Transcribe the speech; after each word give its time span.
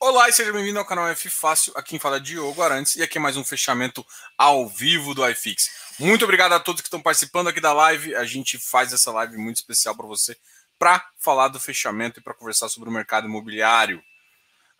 Olá 0.00 0.28
e 0.28 0.32
seja 0.32 0.52
bem-vindo 0.52 0.78
ao 0.78 0.84
canal 0.84 1.08
F 1.08 1.28
Fácil. 1.28 1.72
Aqui 1.74 1.90
quem 1.90 1.98
fala 1.98 2.18
é 2.18 2.20
Diogo 2.20 2.62
Arantes 2.62 2.94
e 2.94 3.02
aqui 3.02 3.18
é 3.18 3.20
mais 3.20 3.36
um 3.36 3.42
fechamento 3.42 4.06
ao 4.38 4.68
vivo 4.68 5.12
do 5.12 5.28
iFix. 5.28 5.68
Muito 5.98 6.22
obrigado 6.22 6.52
a 6.52 6.60
todos 6.60 6.80
que 6.80 6.86
estão 6.86 7.02
participando 7.02 7.48
aqui 7.48 7.60
da 7.60 7.72
live. 7.72 8.14
A 8.14 8.24
gente 8.24 8.58
faz 8.58 8.92
essa 8.92 9.10
live 9.10 9.36
muito 9.36 9.56
especial 9.56 9.96
para 9.96 10.06
você 10.06 10.36
para 10.78 11.04
falar 11.18 11.48
do 11.48 11.58
fechamento 11.58 12.20
e 12.20 12.22
para 12.22 12.32
conversar 12.32 12.68
sobre 12.68 12.88
o 12.88 12.92
mercado 12.92 13.26
imobiliário. 13.26 13.98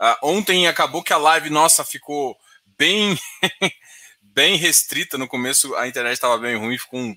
Uh, 0.00 0.14
ontem 0.22 0.68
acabou 0.68 1.02
que 1.02 1.12
a 1.12 1.18
live 1.18 1.50
nossa 1.50 1.84
ficou 1.84 2.38
bem 2.78 3.18
bem 4.22 4.54
restrita 4.54 5.18
no 5.18 5.26
começo, 5.26 5.74
a 5.74 5.88
internet 5.88 6.14
estava 6.14 6.38
bem 6.38 6.54
ruim, 6.54 6.78
ficou 6.78 7.00
um 7.00 7.16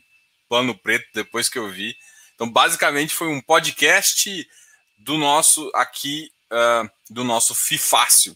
pano 0.50 0.76
preto 0.76 1.06
depois 1.14 1.48
que 1.48 1.60
eu 1.60 1.70
vi. 1.70 1.96
Então, 2.34 2.50
basicamente, 2.50 3.14
foi 3.14 3.28
um 3.28 3.40
podcast 3.40 4.50
do 4.98 5.20
nosso 5.20 5.72
aqui 5.76 6.32
uh, 6.52 6.90
do 7.12 7.23
nosso 7.23 7.54
FI 7.54 7.78
Fácil. 7.78 8.36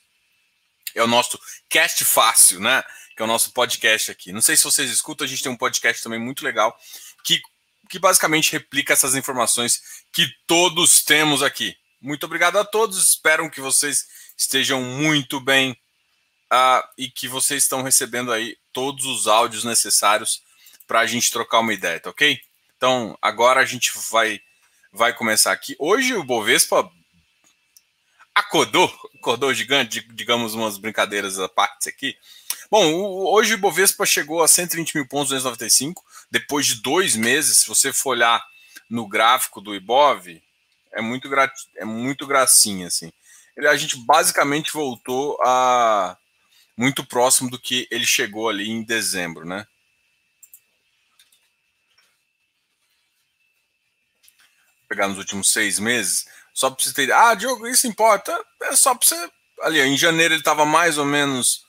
É 0.94 1.02
o 1.04 1.08
nosso 1.08 1.40
Cast 1.70 2.04
Fácil, 2.05 2.59
né? 2.59 2.84
Que 3.16 3.22
é 3.22 3.26
o 3.26 3.27
nosso 3.27 3.52
podcast 3.52 4.12
aqui. 4.12 4.31
Não 4.31 4.41
sei 4.41 4.58
se 4.58 4.63
vocês 4.63 4.91
escutam, 4.91 5.26
a 5.26 5.27
gente 5.27 5.41
tem 5.41 5.52
um 5.52 5.58
podcast 5.58 6.04
também 6.04 6.20
muito 6.20 6.44
legal 6.44 6.77
que, 7.23 7.41
que 7.90 7.98
basicamente 7.98 8.52
replica 8.52 8.94
essas 8.94 9.16
informações 9.16 9.81
que 10.12 10.27
todos 10.45 11.03
temos 11.03 11.41
aqui. 11.41 11.76
Muito 12.02 12.26
obrigado 12.26 12.59
a 12.59 12.66
todos, 12.66 13.03
espero 13.03 13.50
que 13.50 13.62
vocês 13.62 14.05
estejam 14.38 14.81
muito 14.81 15.39
bem 15.39 15.72
uh, 16.52 16.88
e 16.98 17.09
que 17.09 17.28
vocês 17.28 17.64
estão 17.64 17.81
recebendo 17.81 18.31
aí 18.31 18.58
todos 18.73 19.05
os 19.05 19.28
áudios 19.28 19.64
necessários 19.64 20.44
para 20.86 21.00
a 21.00 21.05
gente 21.08 21.31
trocar 21.31 21.62
uma 21.62 21.73
ideia, 21.73 22.00
tá 22.00 22.09
ok? 22.09 22.39
Então, 22.78 23.17
agora 23.22 23.62
a 23.62 23.66
gente 23.66 23.92
vai, 24.12 24.39
vai 24.92 25.14
começar 25.14 25.52
aqui. 25.52 25.76
Hoje 25.80 26.14
o 26.14 26.23
Bovespa 26.23 26.92
acordou, 28.35 28.94
acordou 29.16 29.53
gigante, 29.53 30.05
digamos 30.13 30.53
umas 30.53 30.77
brincadeiras 30.77 31.39
à 31.39 31.48
parte 31.48 31.88
aqui. 31.88 32.17
Bom, 32.69 32.94
hoje 33.31 33.53
o 33.53 33.58
Bovespa 33.58 34.05
chegou 34.05 34.44
a 34.44 34.47
120 34.47 34.95
mil 34.95 35.08
pontos, 35.08 35.30
295, 35.30 36.03
depois 36.30 36.66
de 36.66 36.81
dois 36.81 37.16
meses. 37.16 37.59
Se 37.59 37.67
você 37.67 37.94
for 37.94 38.09
olhar 38.09 38.45
no 38.89 39.08
gráfico 39.08 39.61
do 39.61 39.73
Ibov, 39.73 40.27
é 40.92 41.02
muito, 41.02 41.30
gra, 41.30 41.52
é 41.77 41.86
muito 41.86 42.27
gracinha, 42.27 42.88
assim. 42.88 43.11
Ele, 43.55 43.67
a 43.67 43.77
gente 43.77 43.97
basicamente 43.97 44.73
voltou 44.73 45.38
a 45.42 46.17
muito 46.77 47.05
próximo 47.05 47.49
do 47.49 47.58
que 47.58 47.88
ele 47.89 48.05
chegou 48.05 48.49
ali 48.49 48.70
em 48.70 48.83
dezembro, 48.83 49.45
né? 49.45 49.66
Vou 54.80 54.89
pegar 54.89 55.08
nos 55.08 55.17
últimos 55.17 55.52
seis 55.52 55.80
meses, 55.80 56.25
só 56.56 56.72
para 56.72 56.81
você 56.81 56.94
ter. 56.94 57.11
Ah, 57.11 57.36
Diogo, 57.36 57.67
isso 57.67 57.86
importa? 57.86 58.34
É 58.64 58.75
só 58.78 58.95
para 58.95 59.06
você. 59.06 59.30
Ali, 59.61 59.81
em 59.81 59.98
janeiro 59.98 60.34
ele 60.34 60.42
estava 60.42 60.66
mais 60.66 60.98
ou 60.98 61.06
menos 61.06 61.66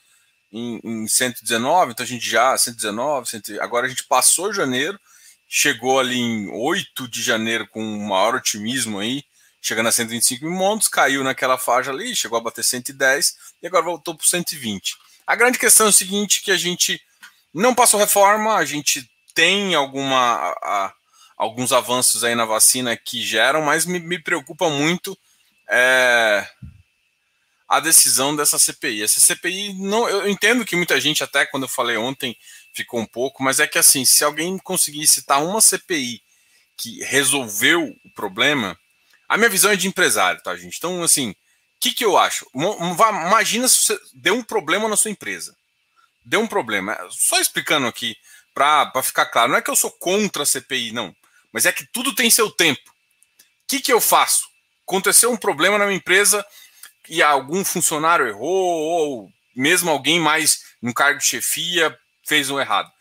em, 0.51 0.79
em 0.83 1.07
119, 1.07 1.91
então 1.91 2.03
a 2.05 2.07
gente 2.07 2.27
já. 2.27 2.57
119, 2.57 3.29
100, 3.29 3.59
agora 3.59 3.85
a 3.85 3.89
gente 3.89 4.05
passou 4.05 4.53
janeiro, 4.53 4.97
chegou 5.47 5.99
ali 5.99 6.17
em 6.17 6.49
8 6.49 7.05
de 7.09 7.21
janeiro 7.21 7.67
com 7.67 7.83
maior 7.83 8.35
otimismo 8.35 8.99
aí, 8.99 9.23
chegando 9.61 9.89
a 9.89 9.91
125 9.91 10.45
mil 10.45 10.53
montos, 10.53 10.87
caiu 10.87 11.21
naquela 11.21 11.57
faixa 11.57 11.91
ali, 11.91 12.15
chegou 12.15 12.37
a 12.37 12.41
bater 12.41 12.63
110 12.63 13.35
e 13.61 13.67
agora 13.67 13.83
voltou 13.83 14.15
para 14.15 14.25
120. 14.25 14.95
A 15.25 15.35
grande 15.35 15.59
questão 15.59 15.87
é 15.87 15.89
o 15.89 15.93
seguinte: 15.93 16.41
que 16.41 16.51
a 16.51 16.57
gente 16.57 17.01
não 17.53 17.75
passou 17.75 17.99
reforma, 17.99 18.55
a 18.55 18.63
gente 18.63 19.05
tem 19.33 19.75
alguma. 19.75 20.55
A, 20.63 20.93
alguns 21.37 21.71
avanços 21.71 22.23
aí 22.23 22.33
na 22.33 22.45
vacina 22.45 22.97
que 22.97 23.21
geram, 23.21 23.61
mas 23.61 23.85
me, 23.85 23.99
me 23.99 24.17
preocupa 24.17 24.69
muito 24.69 25.17
é, 25.69 26.49
a 27.69 27.79
decisão 27.79 28.35
dessa 28.35 28.57
CPI. 28.57 29.03
Essa 29.03 29.19
CPI, 29.19 29.73
não, 29.73 30.09
eu 30.09 30.27
entendo 30.27 30.65
que 30.65 30.75
muita 30.75 30.99
gente, 30.99 31.23
até 31.23 31.45
quando 31.45 31.63
eu 31.63 31.69
falei 31.69 31.95
ontem, 31.95 32.35
ficou 32.73 32.99
um 32.99 33.05
pouco, 33.05 33.43
mas 33.43 33.59
é 33.59 33.67
que 33.67 33.77
assim, 33.77 34.03
se 34.03 34.23
alguém 34.23 34.57
conseguir 34.57 35.05
citar 35.05 35.43
uma 35.43 35.61
CPI 35.61 36.21
que 36.75 37.03
resolveu 37.03 37.95
o 38.03 38.09
problema, 38.11 38.77
a 39.29 39.37
minha 39.37 39.49
visão 39.49 39.71
é 39.71 39.75
de 39.75 39.87
empresário, 39.87 40.41
tá, 40.41 40.55
gente? 40.55 40.77
Então, 40.77 41.03
assim, 41.03 41.31
o 41.31 41.35
que, 41.79 41.91
que 41.91 42.05
eu 42.05 42.17
acho? 42.17 42.47
Imagina 42.55 43.67
se 43.67 43.83
você 43.83 43.99
deu 44.13 44.35
um 44.35 44.43
problema 44.43 44.89
na 44.89 44.97
sua 44.97 45.11
empresa. 45.11 45.55
Deu 46.25 46.39
um 46.39 46.47
problema. 46.47 46.97
Só 47.09 47.39
explicando 47.39 47.87
aqui, 47.87 48.15
para 48.53 48.91
ficar 49.03 49.27
claro, 49.27 49.51
não 49.51 49.57
é 49.57 49.61
que 49.61 49.69
eu 49.69 49.75
sou 49.75 49.91
contra 49.91 50.43
a 50.43 50.45
CPI, 50.45 50.91
não 50.91 51.15
mas 51.51 51.65
é 51.65 51.71
que 51.71 51.85
tudo 51.85 52.13
tem 52.13 52.29
seu 52.29 52.51
tempo. 52.51 52.89
O 52.89 53.67
que, 53.67 53.79
que 53.79 53.91
eu 53.91 54.01
faço? 54.01 54.47
Aconteceu 54.87 55.31
um 55.31 55.37
problema 55.37 55.77
na 55.77 55.85
minha 55.85 55.97
empresa 55.97 56.45
e 57.09 57.21
algum 57.21 57.63
funcionário 57.63 58.27
errou, 58.27 58.79
ou 58.79 59.29
mesmo 59.55 59.89
alguém 59.89 60.19
mais 60.19 60.63
no 60.81 60.93
cargo 60.93 61.19
de 61.19 61.25
chefia 61.25 61.97
fez 62.25 62.49
um 62.49 62.59
errado. 62.59 62.91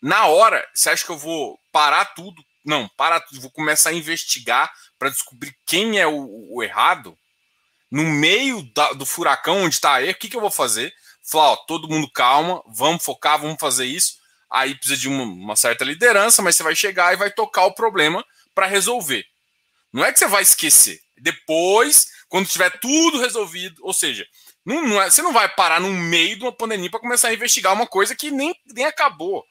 Na 0.00 0.26
hora, 0.26 0.66
você 0.74 0.90
acha 0.90 1.04
que 1.04 1.10
eu 1.10 1.18
vou 1.18 1.58
parar 1.70 2.06
tudo? 2.06 2.42
Não, 2.64 2.88
parar 2.96 3.20
tudo. 3.20 3.40
Vou 3.40 3.50
começar 3.50 3.90
a 3.90 3.94
investigar 3.94 4.72
para 4.98 5.10
descobrir 5.10 5.54
quem 5.66 5.98
é 5.98 6.06
o, 6.06 6.54
o, 6.54 6.62
errado. 6.62 7.16
No 7.90 8.04
meio 8.04 8.62
da, 8.74 8.92
do 8.92 9.04
furacão 9.04 9.62
onde 9.62 9.74
está 9.74 9.94
aí, 9.94 10.10
o 10.10 10.14
que, 10.14 10.28
que 10.28 10.36
eu 10.36 10.40
vou 10.40 10.50
fazer? 10.50 10.92
Falar, 11.22 11.52
ó, 11.52 11.56
todo 11.56 11.88
mundo 11.88 12.10
calma, 12.10 12.62
vamos 12.66 13.04
focar, 13.04 13.38
vamos 13.38 13.58
fazer 13.60 13.84
isso 13.84 14.19
aí 14.50 14.74
precisa 14.74 14.98
de 14.98 15.08
uma, 15.08 15.22
uma 15.22 15.56
certa 15.56 15.84
liderança, 15.84 16.42
mas 16.42 16.56
você 16.56 16.62
vai 16.62 16.74
chegar 16.74 17.12
e 17.12 17.16
vai 17.16 17.30
tocar 17.30 17.64
o 17.66 17.74
problema 17.74 18.24
para 18.54 18.66
resolver. 18.66 19.24
Não 19.92 20.04
é 20.04 20.12
que 20.12 20.18
você 20.18 20.26
vai 20.26 20.42
esquecer. 20.42 21.00
Depois, 21.16 22.08
quando 22.28 22.48
tiver 22.48 22.70
tudo 22.80 23.20
resolvido, 23.20 23.80
ou 23.84 23.92
seja, 23.92 24.26
não, 24.64 24.82
não 24.82 25.02
é, 25.02 25.10
você 25.10 25.22
não 25.22 25.32
vai 25.32 25.48
parar 25.48 25.80
no 25.80 25.92
meio 25.92 26.36
de 26.36 26.42
uma 26.42 26.52
pandemia 26.52 26.90
para 26.90 27.00
começar 27.00 27.28
a 27.28 27.34
investigar 27.34 27.72
uma 27.72 27.86
coisa 27.86 28.14
que 28.14 28.30
nem, 28.30 28.54
nem 28.66 28.84
acabou. 28.84 29.44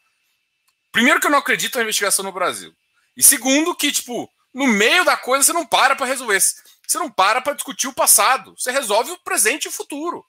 Primeiro 0.91 1.19
que 1.19 1.27
eu 1.27 1.31
não 1.31 1.39
acredito 1.39 1.75
na 1.75 1.83
investigação 1.83 2.23
no 2.23 2.31
Brasil. 2.31 2.73
E 3.15 3.23
segundo 3.23 3.75
que, 3.75 3.91
tipo, 3.91 4.29
no 4.53 4.67
meio 4.67 5.03
da 5.03 5.15
coisa 5.17 5.43
você 5.43 5.53
não 5.53 5.65
para 5.65 5.95
para 5.95 6.05
resolver. 6.05 6.39
Você 6.39 6.97
não 6.97 7.11
para 7.11 7.41
para 7.41 7.53
discutir 7.53 7.87
o 7.87 7.93
passado. 7.93 8.55
Você 8.57 8.71
resolve 8.71 9.11
o 9.11 9.19
presente 9.19 9.65
e 9.65 9.67
o 9.67 9.71
futuro. 9.71 10.25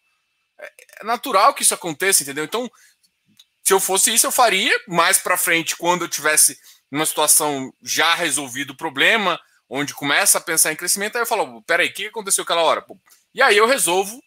É, 0.58 0.72
é 1.00 1.04
natural 1.04 1.54
que 1.54 1.62
isso 1.62 1.72
aconteça, 1.72 2.22
entendeu? 2.22 2.44
Então, 2.44 2.70
se 3.62 3.72
eu 3.72 3.80
fosse 3.80 4.12
isso, 4.12 4.26
eu 4.26 4.32
faria 4.32 4.76
mais 4.88 5.18
para 5.18 5.36
frente, 5.36 5.76
quando 5.76 6.04
eu 6.04 6.08
tivesse 6.08 6.58
numa 6.90 7.06
situação 7.06 7.72
já 7.82 8.14
resolvido 8.14 8.70
o 8.70 8.76
problema, 8.76 9.40
onde 9.68 9.94
começa 9.94 10.38
a 10.38 10.40
pensar 10.40 10.72
em 10.72 10.76
crescimento, 10.76 11.16
aí 11.16 11.22
eu 11.22 11.26
falo, 11.26 11.62
peraí, 11.62 11.88
o 11.88 11.92
que 11.92 12.06
aconteceu 12.06 12.42
aquela 12.42 12.62
hora? 12.62 12.84
E 13.32 13.40
aí 13.40 13.56
eu 13.56 13.66
resolvo, 13.66 14.20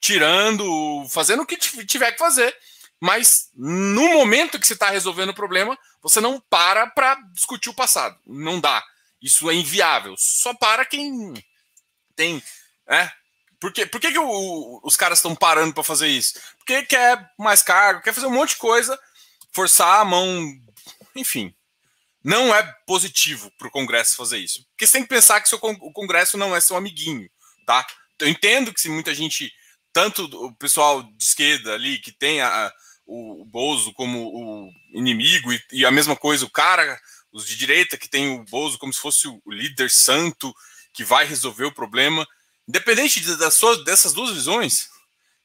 tirando, 0.00 1.06
fazendo 1.10 1.42
o 1.42 1.46
que 1.46 1.56
tiver 1.56 2.12
que 2.12 2.18
fazer. 2.18 2.56
Mas 3.00 3.50
no 3.54 4.08
momento 4.14 4.58
que 4.58 4.66
você 4.66 4.72
está 4.72 4.90
resolvendo 4.90 5.30
o 5.30 5.34
problema, 5.34 5.78
você 6.02 6.20
não 6.20 6.40
para 6.40 6.86
para 6.88 7.14
discutir 7.32 7.68
o 7.68 7.74
passado. 7.74 8.18
Não 8.26 8.60
dá. 8.60 8.82
Isso 9.20 9.48
é 9.50 9.54
inviável. 9.54 10.14
Só 10.16 10.54
para 10.54 10.84
quem 10.84 11.34
tem 12.16 12.42
é, 12.88 13.12
por, 13.60 13.72
quê? 13.72 13.86
Por 13.86 14.00
que, 14.00 14.12
que 14.12 14.18
o, 14.18 14.80
os 14.84 14.96
caras 14.96 15.18
estão 15.18 15.34
parando 15.34 15.74
para 15.74 15.84
fazer 15.84 16.08
isso? 16.08 16.34
Porque 16.58 16.82
quer 16.84 17.30
mais 17.38 17.62
cargo, 17.62 18.02
quer 18.02 18.12
fazer 18.12 18.26
um 18.26 18.32
monte 18.32 18.50
de 18.50 18.56
coisa, 18.56 18.98
forçar 19.52 20.00
a 20.00 20.04
mão, 20.04 20.52
enfim. 21.14 21.54
Não 22.22 22.54
é 22.54 22.62
positivo 22.86 23.50
para 23.58 23.68
o 23.68 23.70
Congresso 23.70 24.16
fazer 24.16 24.38
isso. 24.38 24.64
Porque 24.70 24.86
você 24.86 24.92
tem 24.94 25.02
que 25.02 25.08
pensar 25.08 25.40
que 25.40 25.48
seu, 25.48 25.58
o 25.62 25.92
Congresso 25.92 26.36
não 26.36 26.54
é 26.54 26.60
seu 26.60 26.76
amiguinho, 26.76 27.28
tá? 27.66 27.86
Eu 28.20 28.28
entendo 28.28 28.72
que 28.72 28.80
se 28.80 28.88
muita 28.88 29.14
gente, 29.14 29.52
tanto 29.92 30.24
o 30.24 30.54
pessoal 30.54 31.02
de 31.02 31.24
esquerda 31.24 31.74
ali, 31.74 31.98
que 31.98 32.12
tem 32.12 32.40
a, 32.40 32.72
o, 33.06 33.42
o 33.42 33.44
Bozo 33.44 33.92
como 33.92 34.28
o 34.28 34.72
inimigo, 34.92 35.52
e, 35.52 35.62
e, 35.72 35.86
a 35.86 35.90
mesma 35.90 36.16
coisa, 36.16 36.44
o 36.44 36.50
cara, 36.50 37.00
os 37.32 37.46
de 37.46 37.56
direita 37.56 37.96
que 37.96 38.08
tem 38.08 38.38
o 38.38 38.44
Bozo 38.44 38.78
como 38.78 38.92
se 38.92 39.00
fosse 39.00 39.28
o 39.28 39.40
líder 39.46 39.90
santo 39.90 40.54
que 40.92 41.04
vai 41.04 41.24
resolver 41.24 41.64
o 41.64 41.74
problema. 41.74 42.26
Independente 42.68 43.20
das 43.36 43.54
suas, 43.54 43.82
dessas 43.82 44.12
duas 44.12 44.30
visões, 44.30 44.90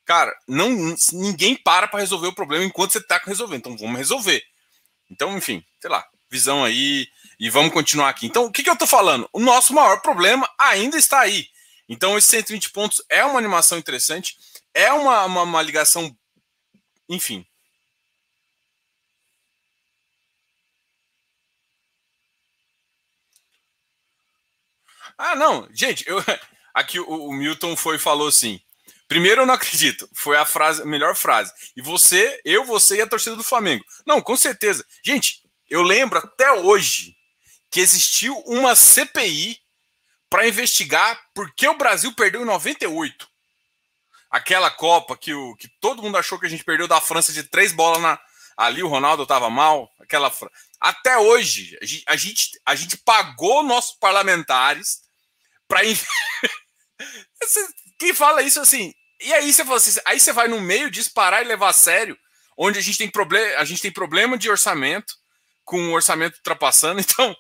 cara, 0.06 0.38
não 0.46 0.96
ninguém 1.14 1.56
para 1.56 1.88
para 1.88 2.02
resolver 2.02 2.28
o 2.28 2.36
problema 2.36 2.66
enquanto 2.66 2.92
você 2.92 2.98
está 2.98 3.18
resolvendo. 3.24 3.60
Então 3.60 3.78
vamos 3.78 3.98
resolver. 3.98 4.44
Então, 5.10 5.38
enfim, 5.38 5.64
sei 5.80 5.90
lá, 5.90 6.06
visão 6.30 6.66
aí 6.66 7.08
e 7.40 7.50
vamos 7.50 7.72
continuar 7.72 8.10
aqui. 8.10 8.26
Então, 8.26 8.46
o 8.46 8.52
que, 8.52 8.64
que 8.64 8.70
eu 8.70 8.74
estou 8.74 8.88
falando? 8.88 9.30
O 9.32 9.40
nosso 9.40 9.74
maior 9.74 10.02
problema 10.02 10.50
ainda 10.60 10.98
está 10.98 11.22
aí. 11.22 11.48
Então, 11.88 12.18
esses 12.18 12.30
120 12.30 12.72
pontos 12.72 13.02
é 13.10 13.24
uma 13.24 13.40
animação 13.40 13.78
interessante, 13.78 14.38
é 14.74 14.92
uma, 14.92 15.24
uma, 15.26 15.44
uma 15.44 15.62
ligação, 15.62 16.16
enfim. 17.08 17.46
Ah, 25.18 25.36
não, 25.36 25.68
gente, 25.72 26.04
eu, 26.08 26.18
Aqui 26.74 27.00
o, 27.00 27.28
o 27.28 27.34
Milton 27.34 27.76
foi 27.76 28.00
falou 28.00 28.28
assim: 28.28 28.60
Primeiro, 29.08 29.42
eu 29.42 29.46
não 29.46 29.54
acredito. 29.54 30.10
Foi 30.14 30.38
a 30.38 30.46
frase, 30.46 30.82
a 30.82 30.86
melhor 30.86 31.16
frase. 31.16 31.54
E 31.76 31.82
você, 31.82 32.42
eu, 32.44 32.66
você 32.66 32.98
e 32.98 33.02
a 33.02 33.08
torcida 33.08 33.36
do 33.36 33.44
Flamengo. 33.44 33.86
Não, 34.06 34.22
com 34.22 34.36
certeza. 34.36 34.86
Gente, 35.04 35.44
eu 35.70 35.82
lembro 35.82 36.20
até 36.20 36.52
hoje 36.52 37.16
que 37.70 37.80
existiu 37.80 38.36
uma 38.46 38.76
CPI 38.76 39.60
para 40.30 40.48
investigar 40.48 41.20
por 41.34 41.54
que 41.54 41.68
o 41.68 41.78
Brasil 41.78 42.12
perdeu 42.14 42.42
em 42.42 42.46
98. 42.46 43.28
aquela 44.32 44.72
Copa 44.72 45.16
que, 45.16 45.32
o, 45.32 45.56
que 45.58 45.68
todo 45.80 46.02
mundo 46.02 46.18
achou 46.18 46.40
que 46.40 46.48
a 46.48 46.50
gente 46.50 46.64
perdeu 46.64 46.88
da 46.88 47.00
França 47.00 47.32
de 47.32 47.44
três 47.44 47.72
bolas 47.72 48.02
na. 48.02 48.20
Ali 48.56 48.82
o 48.82 48.88
Ronaldo 48.88 49.24
estava 49.24 49.50
mal. 49.50 49.92
Aquela 50.00 50.32
Até 50.80 51.18
hoje, 51.18 51.78
a 52.08 52.16
gente, 52.16 52.60
a 52.66 52.76
gente, 52.76 52.98
pagou 52.98 53.62
nossos 53.62 53.96
parlamentares 54.00 55.02
para. 55.68 55.82
Quem 57.98 58.14
fala 58.14 58.42
isso 58.42 58.60
assim? 58.60 58.94
E 59.22 59.34
aí 59.34 59.52
você 59.54 59.64
fala 59.64 59.78
assim, 59.78 60.00
aí 60.06 60.20
você 60.20 60.34
vai 60.34 60.48
no 60.48 60.60
meio 60.60 60.92
disparar 60.92 61.42
e 61.42 61.48
levar 61.48 61.70
a 61.70 61.74
sério, 61.74 62.18
onde 62.58 62.78
a 62.78 62.82
gente 62.82 62.98
tem 62.98 63.10
problema, 63.10 63.58
a 63.58 63.66
gente 63.66 63.82
tem 63.82 63.92
problema 63.92 64.38
de 64.38 64.50
orçamento, 64.50 65.14
com 65.64 65.90
o 65.90 65.94
orçamento 65.94 66.36
ultrapassando, 66.38 67.00
então 67.02 67.36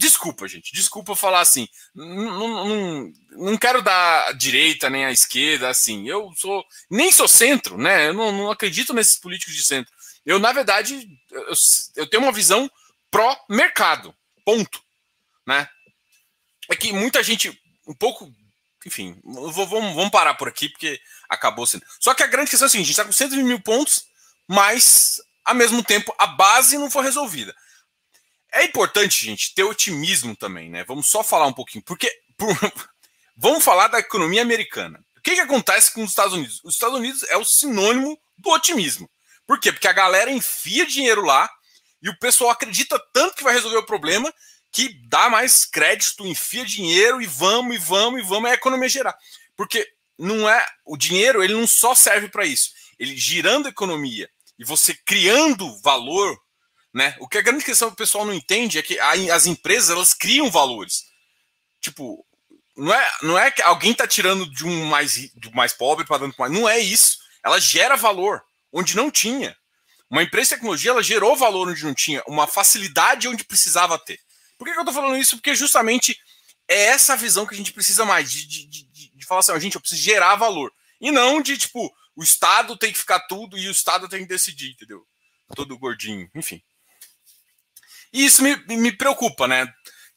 Desculpa, 0.00 0.48
gente. 0.48 0.72
Desculpa 0.72 1.14
falar 1.14 1.40
assim. 1.40 1.68
Não, 1.94 2.48
não, 2.48 3.12
não 3.32 3.58
quero 3.58 3.82
dar 3.82 4.32
direita 4.32 4.88
nem 4.88 5.04
a 5.04 5.12
esquerda, 5.12 5.68
assim. 5.68 6.08
Eu 6.08 6.32
sou. 6.36 6.64
Nem 6.90 7.12
sou 7.12 7.28
centro, 7.28 7.76
né? 7.76 8.08
Eu 8.08 8.14
não, 8.14 8.32
não 8.32 8.50
acredito 8.50 8.94
nesses 8.94 9.18
políticos 9.18 9.54
de 9.54 9.62
centro. 9.62 9.92
Eu, 10.24 10.38
na 10.38 10.52
verdade, 10.52 11.06
eu, 11.30 11.44
eu 11.96 12.06
tenho 12.06 12.22
uma 12.22 12.32
visão 12.32 12.70
pró-mercado. 13.10 14.14
Ponto. 14.42 14.80
Né? 15.46 15.68
É 16.70 16.76
que 16.76 16.94
muita 16.94 17.22
gente, 17.22 17.60
um 17.86 17.94
pouco. 17.94 18.32
Enfim, 18.86 19.20
vou, 19.22 19.66
vamos, 19.66 19.94
vamos 19.94 20.10
parar 20.10 20.34
por 20.34 20.48
aqui, 20.48 20.68
porque 20.68 21.00
acabou 21.28 21.66
sendo. 21.66 21.84
Só 21.98 22.14
que 22.14 22.22
a 22.22 22.26
grande 22.26 22.50
questão 22.50 22.66
é 22.66 22.68
a 22.68 22.70
seguinte: 22.70 22.86
a 22.86 22.88
gente 22.88 22.92
está 22.92 23.04
com 23.04 23.12
120 23.12 23.44
mil 23.44 23.60
pontos, 23.60 24.06
mas, 24.48 25.20
ao 25.44 25.54
mesmo 25.54 25.82
tempo, 25.82 26.14
a 26.18 26.26
base 26.26 26.78
não 26.78 26.90
foi 26.90 27.02
resolvida. 27.02 27.54
É 28.52 28.64
importante, 28.64 29.24
gente, 29.24 29.54
ter 29.54 29.62
otimismo 29.62 30.34
também, 30.34 30.70
né? 30.70 30.84
Vamos 30.84 31.08
só 31.08 31.22
falar 31.22 31.46
um 31.46 31.52
pouquinho, 31.52 31.84
porque 31.84 32.10
por... 32.36 32.48
vamos 33.36 33.62
falar 33.62 33.88
da 33.88 33.98
economia 33.98 34.42
americana. 34.42 34.98
O 35.16 35.22
que, 35.22 35.34
que 35.34 35.40
acontece 35.40 35.92
com 35.92 36.02
os 36.02 36.10
Estados 36.10 36.32
Unidos? 36.32 36.60
Os 36.64 36.74
Estados 36.74 36.98
Unidos 36.98 37.22
é 37.24 37.36
o 37.36 37.44
sinônimo 37.44 38.18
do 38.38 38.50
otimismo. 38.50 39.08
Por 39.46 39.60
quê? 39.60 39.70
Porque 39.70 39.86
a 39.88 39.92
galera 39.92 40.30
enfia 40.30 40.86
dinheiro 40.86 41.22
lá 41.22 41.48
e 42.02 42.08
o 42.08 42.18
pessoal 42.18 42.50
acredita 42.50 42.98
tanto 43.12 43.36
que 43.36 43.44
vai 43.44 43.52
resolver 43.52 43.76
o 43.76 43.86
problema 43.86 44.32
que 44.72 44.88
dá 45.08 45.28
mais 45.28 45.64
crédito, 45.64 46.26
enfia 46.26 46.64
dinheiro 46.64 47.20
e 47.20 47.26
vamos, 47.26 47.74
e 47.74 47.78
vamos, 47.78 48.20
e 48.20 48.24
vamos, 48.24 48.48
é 48.48 48.52
a 48.52 48.56
economia 48.56 48.88
gerar. 48.88 49.16
Porque 49.56 49.86
não 50.18 50.48
é 50.48 50.66
o 50.84 50.96
dinheiro, 50.96 51.42
ele 51.42 51.54
não 51.54 51.66
só 51.66 51.94
serve 51.94 52.28
para 52.28 52.46
isso. 52.46 52.70
Ele 52.98 53.16
girando 53.16 53.66
a 53.66 53.70
economia 53.70 54.28
e 54.58 54.64
você 54.64 54.94
criando 54.94 55.76
valor 55.80 56.38
né? 56.92 57.16
O 57.20 57.28
que 57.28 57.38
a 57.38 57.42
grande 57.42 57.64
questão 57.64 57.88
que 57.88 57.94
o 57.94 57.96
pessoal 57.96 58.24
não 58.24 58.34
entende 58.34 58.78
é 58.78 58.82
que 58.82 58.98
as 58.98 59.46
empresas 59.46 59.90
elas 59.90 60.12
criam 60.12 60.50
valores. 60.50 61.04
Tipo, 61.80 62.26
não 62.76 62.92
é, 62.92 63.12
não 63.22 63.38
é 63.38 63.50
que 63.50 63.62
alguém 63.62 63.92
está 63.92 64.06
tirando 64.06 64.48
de 64.50 64.66
um 64.66 64.84
mais, 64.86 65.16
um 65.16 65.54
mais 65.54 65.72
pobre 65.72 66.04
para 66.04 66.18
dando 66.18 66.34
mais. 66.38 66.52
Não 66.52 66.68
é 66.68 66.78
isso. 66.78 67.18
Ela 67.44 67.60
gera 67.60 67.96
valor 67.96 68.42
onde 68.72 68.96
não 68.96 69.10
tinha. 69.10 69.56
Uma 70.10 70.24
empresa 70.24 70.48
de 70.48 70.54
tecnologia 70.56 70.90
ela 70.90 71.02
gerou 71.02 71.36
valor 71.36 71.68
onde 71.68 71.84
não 71.84 71.94
tinha, 71.94 72.22
uma 72.26 72.46
facilidade 72.46 73.28
onde 73.28 73.44
precisava 73.44 73.96
ter. 73.96 74.18
Por 74.60 74.66
que, 74.66 74.72
que 74.74 74.78
eu 74.78 74.82
estou 74.82 74.94
falando 74.94 75.16
isso? 75.16 75.36
Porque 75.36 75.54
justamente 75.54 76.20
é 76.68 76.88
essa 76.88 77.16
visão 77.16 77.46
que 77.46 77.54
a 77.54 77.56
gente 77.56 77.72
precisa 77.72 78.04
mais, 78.04 78.30
de, 78.30 78.46
de, 78.46 78.66
de, 78.66 79.10
de 79.16 79.26
falar 79.26 79.40
assim, 79.40 79.58
gente, 79.58 79.76
eu 79.76 79.80
preciso 79.80 80.02
gerar 80.02 80.36
valor. 80.36 80.70
E 81.00 81.10
não 81.10 81.40
de, 81.40 81.56
tipo, 81.56 81.90
o 82.14 82.22
Estado 82.22 82.76
tem 82.76 82.92
que 82.92 82.98
ficar 82.98 83.20
tudo 83.20 83.56
e 83.56 83.68
o 83.68 83.70
Estado 83.70 84.06
tem 84.06 84.20
que 84.20 84.28
decidir, 84.28 84.72
entendeu? 84.72 85.02
Todo 85.56 85.78
gordinho, 85.78 86.30
enfim. 86.34 86.62
E 88.12 88.22
isso 88.22 88.42
me, 88.42 88.54
me 88.76 88.92
preocupa, 88.92 89.48
né? 89.48 89.66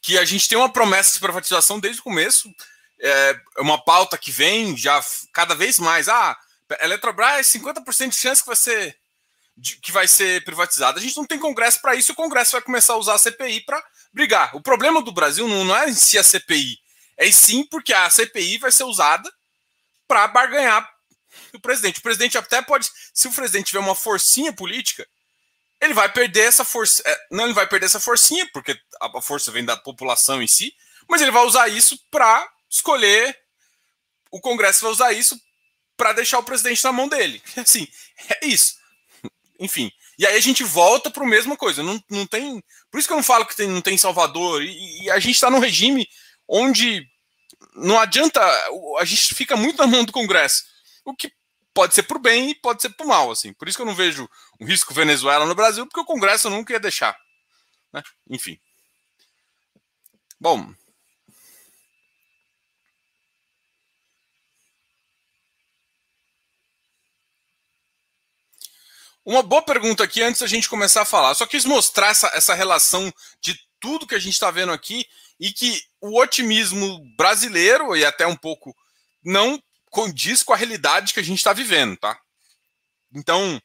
Que 0.02 0.18
a 0.18 0.26
gente 0.26 0.46
tem 0.46 0.58
uma 0.58 0.70
promessa 0.70 1.14
de 1.14 1.20
privatização 1.20 1.80
desde 1.80 2.02
o 2.02 2.04
começo, 2.04 2.54
é 3.00 3.40
uma 3.56 3.82
pauta 3.82 4.18
que 4.18 4.30
vem 4.30 4.76
já 4.76 5.02
cada 5.32 5.54
vez 5.54 5.78
mais. 5.78 6.06
Ah, 6.06 6.36
Eletrobras, 6.82 7.46
50% 7.46 8.10
de 8.10 8.16
chance 8.16 8.42
que 8.42 8.48
vai 8.48 8.56
ser 8.56 8.94
de, 9.56 9.76
que 9.76 9.92
vai 9.92 10.08
ser 10.08 10.44
privatizada. 10.44 10.98
A 10.98 11.02
gente 11.02 11.16
não 11.16 11.24
tem 11.24 11.38
congresso 11.38 11.80
para 11.80 11.94
isso, 11.94 12.12
o 12.12 12.16
congresso 12.16 12.52
vai 12.52 12.62
começar 12.62 12.94
a 12.94 12.98
usar 12.98 13.14
a 13.14 13.18
CPI 13.18 13.60
para 13.62 13.82
brigar. 14.14 14.54
O 14.56 14.62
problema 14.62 15.02
do 15.02 15.12
Brasil 15.12 15.46
não, 15.48 15.76
é 15.76 15.90
em 15.90 15.94
si 15.94 16.16
a 16.16 16.22
CPI, 16.22 16.78
é 17.16 17.30
sim 17.30 17.64
porque 17.64 17.92
a 17.92 18.08
CPI 18.08 18.58
vai 18.58 18.72
ser 18.72 18.84
usada 18.84 19.30
para 20.06 20.28
barganhar 20.28 20.88
o 21.52 21.60
presidente. 21.60 21.98
O 21.98 22.02
presidente 22.02 22.38
até 22.38 22.62
pode, 22.62 22.88
se 23.12 23.26
o 23.28 23.32
presidente 23.32 23.66
tiver 23.66 23.80
uma 23.80 23.94
forcinha 23.94 24.52
política, 24.52 25.06
ele 25.80 25.92
vai 25.92 26.10
perder 26.10 26.46
essa 26.46 26.64
força. 26.64 27.02
É, 27.04 27.26
não, 27.30 27.44
ele 27.44 27.52
vai 27.52 27.66
perder 27.66 27.86
essa 27.86 28.00
forcinha, 28.00 28.48
porque 28.52 28.78
a 29.00 29.20
força 29.20 29.50
vem 29.50 29.64
da 29.64 29.76
população 29.76 30.40
em 30.40 30.46
si, 30.46 30.74
mas 31.08 31.20
ele 31.20 31.30
vai 31.30 31.44
usar 31.44 31.68
isso 31.68 31.98
para 32.10 32.48
escolher. 32.70 33.38
O 34.30 34.40
Congresso 34.40 34.82
vai 34.82 34.90
usar 34.90 35.12
isso 35.12 35.40
para 35.96 36.12
deixar 36.12 36.38
o 36.38 36.44
presidente 36.44 36.82
na 36.84 36.92
mão 36.92 37.08
dele. 37.08 37.42
Assim, 37.56 37.86
é 38.40 38.46
isso. 38.46 38.76
Enfim. 39.58 39.92
E 40.18 40.26
aí 40.26 40.36
a 40.36 40.40
gente 40.40 40.62
volta 40.62 41.10
para 41.10 41.24
a 41.24 41.28
mesma 41.28 41.56
coisa. 41.56 41.82
Não, 41.82 42.02
não 42.10 42.26
tem. 42.26 42.62
Por 42.90 42.98
isso 42.98 43.08
que 43.08 43.12
eu 43.12 43.16
não 43.16 43.24
falo 43.24 43.46
que 43.46 43.56
tem, 43.56 43.68
não 43.68 43.80
tem 43.80 43.98
Salvador. 43.98 44.62
E, 44.62 45.04
e 45.04 45.10
a 45.10 45.18
gente 45.18 45.34
está 45.34 45.50
num 45.50 45.58
regime 45.58 46.08
onde 46.48 47.06
não 47.74 47.98
adianta. 47.98 48.40
A 48.98 49.04
gente 49.04 49.34
fica 49.34 49.56
muito 49.56 49.78
na 49.78 49.86
mão 49.86 50.04
do 50.04 50.12
Congresso. 50.12 50.64
O 51.04 51.14
que 51.14 51.32
pode 51.74 51.94
ser 51.94 52.04
por 52.04 52.18
bem 52.18 52.50
e 52.50 52.54
pode 52.54 52.80
ser 52.80 52.90
por 52.90 53.06
mal, 53.06 53.30
assim. 53.30 53.52
Por 53.52 53.68
isso 53.68 53.76
que 53.76 53.82
eu 53.82 53.86
não 53.86 53.94
vejo 53.94 54.28
um 54.60 54.64
risco 54.64 54.94
Venezuela 54.94 55.44
no 55.44 55.54
Brasil, 55.54 55.86
porque 55.86 56.00
o 56.00 56.04
Congresso 56.04 56.48
nunca 56.48 56.72
ia 56.72 56.80
deixar. 56.80 57.16
Né? 57.92 58.02
Enfim. 58.30 58.58
Bom. 60.40 60.72
Uma 69.24 69.42
boa 69.42 69.62
pergunta 69.62 70.04
aqui 70.04 70.22
antes 70.22 70.42
da 70.42 70.46
gente 70.46 70.68
começar 70.68 71.02
a 71.02 71.06
falar. 71.06 71.34
Só 71.34 71.46
quis 71.46 71.64
mostrar 71.64 72.08
essa, 72.08 72.26
essa 72.34 72.52
relação 72.52 73.12
de 73.40 73.58
tudo 73.80 74.06
que 74.06 74.14
a 74.14 74.18
gente 74.18 74.34
está 74.34 74.50
vendo 74.50 74.70
aqui 74.70 75.06
e 75.40 75.50
que 75.50 75.82
o 76.00 76.20
otimismo 76.20 77.00
brasileiro 77.16 77.96
e 77.96 78.04
até 78.04 78.26
um 78.26 78.36
pouco 78.36 78.76
não 79.24 79.62
condiz 79.90 80.42
com 80.42 80.52
a 80.52 80.56
realidade 80.56 81.14
que 81.14 81.20
a 81.20 81.22
gente 81.22 81.38
está 81.38 81.54
vivendo, 81.54 81.96
tá? 81.96 82.18
Então, 83.14 83.60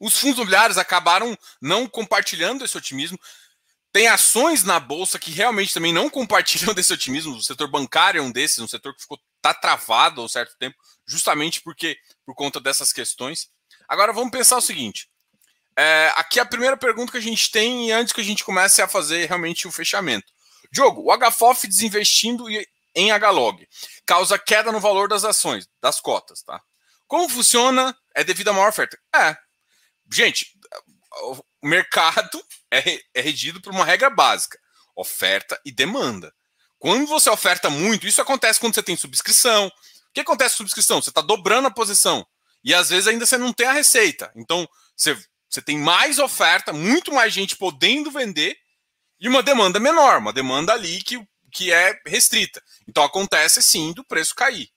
os 0.00 0.14
fundos 0.14 0.36
imobiliários 0.36 0.78
acabaram 0.78 1.36
não 1.60 1.86
compartilhando 1.86 2.64
esse 2.64 2.78
otimismo. 2.78 3.18
Tem 3.92 4.08
ações 4.08 4.64
na 4.64 4.80
bolsa 4.80 5.18
que 5.18 5.30
realmente 5.30 5.74
também 5.74 5.92
não 5.92 6.08
compartilham 6.08 6.72
desse 6.74 6.92
otimismo. 6.92 7.36
O 7.36 7.42
setor 7.42 7.68
bancário 7.70 8.20
é 8.20 8.22
um 8.22 8.32
desses, 8.32 8.58
um 8.58 8.68
setor 8.68 8.94
que 8.94 9.02
ficou 9.02 9.20
tá 9.42 9.52
travado 9.52 10.22
há 10.22 10.24
um 10.24 10.28
certo 10.28 10.56
tempo, 10.56 10.76
justamente 11.06 11.60
porque 11.60 11.98
por 12.24 12.34
conta 12.34 12.58
dessas 12.58 12.90
questões. 12.90 13.50
Agora 13.88 14.12
vamos 14.12 14.30
pensar 14.30 14.56
o 14.56 14.62
seguinte: 14.62 15.08
é, 15.76 16.12
aqui 16.16 16.38
a 16.38 16.46
primeira 16.46 16.76
pergunta 16.76 17.12
que 17.12 17.18
a 17.18 17.22
gente 17.22 17.50
tem, 17.50 17.92
antes 17.92 18.12
que 18.12 18.20
a 18.20 18.24
gente 18.24 18.44
comece 18.44 18.80
a 18.80 18.88
fazer 18.88 19.26
realmente 19.26 19.66
o 19.66 19.72
fechamento. 19.72 20.32
Diogo, 20.70 21.02
o 21.02 21.30
HFOF 21.30 21.66
desinvestindo 21.66 22.46
em 22.94 23.12
HLOG. 23.12 23.68
Causa 24.06 24.38
queda 24.38 24.72
no 24.72 24.80
valor 24.80 25.08
das 25.08 25.24
ações, 25.24 25.68
das 25.80 26.00
cotas, 26.00 26.42
tá? 26.42 26.60
Como 27.06 27.28
funciona? 27.28 27.96
É 28.14 28.24
devido 28.24 28.48
à 28.48 28.52
maior 28.52 28.68
oferta? 28.68 28.98
É. 29.14 29.36
Gente, 30.12 30.46
o 31.62 31.68
mercado 31.68 32.44
é, 32.70 33.00
é 33.14 33.20
regido 33.20 33.60
por 33.60 33.72
uma 33.72 33.84
regra 33.84 34.10
básica: 34.10 34.58
oferta 34.96 35.60
e 35.64 35.72
demanda. 35.72 36.32
Quando 36.78 37.06
você 37.06 37.30
oferta 37.30 37.70
muito, 37.70 38.06
isso 38.06 38.20
acontece 38.20 38.60
quando 38.60 38.74
você 38.74 38.82
tem 38.82 38.96
subscrição. 38.96 39.68
O 39.68 39.72
que 40.12 40.20
acontece 40.20 40.54
com 40.54 40.58
subscrição? 40.58 41.00
Você 41.00 41.10
está 41.10 41.20
dobrando 41.20 41.68
a 41.68 41.70
posição. 41.70 42.26
E 42.64 42.74
às 42.74 42.88
vezes 42.88 43.06
ainda 43.06 43.26
você 43.26 43.36
não 43.36 43.52
tem 43.52 43.66
a 43.66 43.72
receita. 43.72 44.32
Então, 44.34 44.66
você, 44.96 45.16
você 45.48 45.60
tem 45.60 45.78
mais 45.78 46.18
oferta, 46.18 46.72
muito 46.72 47.12
mais 47.12 47.32
gente 47.32 47.56
podendo 47.56 48.10
vender 48.10 48.56
e 49.20 49.28
uma 49.28 49.42
demanda 49.42 49.78
menor, 49.78 50.18
uma 50.18 50.32
demanda 50.32 50.72
ali 50.72 51.02
que 51.02 51.22
que 51.54 51.72
é 51.72 51.98
restrita. 52.04 52.60
Então 52.86 53.04
acontece 53.04 53.62
sim 53.62 53.92
do 53.92 54.04
preço 54.04 54.34
cair. 54.34 54.68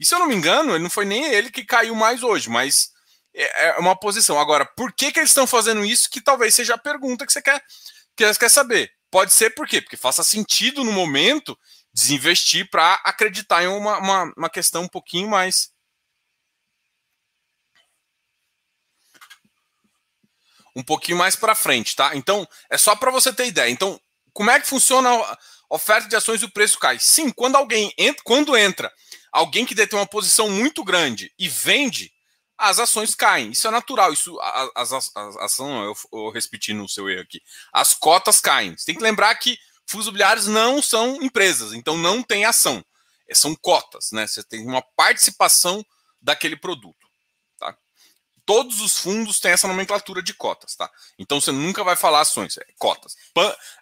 E 0.00 0.04
se 0.04 0.14
eu 0.14 0.18
não 0.18 0.26
me 0.26 0.34
engano, 0.34 0.76
não 0.78 0.90
foi 0.90 1.04
nem 1.04 1.26
ele 1.26 1.50
que 1.50 1.64
caiu 1.64 1.94
mais 1.94 2.22
hoje, 2.22 2.48
mas 2.48 2.90
é, 3.34 3.68
é 3.68 3.76
uma 3.76 3.94
posição. 3.94 4.40
Agora, 4.40 4.64
por 4.64 4.92
que, 4.92 5.12
que 5.12 5.20
eles 5.20 5.30
estão 5.30 5.46
fazendo 5.46 5.84
isso? 5.84 6.10
Que 6.10 6.20
talvez 6.20 6.54
seja 6.54 6.74
a 6.74 6.78
pergunta 6.78 7.26
que 7.26 7.32
você 7.32 7.42
quer, 7.42 7.62
que 8.16 8.26
você 8.26 8.38
quer 8.38 8.48
saber. 8.48 8.90
Pode 9.10 9.32
ser 9.32 9.50
por 9.50 9.68
quê? 9.68 9.80
Porque 9.80 9.96
faça 9.96 10.24
sentido 10.24 10.82
no 10.82 10.92
momento 10.92 11.56
desinvestir 11.92 12.68
para 12.70 12.94
acreditar 13.04 13.62
em 13.62 13.68
uma, 13.68 13.98
uma, 13.98 14.32
uma 14.36 14.50
questão 14.50 14.82
um 14.82 14.88
pouquinho 14.88 15.28
mais. 15.28 15.70
Um 20.76 20.82
pouquinho 20.82 21.18
mais 21.18 21.34
para 21.34 21.54
frente, 21.54 21.96
tá? 21.96 22.14
Então, 22.14 22.46
é 22.70 22.76
só 22.78 22.94
para 22.94 23.10
você 23.10 23.32
ter 23.32 23.46
ideia. 23.46 23.70
Então, 23.70 23.98
como 24.32 24.50
é 24.50 24.60
que 24.60 24.68
funciona 24.68 25.08
oferta 25.68 26.08
de 26.08 26.16
ações 26.16 26.42
e 26.42 26.44
o 26.44 26.50
preço 26.50 26.78
cai. 26.78 26.98
Sim, 26.98 27.30
quando 27.30 27.56
alguém 27.56 27.92
entra, 27.98 28.22
quando 28.24 28.56
entra 28.56 28.92
alguém 29.32 29.66
que 29.66 29.74
detém 29.74 29.98
uma 29.98 30.06
posição 30.06 30.48
muito 30.48 30.82
grande 30.84 31.32
e 31.38 31.48
vende, 31.48 32.12
as 32.56 32.78
ações 32.78 33.14
caem. 33.14 33.50
Isso 33.50 33.66
é 33.68 33.70
natural. 33.70 34.12
Isso, 34.12 34.38
as, 34.40 34.92
as, 34.92 35.10
as 35.14 35.36
ação, 35.36 35.84
eu, 35.84 35.94
eu 36.12 36.30
repetindo 36.30 36.82
o 36.84 36.88
seu 36.88 37.08
erro 37.10 37.22
aqui. 37.22 37.42
As 37.72 37.92
cotas 37.92 38.40
caem. 38.40 38.76
Você 38.76 38.86
tem 38.86 38.94
que 38.94 39.02
lembrar 39.02 39.34
que 39.34 39.58
fundos 39.86 40.06
imobiliários 40.06 40.46
não 40.46 40.80
são 40.80 41.22
empresas, 41.22 41.72
então 41.72 41.96
não 41.96 42.22
tem 42.22 42.44
ação. 42.44 42.84
são 43.32 43.54
cotas, 43.54 44.10
né? 44.12 44.26
Você 44.26 44.42
tem 44.42 44.66
uma 44.66 44.82
participação 44.96 45.84
daquele 46.20 46.56
produto? 46.56 46.95
Todos 48.46 48.80
os 48.80 48.96
fundos 48.96 49.40
têm 49.40 49.50
essa 49.50 49.68
nomenclatura 49.68 50.22
de 50.22 50.32
cotas, 50.32 50.76
tá? 50.76 50.88
Então 51.18 51.40
você 51.40 51.50
nunca 51.52 51.82
vai 51.82 51.96
falar 51.96 52.20
ações, 52.20 52.56
é 52.56 52.64
cotas. 52.78 53.16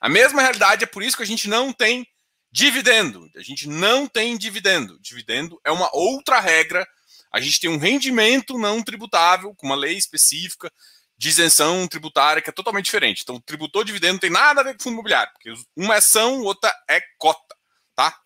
A 0.01 0.09
mesma 0.09 0.41
realidade 0.41 0.85
é 0.85 0.87
por 0.87 1.03
isso 1.03 1.17
que 1.17 1.23
a 1.23 1.27
gente 1.27 1.49
não 1.49 1.73
tem 1.73 2.07
dividendo. 2.51 3.31
A 3.37 3.43
gente 3.43 3.69
não 3.69 4.07
tem 4.07 4.39
dividendo. 4.39 4.99
Dividendo 5.01 5.61
é 5.65 5.71
uma 5.71 5.91
outra 5.95 6.41
regra. 6.41 6.87
A 7.31 7.41
gente 7.41 7.61
tem 7.61 7.69
um 7.69 7.79
rendimento 7.79 8.57
não 8.57 8.83
tributável 8.83 9.55
com 9.55 9.67
uma 9.67 9.77
lei 9.77 9.97
específica 9.99 10.73
de 11.17 11.29
isenção 11.29 11.87
tributária 11.87 12.43
que 12.43 12.51
é 12.51 12.53
totalmente 12.53 12.87
diferente. 12.87 13.23
Então, 13.23 13.41
tributou 13.41 13.85
dividendo 13.85 14.15
não 14.15 14.21
tem 14.21 14.31
nada 14.31 14.61
a 14.61 14.65
ver 14.65 14.75
com 14.75 14.85
fundo 14.85 14.95
imobiliário, 14.95 15.33
porque 15.33 15.53
uma 15.77 15.95
é 15.95 15.99
ação, 15.99 16.43
outra 16.43 16.75
é 16.89 17.01
cota, 17.19 17.57
tá? 17.95 18.17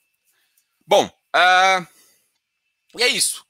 Bom, 0.86 1.06
uh, 1.06 1.86
e 2.96 3.02
é 3.02 3.08
isso. 3.08 3.44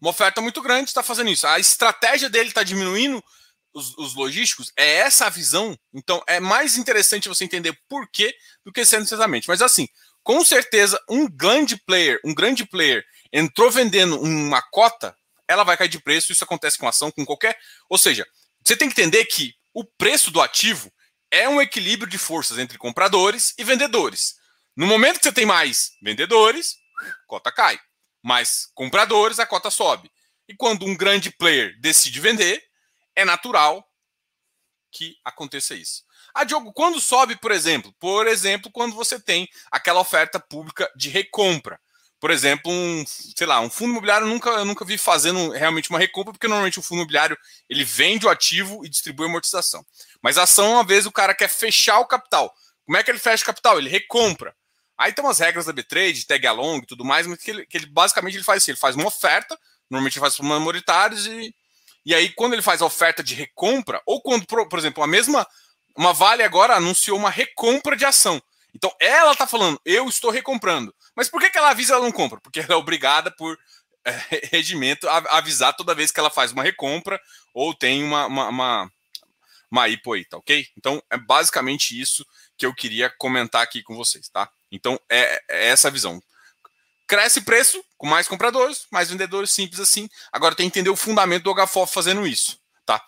Uma 0.00 0.10
oferta 0.10 0.40
muito 0.40 0.60
grande 0.60 0.90
está 0.90 1.02
fazendo 1.02 1.30
isso. 1.30 1.46
A 1.46 1.58
estratégia 1.58 2.28
dele 2.28 2.48
está 2.48 2.62
diminuindo 2.62 3.22
os, 3.72 3.96
os, 3.98 4.14
logísticos. 4.14 4.72
É 4.76 4.96
essa 4.96 5.26
a 5.26 5.30
visão. 5.30 5.78
Então, 5.94 6.22
é 6.26 6.40
mais 6.40 6.76
interessante 6.76 7.28
você 7.28 7.44
entender 7.44 7.78
por 7.88 8.08
quê 8.10 8.34
do 8.64 8.72
que 8.72 8.84
sendo 8.84 9.00
necessariamente. 9.00 9.48
Mas 9.48 9.62
assim, 9.62 9.86
com 10.22 10.44
certeza, 10.44 11.00
um 11.08 11.28
grande 11.28 11.76
player, 11.76 12.18
um 12.24 12.34
grande 12.34 12.66
player 12.66 13.04
entrou 13.32 13.70
vendendo 13.70 14.20
uma 14.20 14.62
cota, 14.62 15.14
ela 15.46 15.62
vai 15.62 15.76
cair 15.76 15.88
de 15.88 16.00
preço. 16.00 16.32
Isso 16.32 16.42
acontece 16.42 16.78
com 16.78 16.88
ação, 16.88 17.10
com 17.10 17.24
qualquer. 17.24 17.56
Ou 17.88 17.98
seja, 17.98 18.26
você 18.64 18.76
tem 18.76 18.88
que 18.88 19.00
entender 19.00 19.24
que 19.26 19.54
o 19.72 19.84
preço 19.84 20.30
do 20.30 20.40
ativo 20.40 20.90
é 21.30 21.48
um 21.48 21.60
equilíbrio 21.60 22.10
de 22.10 22.18
forças 22.18 22.58
entre 22.58 22.78
compradores 22.78 23.54
e 23.58 23.64
vendedores. 23.64 24.34
No 24.76 24.86
momento 24.86 25.18
que 25.18 25.24
você 25.24 25.32
tem 25.32 25.46
mais 25.46 25.92
vendedores, 26.02 26.76
cota 27.26 27.52
cai. 27.52 27.78
Mais 28.26 28.68
compradores, 28.74 29.38
a 29.38 29.46
cota 29.46 29.70
sobe. 29.70 30.10
E 30.48 30.56
quando 30.56 30.84
um 30.84 30.96
grande 30.96 31.30
player 31.30 31.78
decide 31.80 32.18
vender, 32.18 32.60
é 33.14 33.24
natural 33.24 33.88
que 34.90 35.14
aconteça 35.24 35.76
isso. 35.76 36.02
Ah, 36.34 36.42
Diogo, 36.42 36.72
quando 36.72 37.00
sobe, 37.00 37.36
por 37.36 37.52
exemplo? 37.52 37.94
Por 38.00 38.26
exemplo, 38.26 38.68
quando 38.72 38.96
você 38.96 39.20
tem 39.20 39.48
aquela 39.70 40.00
oferta 40.00 40.40
pública 40.40 40.90
de 40.96 41.08
recompra. 41.08 41.78
Por 42.18 42.32
exemplo, 42.32 42.72
um, 42.72 43.04
sei 43.06 43.46
lá, 43.46 43.60
um 43.60 43.70
fundo 43.70 43.92
imobiliário 43.92 44.26
eu 44.26 44.30
nunca, 44.30 44.50
eu 44.50 44.64
nunca 44.64 44.84
vi 44.84 44.98
fazendo 44.98 45.52
realmente 45.52 45.88
uma 45.88 45.98
recompra, 46.00 46.32
porque 46.32 46.48
normalmente 46.48 46.80
o 46.80 46.82
fundo 46.82 47.02
imobiliário 47.02 47.38
ele 47.70 47.84
vende 47.84 48.26
o 48.26 48.28
ativo 48.28 48.84
e 48.84 48.88
distribui 48.88 49.26
a 49.26 49.28
amortização. 49.28 49.86
Mas 50.20 50.36
a 50.36 50.42
ação, 50.42 50.72
uma 50.72 50.84
vez 50.84 51.06
o 51.06 51.12
cara 51.12 51.32
quer 51.32 51.48
fechar 51.48 52.00
o 52.00 52.06
capital. 52.06 52.52
Como 52.84 52.96
é 52.96 53.04
que 53.04 53.10
ele 53.12 53.20
fecha 53.20 53.44
o 53.44 53.46
capital? 53.46 53.78
Ele 53.78 53.88
recompra. 53.88 54.52
Aí 54.98 55.12
tem 55.12 55.24
umas 55.24 55.38
regras 55.38 55.66
da 55.66 55.72
B-Trade, 55.72 56.26
tag 56.26 56.46
along 56.46 56.78
e 56.78 56.86
tudo 56.86 57.04
mais, 57.04 57.26
mas 57.26 57.38
que 57.38 57.50
ele, 57.50 57.66
que 57.66 57.76
ele 57.76 57.86
basicamente 57.86 58.36
ele 58.36 58.44
faz 58.44 58.62
assim, 58.62 58.72
ele 58.72 58.78
faz 58.78 58.96
uma 58.96 59.06
oferta, 59.06 59.58
normalmente 59.90 60.14
ele 60.14 60.20
faz 60.20 60.36
para 60.36 60.44
minoritários 60.44 61.26
e, 61.26 61.54
e 62.04 62.14
aí 62.14 62.30
quando 62.30 62.54
ele 62.54 62.62
faz 62.62 62.80
a 62.80 62.86
oferta 62.86 63.22
de 63.22 63.34
recompra, 63.34 64.00
ou 64.06 64.22
quando, 64.22 64.46
por, 64.46 64.66
por 64.68 64.78
exemplo, 64.78 65.02
a 65.02 65.06
mesma, 65.06 65.46
uma 65.96 66.12
Vale 66.12 66.42
agora 66.42 66.76
anunciou 66.76 67.18
uma 67.18 67.30
recompra 67.30 67.96
de 67.96 68.04
ação. 68.04 68.40
Então 68.74 68.94
ela 69.00 69.32
está 69.32 69.46
falando, 69.46 69.80
eu 69.84 70.08
estou 70.08 70.30
recomprando. 70.30 70.94
Mas 71.14 71.28
por 71.28 71.40
que, 71.40 71.50
que 71.50 71.58
ela 71.58 71.70
avisa 71.70 71.94
ela 71.94 72.04
não 72.04 72.12
compra? 72.12 72.40
Porque 72.40 72.60
ela 72.60 72.74
é 72.74 72.76
obrigada 72.76 73.30
por 73.30 73.58
é, 74.04 74.48
regimento 74.52 75.08
a 75.08 75.38
avisar 75.38 75.74
toda 75.74 75.94
vez 75.94 76.10
que 76.10 76.20
ela 76.20 76.30
faz 76.30 76.52
uma 76.52 76.62
recompra 76.62 77.20
ou 77.52 77.74
tem 77.74 78.04
uma, 78.04 78.26
uma, 78.26 78.48
uma, 78.48 78.92
uma 79.70 79.88
IPO 79.88 80.12
aí, 80.12 80.24
tá 80.24 80.36
ok? 80.36 80.66
Então 80.76 81.02
é 81.10 81.16
basicamente 81.16 81.98
isso 81.98 82.24
que 82.56 82.64
eu 82.64 82.74
queria 82.74 83.10
comentar 83.10 83.62
aqui 83.62 83.82
com 83.82 83.96
vocês, 83.96 84.28
tá? 84.28 84.50
Então 84.70 84.98
é, 85.08 85.42
é 85.48 85.68
essa 85.68 85.88
a 85.88 85.90
visão. 85.90 86.22
Cresce 87.06 87.40
preço 87.42 87.84
com 87.96 88.06
mais 88.06 88.26
compradores, 88.26 88.86
mais 88.90 89.08
vendedores, 89.08 89.52
simples 89.52 89.80
assim. 89.80 90.08
Agora 90.32 90.54
tem 90.54 90.68
que 90.68 90.78
entender 90.78 90.90
o 90.90 90.96
fundamento 90.96 91.44
do 91.44 91.54
HFOF 91.54 91.92
fazendo 91.92 92.26
isso, 92.26 92.58
tá? 92.84 93.00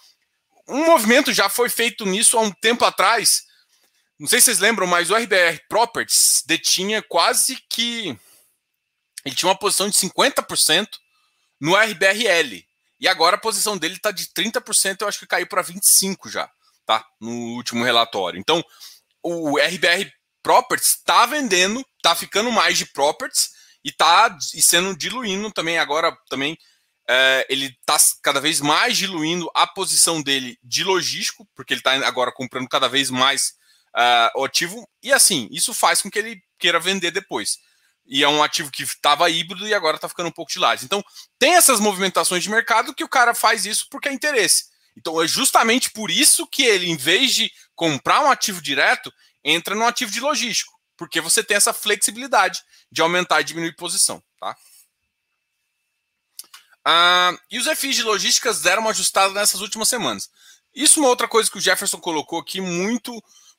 Um 0.68 0.84
movimento 0.84 1.32
já 1.32 1.48
foi 1.48 1.68
feito 1.68 2.06
nisso 2.06 2.38
há 2.38 2.42
um 2.42 2.52
tempo 2.52 2.84
atrás, 2.84 3.48
não 4.18 4.26
sei 4.26 4.40
se 4.40 4.46
vocês 4.46 4.58
lembram, 4.58 4.86
mas 4.86 5.10
o 5.10 5.14
RBR 5.14 5.60
Properties 5.68 6.42
detinha 6.44 7.00
quase 7.00 7.56
que. 7.70 8.18
Ele 9.24 9.34
tinha 9.34 9.48
uma 9.48 9.58
posição 9.58 9.88
de 9.88 9.96
50% 9.96 10.88
no 11.60 11.76
RBRL. 11.76 12.66
E 13.00 13.06
agora 13.06 13.36
a 13.36 13.40
posição 13.40 13.78
dele 13.78 13.94
está 13.94 14.10
de 14.10 14.26
30%, 14.26 15.02
eu 15.02 15.08
acho 15.08 15.20
que 15.20 15.26
caiu 15.26 15.46
para 15.46 15.62
25% 15.62 16.28
já, 16.28 16.50
tá? 16.84 17.06
No 17.20 17.30
último 17.54 17.84
relatório. 17.84 18.40
Então, 18.40 18.64
o 19.22 19.56
RBR 19.56 20.12
Properties 20.48 20.94
está 20.94 21.26
vendendo, 21.26 21.84
está 21.98 22.16
ficando 22.16 22.50
mais 22.50 22.78
de 22.78 22.86
properties 22.86 23.50
e 23.84 23.90
está 23.90 24.34
e 24.54 24.62
sendo 24.62 24.96
diluindo 24.96 25.52
também 25.52 25.76
agora 25.76 26.16
também. 26.30 26.56
É, 27.06 27.46
ele 27.50 27.66
está 27.66 27.98
cada 28.22 28.40
vez 28.40 28.58
mais 28.58 28.96
diluindo 28.96 29.50
a 29.54 29.66
posição 29.66 30.22
dele 30.22 30.58
de 30.62 30.84
logístico, 30.84 31.46
porque 31.54 31.74
ele 31.74 31.80
está 31.80 31.92
agora 32.06 32.32
comprando 32.32 32.66
cada 32.66 32.88
vez 32.88 33.10
mais 33.10 33.52
uh, 33.94 34.40
o 34.40 34.44
ativo, 34.46 34.88
e 35.02 35.12
assim, 35.12 35.50
isso 35.50 35.74
faz 35.74 36.00
com 36.00 36.10
que 36.10 36.18
ele 36.18 36.40
queira 36.58 36.80
vender 36.80 37.10
depois. 37.10 37.58
E 38.06 38.24
é 38.24 38.28
um 38.28 38.42
ativo 38.42 38.70
que 38.70 38.84
estava 38.84 39.28
híbrido 39.28 39.68
e 39.68 39.74
agora 39.74 39.96
está 39.96 40.08
ficando 40.08 40.30
um 40.30 40.32
pouco 40.32 40.50
de 40.50 40.58
lado. 40.58 40.82
Então, 40.82 41.04
tem 41.38 41.56
essas 41.56 41.78
movimentações 41.78 42.42
de 42.42 42.48
mercado 42.48 42.94
que 42.94 43.04
o 43.04 43.08
cara 43.08 43.34
faz 43.34 43.66
isso 43.66 43.86
porque 43.90 44.08
é 44.08 44.14
interesse. 44.14 44.64
Então, 44.96 45.22
é 45.22 45.28
justamente 45.28 45.90
por 45.90 46.10
isso 46.10 46.46
que 46.46 46.62
ele, 46.62 46.88
em 46.88 46.96
vez 46.96 47.34
de 47.34 47.52
comprar 47.76 48.20
um 48.24 48.30
ativo 48.30 48.62
direto, 48.62 49.12
entra 49.50 49.74
no 49.74 49.86
ativo 49.86 50.10
de 50.10 50.20
logístico, 50.20 50.72
porque 50.96 51.20
você 51.20 51.42
tem 51.42 51.56
essa 51.56 51.72
flexibilidade 51.72 52.62
de 52.90 53.00
aumentar 53.00 53.40
e 53.40 53.44
diminuir 53.44 53.74
posição. 53.76 54.22
Tá? 54.38 54.56
Ah, 56.84 57.36
e 57.50 57.58
os 57.58 57.66
FIs 57.78 57.96
de 57.96 58.02
logísticas 58.02 58.60
deram 58.60 58.82
uma 58.82 58.90
ajustada 58.90 59.32
nessas 59.34 59.60
últimas 59.60 59.88
semanas. 59.88 60.30
Isso 60.74 61.00
é 61.00 61.02
uma 61.02 61.08
outra 61.08 61.28
coisa 61.28 61.50
que 61.50 61.58
o 61.58 61.60
Jefferson 61.60 61.98
colocou 61.98 62.38
aqui 62.38 62.60
muito 62.60 63.12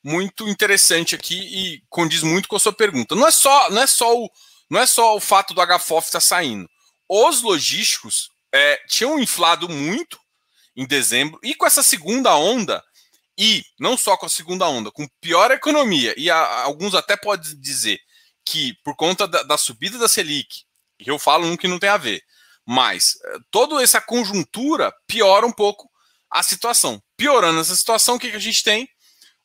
muito 0.03 0.47
interessante 0.47 1.13
aqui 1.15 1.37
e 1.37 1.83
condiz 1.89 2.23
muito 2.23 2.47
com 2.47 2.55
a 2.55 2.59
sua 2.59 2.73
pergunta. 2.73 3.15
Não 3.15 3.27
é 3.27 3.31
só, 3.31 3.69
não 3.69 3.81
é 3.81 3.87
só, 3.87 4.15
o, 4.15 4.29
não 4.69 4.79
é 4.79 4.85
só 4.85 5.15
o 5.15 5.19
fato 5.19 5.53
do 5.53 5.61
HFOF 5.61 6.07
estar 6.07 6.19
tá 6.19 6.25
saindo. 6.25 6.69
Os 7.07 7.41
logísticos 7.41 8.29
é, 8.53 8.77
tinham 8.87 9.19
inflado 9.19 9.67
muito 9.67 10.19
em 10.75 10.85
dezembro 10.85 11.39
e 11.43 11.53
com 11.53 11.65
essa 11.65 11.83
segunda 11.83 12.35
onda, 12.35 12.83
e 13.39 13.63
não 13.79 13.97
só 13.97 14.17
com 14.17 14.25
a 14.25 14.29
segunda 14.29 14.67
onda, 14.67 14.91
com 14.91 15.07
pior 15.21 15.49
economia, 15.49 16.13
e 16.17 16.29
a, 16.29 16.63
alguns 16.63 16.93
até 16.93 17.15
podem 17.15 17.59
dizer 17.59 17.99
que 18.45 18.73
por 18.83 18.95
conta 18.95 19.27
da, 19.27 19.41
da 19.43 19.57
subida 19.57 19.97
da 19.97 20.07
Selic, 20.09 20.63
eu 20.99 21.17
falo 21.17 21.47
um 21.47 21.55
que 21.55 21.67
não 21.67 21.79
tem 21.79 21.89
a 21.89 21.97
ver, 21.97 22.21
mas 22.65 23.17
é, 23.23 23.37
toda 23.49 23.81
essa 23.81 24.01
conjuntura 24.01 24.93
piora 25.07 25.45
um 25.45 25.51
pouco 25.51 25.89
a 26.29 26.43
situação. 26.43 27.01
Piorando 27.17 27.59
essa 27.59 27.75
situação, 27.75 28.15
o 28.15 28.19
que, 28.19 28.29
que 28.29 28.35
a 28.35 28.39
gente 28.39 28.63
tem? 28.63 28.87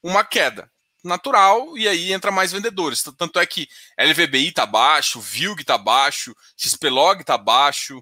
uma 0.04 0.22
queda 0.22 0.70
natural 1.02 1.76
e 1.78 1.88
aí 1.88 2.12
entra 2.12 2.30
mais 2.30 2.52
vendedores. 2.52 3.02
Tanto 3.16 3.40
é 3.40 3.46
que 3.46 3.66
LVBI 3.98 4.48
está 4.48 4.66
baixo, 4.66 5.18
VILG 5.18 5.62
está 5.62 5.78
baixo, 5.78 6.36
XPlog 6.56 7.22
está 7.22 7.38
baixo. 7.38 7.98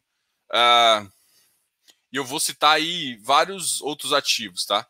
Uh, 0.50 1.08
e 2.12 2.16
eu 2.16 2.24
vou 2.24 2.40
citar 2.40 2.74
aí 2.74 3.16
vários 3.22 3.80
outros 3.80 4.12
ativos, 4.12 4.66
tá? 4.66 4.86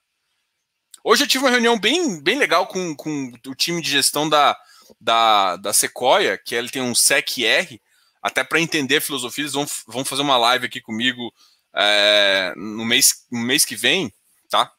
Hoje 1.04 1.24
eu 1.24 1.28
tive 1.28 1.44
uma 1.44 1.50
reunião 1.50 1.78
bem, 1.78 2.20
bem 2.20 2.38
legal 2.38 2.66
com, 2.66 2.94
com 2.94 3.32
o 3.46 3.54
time 3.54 3.82
de 3.82 3.90
gestão 3.90 4.28
da, 4.28 4.56
da, 5.00 5.56
da 5.56 5.72
Sequoia, 5.72 6.38
que 6.38 6.54
ele 6.54 6.68
tem 6.68 6.82
um 6.82 6.94
SEC-R, 6.94 7.80
até 8.22 8.44
para 8.44 8.60
entender 8.60 9.00
filosofia, 9.00 9.42
eles 9.42 9.54
vão, 9.54 9.66
vão 9.86 10.04
fazer 10.04 10.22
uma 10.22 10.36
live 10.36 10.66
aqui 10.66 10.80
comigo 10.80 11.32
é, 11.74 12.52
no, 12.56 12.84
mês, 12.84 13.26
no 13.30 13.40
mês 13.40 13.64
que 13.64 13.74
vem, 13.74 14.12
tá? 14.48 14.72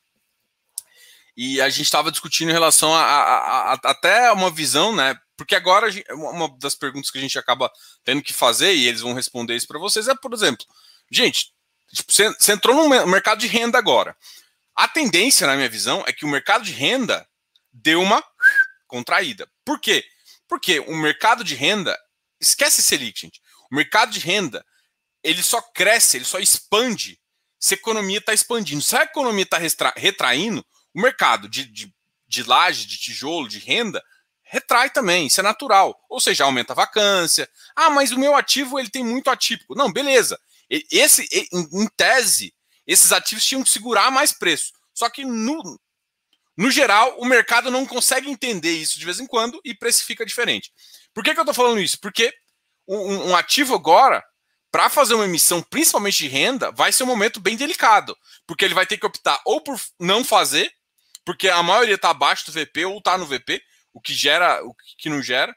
e 1.36 1.60
a 1.60 1.70
gente 1.70 1.86
estava 1.86 2.12
discutindo 2.12 2.50
em 2.50 2.54
relação 2.54 2.94
a, 2.94 3.02
a, 3.02 3.74
a, 3.74 3.80
até 3.86 4.32
uma 4.32 4.52
visão, 4.52 4.96
né? 4.96 5.18
Porque 5.36 5.56
agora 5.56 5.90
uma 6.12 6.48
das 6.60 6.76
perguntas 6.76 7.10
que 7.10 7.18
a 7.18 7.22
gente 7.22 7.38
acaba 7.40 7.72
tendo 8.04 8.22
que 8.22 8.34
fazer, 8.34 8.74
e 8.76 8.88
eles 8.88 9.02
vão 9.02 9.14
responder 9.14 9.56
isso 9.56 9.68
para 9.68 9.80
vocês, 9.80 10.08
é, 10.08 10.16
por 10.16 10.34
exemplo, 10.34 10.66
gente, 11.12 11.52
tipo, 11.92 12.14
você, 12.14 12.30
você 12.30 12.54
entrou 12.54 12.76
no 12.76 13.08
mercado 13.08 13.40
de 13.40 13.48
renda 13.48 13.78
agora. 13.78 14.16
A 14.76 14.88
tendência, 14.88 15.46
na 15.48 15.56
minha 15.56 15.70
visão, 15.70 16.04
é 16.08 16.14
que 16.14 16.26
o 16.26 16.30
mercado 16.30 16.64
de 16.64 16.72
renda 16.72 17.28
deu 17.72 18.02
uma 18.02 18.24
contraída. 18.88 19.50
Por 19.66 19.80
quê? 19.80 20.06
Porque 20.48 20.80
o 20.80 20.96
mercado 20.96 21.44
de 21.44 21.56
renda, 21.56 21.98
esquece 22.40 22.82
Selic, 22.82 23.20
gente. 23.20 23.42
O 23.72 23.76
mercado 23.76 24.12
de 24.12 24.20
renda, 24.20 24.66
ele 25.24 25.42
só 25.42 25.62
cresce, 25.62 26.18
ele 26.18 26.26
só 26.26 26.40
expande 26.40 27.20
se 27.60 27.76
a 27.76 27.78
economia 27.78 28.18
está 28.18 28.34
expandindo. 28.34 28.82
Se 28.82 28.96
a 28.96 29.04
economia 29.04 29.44
está 29.44 29.58
retraindo, 29.96 30.66
o 30.94 31.02
mercado 31.02 31.48
de, 31.48 31.66
de, 31.66 31.94
de 32.28 32.44
laje, 32.44 32.86
de 32.86 32.98
tijolo, 32.98 33.48
de 33.48 33.58
renda, 33.60 34.04
retrai 34.44 34.90
também, 34.90 35.28
isso 35.28 35.40
é 35.40 35.44
natural. 35.44 36.00
Ou 36.10 36.20
seja, 36.20 36.44
aumenta 36.44 36.74
a 36.74 36.76
vacância. 36.76 37.50
Ah, 37.76 37.90
mas 37.90 38.12
o 38.12 38.20
meu 38.20 38.36
ativo 38.36 38.78
ele 38.78 38.90
tem 38.90 39.04
muito 39.04 39.30
atípico. 39.30 39.76
Não, 39.76 39.92
beleza. 39.92 40.40
Esse, 40.70 41.28
em 41.52 41.88
tese, 41.96 42.54
esses 42.86 43.12
ativos 43.12 43.46
tinham 43.46 43.64
que 43.64 43.70
segurar 43.70 44.12
mais 44.12 44.32
preço. 44.32 44.74
Só 44.94 45.10
que 45.10 45.26
no, 45.26 45.80
no 46.56 46.70
geral, 46.70 47.18
o 47.20 47.26
mercado 47.26 47.72
não 47.72 47.86
consegue 47.86 48.30
entender 48.30 48.72
isso 48.72 49.00
de 49.00 49.06
vez 49.06 49.20
em 49.20 49.28
quando 49.28 49.60
e 49.64 49.74
precifica 49.74 50.26
diferente. 50.26 50.72
Por 51.14 51.24
que, 51.24 51.34
que 51.34 51.40
eu 51.40 51.44
estou 51.44 51.54
falando 51.54 51.80
isso? 51.80 52.00
Porque 52.00 52.34
um, 52.88 53.30
um 53.30 53.36
ativo 53.36 53.74
agora, 53.74 54.24
para 54.72 54.90
fazer 54.90 55.14
uma 55.14 55.26
emissão, 55.26 55.62
principalmente 55.62 56.18
de 56.18 56.28
renda, 56.28 56.72
vai 56.72 56.92
ser 56.92 57.04
um 57.04 57.08
momento 57.08 57.40
bem 57.40 57.56
delicado, 57.56 58.18
porque 58.46 58.66
ele 58.66 58.74
vai 58.74 58.86
ter 58.86 58.98
que 58.98 59.06
optar 59.06 59.42
ou 59.46 59.62
por 59.62 59.80
não 60.00 60.24
fazer, 60.24 60.72
porque 61.26 61.50
a 61.50 61.64
maioria 61.64 61.96
está 61.96 62.10
abaixo 62.10 62.46
do 62.46 62.52
VP 62.52 62.86
ou 62.86 62.98
está 62.98 63.18
no 63.18 63.26
VP, 63.26 63.62
o 63.94 64.02
que 64.02 64.14
gera, 64.14 64.64
o 64.66 64.76
que 64.98 65.10
não 65.10 65.22
gera, 65.22 65.56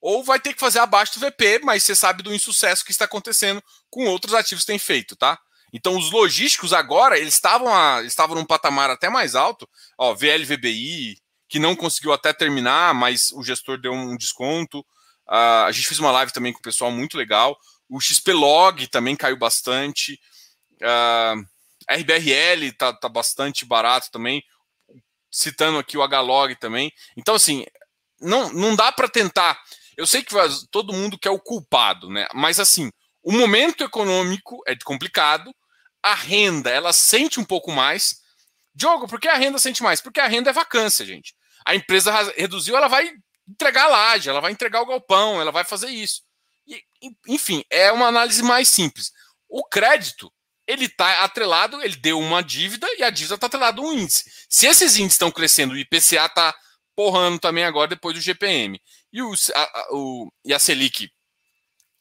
ou 0.00 0.22
vai 0.22 0.38
ter 0.38 0.52
que 0.52 0.60
fazer 0.60 0.80
abaixo 0.80 1.18
do 1.18 1.26
VP, 1.26 1.60
mas 1.62 1.84
você 1.84 1.94
sabe 1.94 2.22
do 2.22 2.34
insucesso 2.34 2.84
que 2.84 2.90
está 2.90 3.04
acontecendo 3.04 3.62
com 3.88 4.06
outros 4.06 4.34
ativos 4.34 4.64
que 4.64 4.72
tem 4.72 4.78
feito, 4.78 5.16
tá? 5.16 5.38
Então 5.72 5.96
os 5.96 6.10
logísticos 6.10 6.72
agora, 6.72 7.18
eles 7.18 7.34
estavam 7.34 7.74
a, 7.74 8.02
estavam 8.02 8.36
num 8.36 8.44
patamar 8.44 8.90
até 8.90 9.08
mais 9.08 9.34
alto, 9.34 9.68
ó, 9.96 10.14
VLVBI, 10.14 11.16
que 11.48 11.58
não 11.58 11.74
conseguiu 11.74 12.12
até 12.12 12.32
terminar, 12.32 12.94
mas 12.94 13.30
o 13.32 13.42
gestor 13.42 13.78
deu 13.78 13.92
um 13.92 14.16
desconto. 14.16 14.80
Uh, 15.28 15.64
a 15.66 15.72
gente 15.72 15.86
fez 15.86 15.98
uma 15.98 16.10
live 16.10 16.32
também 16.32 16.52
com 16.52 16.58
o 16.58 16.62
pessoal 16.62 16.90
muito 16.90 17.16
legal. 17.16 17.58
O 17.88 18.00
XP 18.00 18.32
Log 18.32 18.86
também 18.88 19.16
caiu 19.16 19.36
bastante. 19.36 20.18
Uh, 20.80 21.44
a 21.88 21.94
RBRL 21.94 22.72
tá, 22.76 22.92
tá 22.92 23.08
bastante 23.08 23.64
barato 23.64 24.10
também. 24.10 24.42
Citando 25.30 25.78
aqui 25.78 25.96
o 25.96 26.02
HLog 26.02 26.54
também. 26.56 26.92
Então, 27.16 27.34
assim, 27.34 27.66
não, 28.20 28.52
não 28.52 28.74
dá 28.74 28.90
para 28.92 29.08
tentar. 29.08 29.60
Eu 29.96 30.06
sei 30.06 30.22
que 30.22 30.34
todo 30.70 30.92
mundo 30.92 31.18
quer 31.18 31.30
o 31.30 31.40
culpado, 31.40 32.08
né? 32.08 32.26
Mas 32.34 32.58
assim, 32.58 32.90
o 33.22 33.32
momento 33.32 33.84
econômico 33.84 34.62
é 34.66 34.74
complicado, 34.84 35.54
a 36.02 36.14
renda 36.14 36.70
ela 36.70 36.92
sente 36.92 37.38
um 37.38 37.44
pouco 37.44 37.70
mais. 37.70 38.20
Diogo, 38.74 39.06
por 39.06 39.20
que 39.20 39.28
a 39.28 39.36
renda 39.36 39.58
sente 39.58 39.82
mais? 39.82 40.00
Porque 40.00 40.20
a 40.20 40.26
renda 40.26 40.50
é 40.50 40.52
vacância, 40.52 41.04
gente 41.04 41.34
a 41.64 41.74
empresa 41.74 42.12
reduziu, 42.36 42.76
ela 42.76 42.88
vai 42.88 43.12
entregar 43.48 43.84
a 43.84 43.88
laje, 43.88 44.28
ela 44.28 44.40
vai 44.40 44.52
entregar 44.52 44.82
o 44.82 44.86
galpão, 44.86 45.40
ela 45.40 45.52
vai 45.52 45.64
fazer 45.64 45.88
isso. 45.88 46.22
E, 46.66 46.82
enfim, 47.26 47.64
é 47.70 47.90
uma 47.92 48.06
análise 48.06 48.42
mais 48.42 48.68
simples. 48.68 49.12
O 49.48 49.64
crédito, 49.64 50.32
ele 50.66 50.86
está 50.86 51.24
atrelado, 51.24 51.82
ele 51.82 51.96
deu 51.96 52.18
uma 52.18 52.42
dívida 52.42 52.86
e 52.96 53.02
a 53.02 53.10
dívida 53.10 53.34
está 53.34 53.46
atrelada 53.46 53.80
a 53.80 53.84
um 53.84 53.92
índice. 53.92 54.30
Se 54.48 54.66
esses 54.66 54.96
índices 54.96 55.14
estão 55.14 55.30
crescendo, 55.30 55.74
o 55.74 55.78
IPCA 55.78 56.26
está 56.26 56.54
porrando 56.94 57.38
também 57.38 57.64
agora 57.64 57.88
depois 57.88 58.14
do 58.14 58.20
GPM. 58.20 58.80
E, 59.12 59.22
o, 59.22 59.32
a, 59.54 59.86
o, 59.90 60.32
e 60.44 60.54
a 60.54 60.58
Selic, 60.58 61.10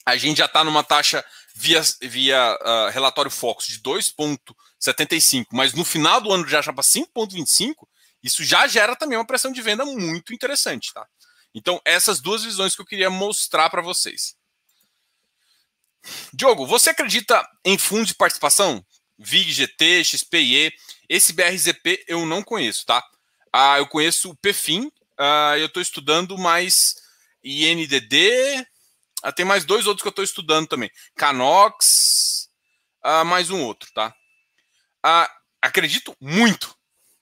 a 0.06 0.16
gente 0.16 0.38
já 0.38 0.46
está 0.46 0.64
numa 0.64 0.84
taxa 0.84 1.26
via, 1.54 1.82
via 2.02 2.58
uh, 2.62 2.90
relatório 2.92 3.32
Fox 3.32 3.68
de 3.68 3.80
2,75, 3.80 5.48
mas 5.52 5.74
no 5.74 5.86
final 5.86 6.22
do 6.22 6.32
ano 6.32 6.48
já 6.48 6.62
já 6.62 6.74
para 6.74 6.84
5,25, 6.84 7.88
isso 8.24 8.44
já 8.44 8.68
gera 8.68 8.96
também 8.96 9.18
uma 9.18 9.26
pressão 9.26 9.52
de 9.52 9.62
venda 9.62 9.86
muito 9.86 10.34
interessante, 10.34 10.94
tá? 10.94 11.08
Então, 11.54 11.82
essas 11.84 12.22
duas 12.22 12.44
visões 12.44 12.76
que 12.76 12.82
eu 12.82 12.86
queria 12.86 13.10
mostrar 13.10 13.70
para 13.70 13.82
vocês. 13.82 14.36
Diogo, 16.34 16.66
você 16.66 16.92
acredita 16.92 17.48
em 17.66 17.78
fundos 17.78 18.08
de 18.08 18.16
participação? 18.16 18.84
VIG, 19.18 19.52
GT, 19.52 20.04
XPIE. 20.04 20.74
Esse 21.08 21.34
BRZP 21.34 22.06
eu 22.08 22.26
não 22.26 22.42
conheço, 22.42 22.86
tá? 22.86 23.04
Ah, 23.54 23.78
eu 23.78 23.88
conheço 23.88 24.32
o 24.32 24.36
PFIM, 24.38 24.92
ah, 25.18 25.56
eu 25.58 25.66
estou 25.68 25.82
estudando 25.82 26.38
mais 26.38 26.96
INDD. 27.44 28.66
Ah, 29.24 29.32
tem 29.32 29.46
mais 29.46 29.66
dois 29.66 29.88
outros 29.88 30.02
que 30.02 30.08
eu 30.08 30.12
estou 30.12 30.24
estudando 30.24 30.68
também. 30.68 30.90
Canox, 31.16 32.50
ah, 33.04 33.24
mais 33.24 33.50
um 33.50 33.62
outro, 33.62 33.90
tá? 33.94 34.14
Ah, 35.04 35.30
acredito 35.62 36.16
muito 36.20 36.76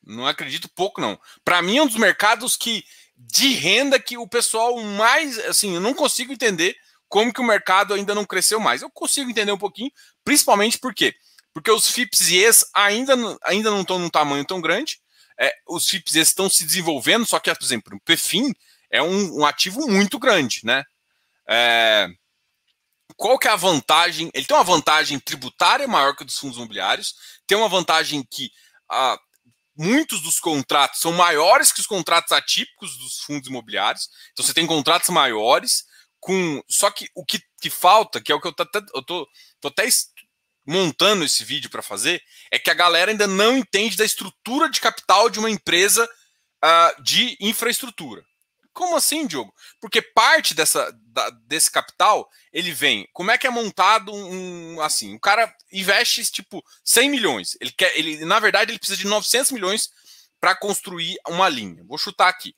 não 0.09 0.25
acredito 0.25 0.67
pouco, 0.69 0.99
não. 0.99 1.19
Para 1.45 1.61
mim, 1.61 1.77
é 1.77 1.83
um 1.83 1.87
dos 1.87 1.95
mercados 1.95 2.57
que 2.57 2.83
de 3.15 3.53
renda 3.53 3.99
que 3.99 4.17
o 4.17 4.27
pessoal 4.27 4.81
mais. 4.81 5.37
Assim, 5.39 5.75
eu 5.75 5.81
não 5.81 5.93
consigo 5.93 6.33
entender 6.33 6.75
como 7.07 7.33
que 7.33 7.41
o 7.41 7.45
mercado 7.45 7.93
ainda 7.93 8.15
não 8.15 8.25
cresceu 8.25 8.59
mais. 8.59 8.81
Eu 8.81 8.89
consigo 8.89 9.29
entender 9.29 9.51
um 9.51 9.57
pouquinho, 9.57 9.91
principalmente 10.23 10.77
por 10.77 10.93
quê? 10.93 11.13
Porque 11.53 11.71
os 11.71 11.87
FIPS 11.87 12.29
e 12.29 12.37
ES 12.37 12.65
ainda, 12.73 13.13
ainda 13.43 13.71
não 13.71 13.81
estão 13.81 13.99
num 13.99 14.09
tamanho 14.09 14.45
tão 14.45 14.61
grande. 14.61 14.99
É, 15.39 15.53
os 15.67 15.87
FIPS 15.87 16.15
e 16.15 16.19
ES 16.19 16.27
estão 16.29 16.49
se 16.49 16.65
desenvolvendo, 16.65 17.25
só 17.25 17.39
que, 17.39 17.53
por 17.53 17.63
exemplo, 17.63 17.95
o 17.95 18.01
PFIM 18.01 18.53
é 18.91 19.01
um, 19.01 19.39
um 19.39 19.45
ativo 19.45 19.87
muito 19.87 20.17
grande, 20.17 20.61
né? 20.63 20.83
É, 21.49 22.07
qual 23.17 23.39
que 23.39 23.47
é 23.47 23.51
a 23.51 23.55
vantagem? 23.55 24.29
Ele 24.33 24.45
tem 24.45 24.55
uma 24.55 24.63
vantagem 24.63 25.19
tributária 25.19 25.87
maior 25.87 26.15
que 26.15 26.23
a 26.23 26.25
dos 26.25 26.37
fundos 26.37 26.57
imobiliários, 26.57 27.15
tem 27.47 27.57
uma 27.57 27.67
vantagem 27.67 28.23
que 28.29 28.51
a, 28.89 29.17
muitos 29.75 30.21
dos 30.21 30.39
contratos 30.39 30.99
são 30.99 31.13
maiores 31.13 31.71
que 31.71 31.79
os 31.79 31.87
contratos 31.87 32.31
atípicos 32.31 32.97
dos 32.97 33.19
fundos 33.19 33.49
imobiliários. 33.49 34.09
Então 34.31 34.45
você 34.45 34.53
tem 34.53 34.67
contratos 34.67 35.09
maiores 35.09 35.85
com. 36.19 36.61
Só 36.69 36.91
que 36.91 37.09
o 37.15 37.25
que, 37.25 37.41
que 37.61 37.69
falta, 37.69 38.21
que 38.21 38.31
é 38.31 38.35
o 38.35 38.41
que 38.41 38.47
eu, 38.47 38.53
tô, 38.53 38.65
eu 38.93 39.03
tô, 39.03 39.27
tô 39.59 39.67
até 39.69 39.87
montando 40.67 41.23
esse 41.23 41.43
vídeo 41.43 41.69
para 41.69 41.81
fazer, 41.81 42.21
é 42.51 42.59
que 42.59 42.69
a 42.69 42.75
galera 42.75 43.09
ainda 43.09 43.25
não 43.25 43.57
entende 43.57 43.97
da 43.97 44.05
estrutura 44.05 44.69
de 44.69 44.79
capital 44.79 45.29
de 45.29 45.39
uma 45.39 45.49
empresa 45.49 46.07
uh, 46.63 47.01
de 47.01 47.35
infraestrutura. 47.39 48.23
Como 48.79 48.95
assim, 48.95 49.27
Diogo? 49.27 49.53
Porque 49.81 50.01
parte 50.01 50.53
dessa, 50.53 50.89
da, 51.07 51.29
desse 51.47 51.69
capital 51.69 52.29
ele 52.53 52.71
vem. 52.71 53.09
Como 53.11 53.29
é 53.29 53.37
que 53.37 53.45
é 53.45 53.49
montado 53.49 54.15
um 54.15 54.79
assim? 54.79 55.15
O 55.15 55.19
cara 55.19 55.53
investe 55.69 56.23
tipo 56.31 56.63
100 56.85 57.09
milhões. 57.09 57.57
Ele 57.59 57.71
quer, 57.71 57.93
ele 57.99 58.23
na 58.23 58.39
verdade 58.39 58.71
ele 58.71 58.79
precisa 58.79 58.97
de 58.97 59.05
900 59.05 59.51
milhões 59.51 59.89
para 60.39 60.55
construir 60.55 61.17
uma 61.27 61.49
linha. 61.49 61.83
Vou 61.85 61.97
chutar 61.97 62.29
aqui. 62.29 62.55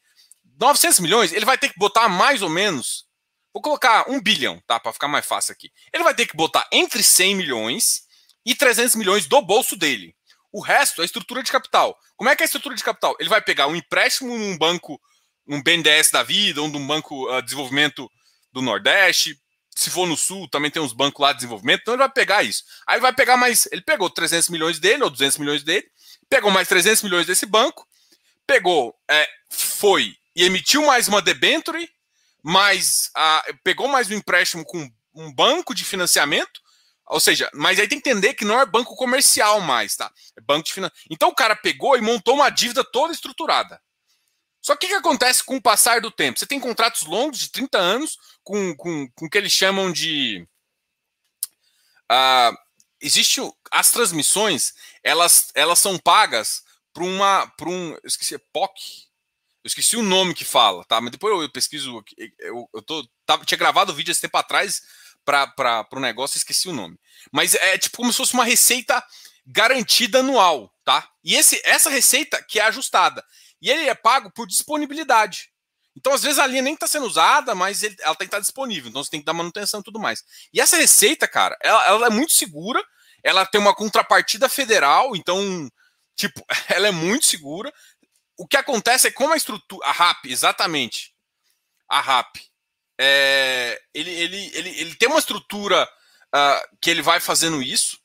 900 0.59 0.99
milhões, 0.99 1.33
ele 1.33 1.43
vai 1.43 1.57
ter 1.57 1.69
que 1.69 1.79
botar 1.79 2.07
mais 2.07 2.43
ou 2.43 2.49
menos. 2.49 3.07
Vou 3.51 3.63
colocar 3.63 4.07
um 4.07 4.21
bilhão, 4.21 4.61
tá? 4.67 4.79
Para 4.79 4.93
ficar 4.93 5.07
mais 5.07 5.25
fácil 5.25 5.53
aqui. 5.53 5.71
Ele 5.91 6.03
vai 6.03 6.13
ter 6.13 6.27
que 6.27 6.37
botar 6.37 6.67
entre 6.71 7.01
100 7.01 7.33
milhões 7.33 8.03
e 8.45 8.53
300 8.53 8.95
milhões 8.95 9.25
do 9.25 9.41
bolso 9.41 9.75
dele. 9.75 10.15
O 10.51 10.61
resto 10.61 11.01
é 11.01 11.05
estrutura 11.05 11.41
de 11.41 11.51
capital. 11.51 11.97
Como 12.15 12.29
é 12.29 12.35
que 12.35 12.43
é 12.43 12.45
a 12.45 12.45
estrutura 12.45 12.75
de 12.75 12.83
capital? 12.83 13.15
Ele 13.19 13.27
vai 13.27 13.41
pegar 13.41 13.65
um 13.65 13.75
empréstimo 13.75 14.37
num 14.37 14.55
banco 14.55 15.01
um 15.47 15.61
BNDES 15.61 16.11
da 16.11 16.23
vida, 16.23 16.61
ou 16.61 16.69
de 16.69 16.77
um 16.77 16.87
banco 16.87 17.29
uh, 17.29 17.41
de 17.41 17.45
desenvolvimento 17.45 18.09
do 18.51 18.61
Nordeste. 18.61 19.39
Se 19.75 19.89
for 19.89 20.07
no 20.07 20.17
Sul, 20.17 20.49
também 20.49 20.69
tem 20.69 20.81
uns 20.81 20.93
bancos 20.93 21.21
lá 21.21 21.31
de 21.31 21.39
desenvolvimento, 21.39 21.81
então 21.81 21.93
ele 21.93 22.03
vai 22.03 22.11
pegar 22.11 22.43
isso. 22.43 22.63
Aí 22.87 22.99
vai 22.99 23.13
pegar 23.13 23.37
mais. 23.37 23.67
Ele 23.71 23.81
pegou 23.81 24.09
300 24.09 24.49
milhões 24.49 24.79
dele, 24.79 25.03
ou 25.03 25.09
200 25.09 25.37
milhões 25.37 25.63
dele, 25.63 25.87
pegou 26.29 26.51
mais 26.51 26.67
300 26.67 27.03
milhões 27.03 27.25
desse 27.25 27.45
banco, 27.45 27.87
pegou, 28.45 28.93
é, 29.09 29.27
foi 29.49 30.15
e 30.35 30.43
emitiu 30.43 30.85
mais 30.85 31.07
uma 31.07 31.21
debenture, 31.21 31.89
mais, 32.43 33.11
uh, 33.17 33.57
pegou 33.63 33.87
mais 33.87 34.09
um 34.09 34.13
empréstimo 34.13 34.63
com 34.65 34.89
um 35.13 35.33
banco 35.33 35.73
de 35.73 35.83
financiamento, 35.83 36.61
ou 37.07 37.19
seja, 37.19 37.49
mas 37.53 37.79
aí 37.79 37.87
tem 37.87 37.99
que 37.99 38.09
entender 38.09 38.33
que 38.33 38.45
não 38.45 38.59
é 38.59 38.65
banco 38.65 38.95
comercial 38.95 39.59
mais, 39.59 39.95
tá? 39.95 40.09
É 40.37 40.41
banco 40.41 40.65
de 40.65 40.73
financiamento. 40.73 41.05
Então 41.09 41.29
o 41.29 41.35
cara 41.35 41.55
pegou 41.55 41.97
e 41.97 42.01
montou 42.01 42.35
uma 42.35 42.49
dívida 42.49 42.83
toda 42.83 43.13
estruturada. 43.13 43.81
Só 44.61 44.75
que 44.75 44.85
o 44.85 44.89
que 44.89 44.95
acontece 44.95 45.43
com 45.43 45.55
o 45.55 45.61
passar 45.61 46.01
do 46.01 46.11
tempo? 46.11 46.37
Você 46.37 46.45
tem 46.45 46.59
contratos 46.59 47.03
longos 47.03 47.39
de 47.39 47.49
30 47.49 47.77
anos 47.77 48.17
com, 48.43 48.75
com, 48.75 49.09
com 49.15 49.25
o 49.25 49.29
que 49.29 49.37
eles 49.37 49.51
chamam 49.51 49.91
de. 49.91 50.47
Uh, 52.11 52.55
existe 53.01 53.41
as 53.71 53.89
transmissões, 53.89 54.73
elas, 55.03 55.49
elas 55.55 55.79
são 55.79 55.97
pagas 55.97 56.63
para 56.93 57.03
uma. 57.03 57.47
Por 57.57 57.67
um, 57.67 57.91
eu 57.91 58.01
esqueci, 58.05 58.37
POC. 58.53 59.09
Eu 59.63 59.67
esqueci 59.67 59.95
o 59.95 60.03
nome 60.03 60.33
que 60.33 60.45
fala, 60.45 60.83
tá? 60.85 60.99
Mas 60.99 61.11
depois 61.11 61.33
eu, 61.33 61.41
eu 61.41 61.51
pesquiso. 61.51 62.03
Eu, 62.39 62.69
eu 62.73 62.81
tô, 62.81 63.07
tava, 63.25 63.45
tinha 63.45 63.57
gravado 63.57 63.91
o 63.91 63.95
vídeo 63.95 64.11
esse 64.11 64.21
tempo 64.21 64.37
atrás 64.37 64.81
para 65.23 65.87
o 65.93 65.99
negócio, 65.99 66.37
esqueci 66.37 66.67
o 66.67 66.73
nome. 66.73 66.97
Mas 67.31 67.55
é 67.55 67.77
tipo 67.77 67.97
como 67.97 68.11
se 68.11 68.17
fosse 68.17 68.33
uma 68.33 68.43
receita 68.43 69.03
garantida 69.45 70.19
anual, 70.19 70.73
tá? 70.83 71.07
E 71.23 71.35
esse, 71.35 71.61
essa 71.63 71.89
receita 71.89 72.43
que 72.43 72.59
é 72.59 72.63
ajustada. 72.63 73.23
E 73.61 73.69
ele 73.69 73.87
é 73.87 73.95
pago 73.95 74.31
por 74.31 74.47
disponibilidade. 74.47 75.51
Então, 75.95 76.13
às 76.13 76.23
vezes, 76.23 76.39
a 76.39 76.47
linha 76.47 76.61
nem 76.61 76.73
está 76.73 76.87
sendo 76.87 77.05
usada, 77.05 77.53
mas 77.53 77.83
ele, 77.83 77.95
ela 77.99 78.15
tem 78.15 78.25
que 78.25 78.29
estar 78.29 78.37
tá 78.37 78.41
disponível. 78.41 78.89
Então, 78.89 79.03
você 79.03 79.09
tem 79.09 79.19
que 79.19 79.25
dar 79.25 79.33
manutenção 79.33 79.81
e 79.81 79.83
tudo 79.83 79.99
mais. 79.99 80.23
E 80.53 80.61
essa 80.61 80.77
receita, 80.77 81.27
cara, 81.27 81.57
ela, 81.61 81.85
ela 81.85 82.07
é 82.07 82.09
muito 82.09 82.31
segura. 82.31 82.81
Ela 83.23 83.45
tem 83.45 83.59
uma 83.59 83.75
contrapartida 83.75 84.47
federal. 84.47 85.15
Então, 85.15 85.69
tipo, 86.15 86.43
ela 86.69 86.87
é 86.87 86.91
muito 86.91 87.25
segura. 87.25 87.71
O 88.37 88.47
que 88.47 88.57
acontece 88.57 89.07
é 89.07 89.11
como 89.11 89.33
a 89.33 89.37
estrutura. 89.37 89.85
A 89.85 89.91
RAP, 89.91 90.25
exatamente. 90.25 91.13
A 91.89 91.99
RAP. 91.99 92.37
É, 92.99 93.81
ele, 93.93 94.11
ele, 94.11 94.51
ele, 94.53 94.69
ele 94.79 94.95
tem 94.95 95.09
uma 95.09 95.19
estrutura 95.19 95.83
uh, 96.35 96.77
que 96.81 96.89
ele 96.89 97.01
vai 97.01 97.19
fazendo 97.19 97.61
isso. 97.61 98.00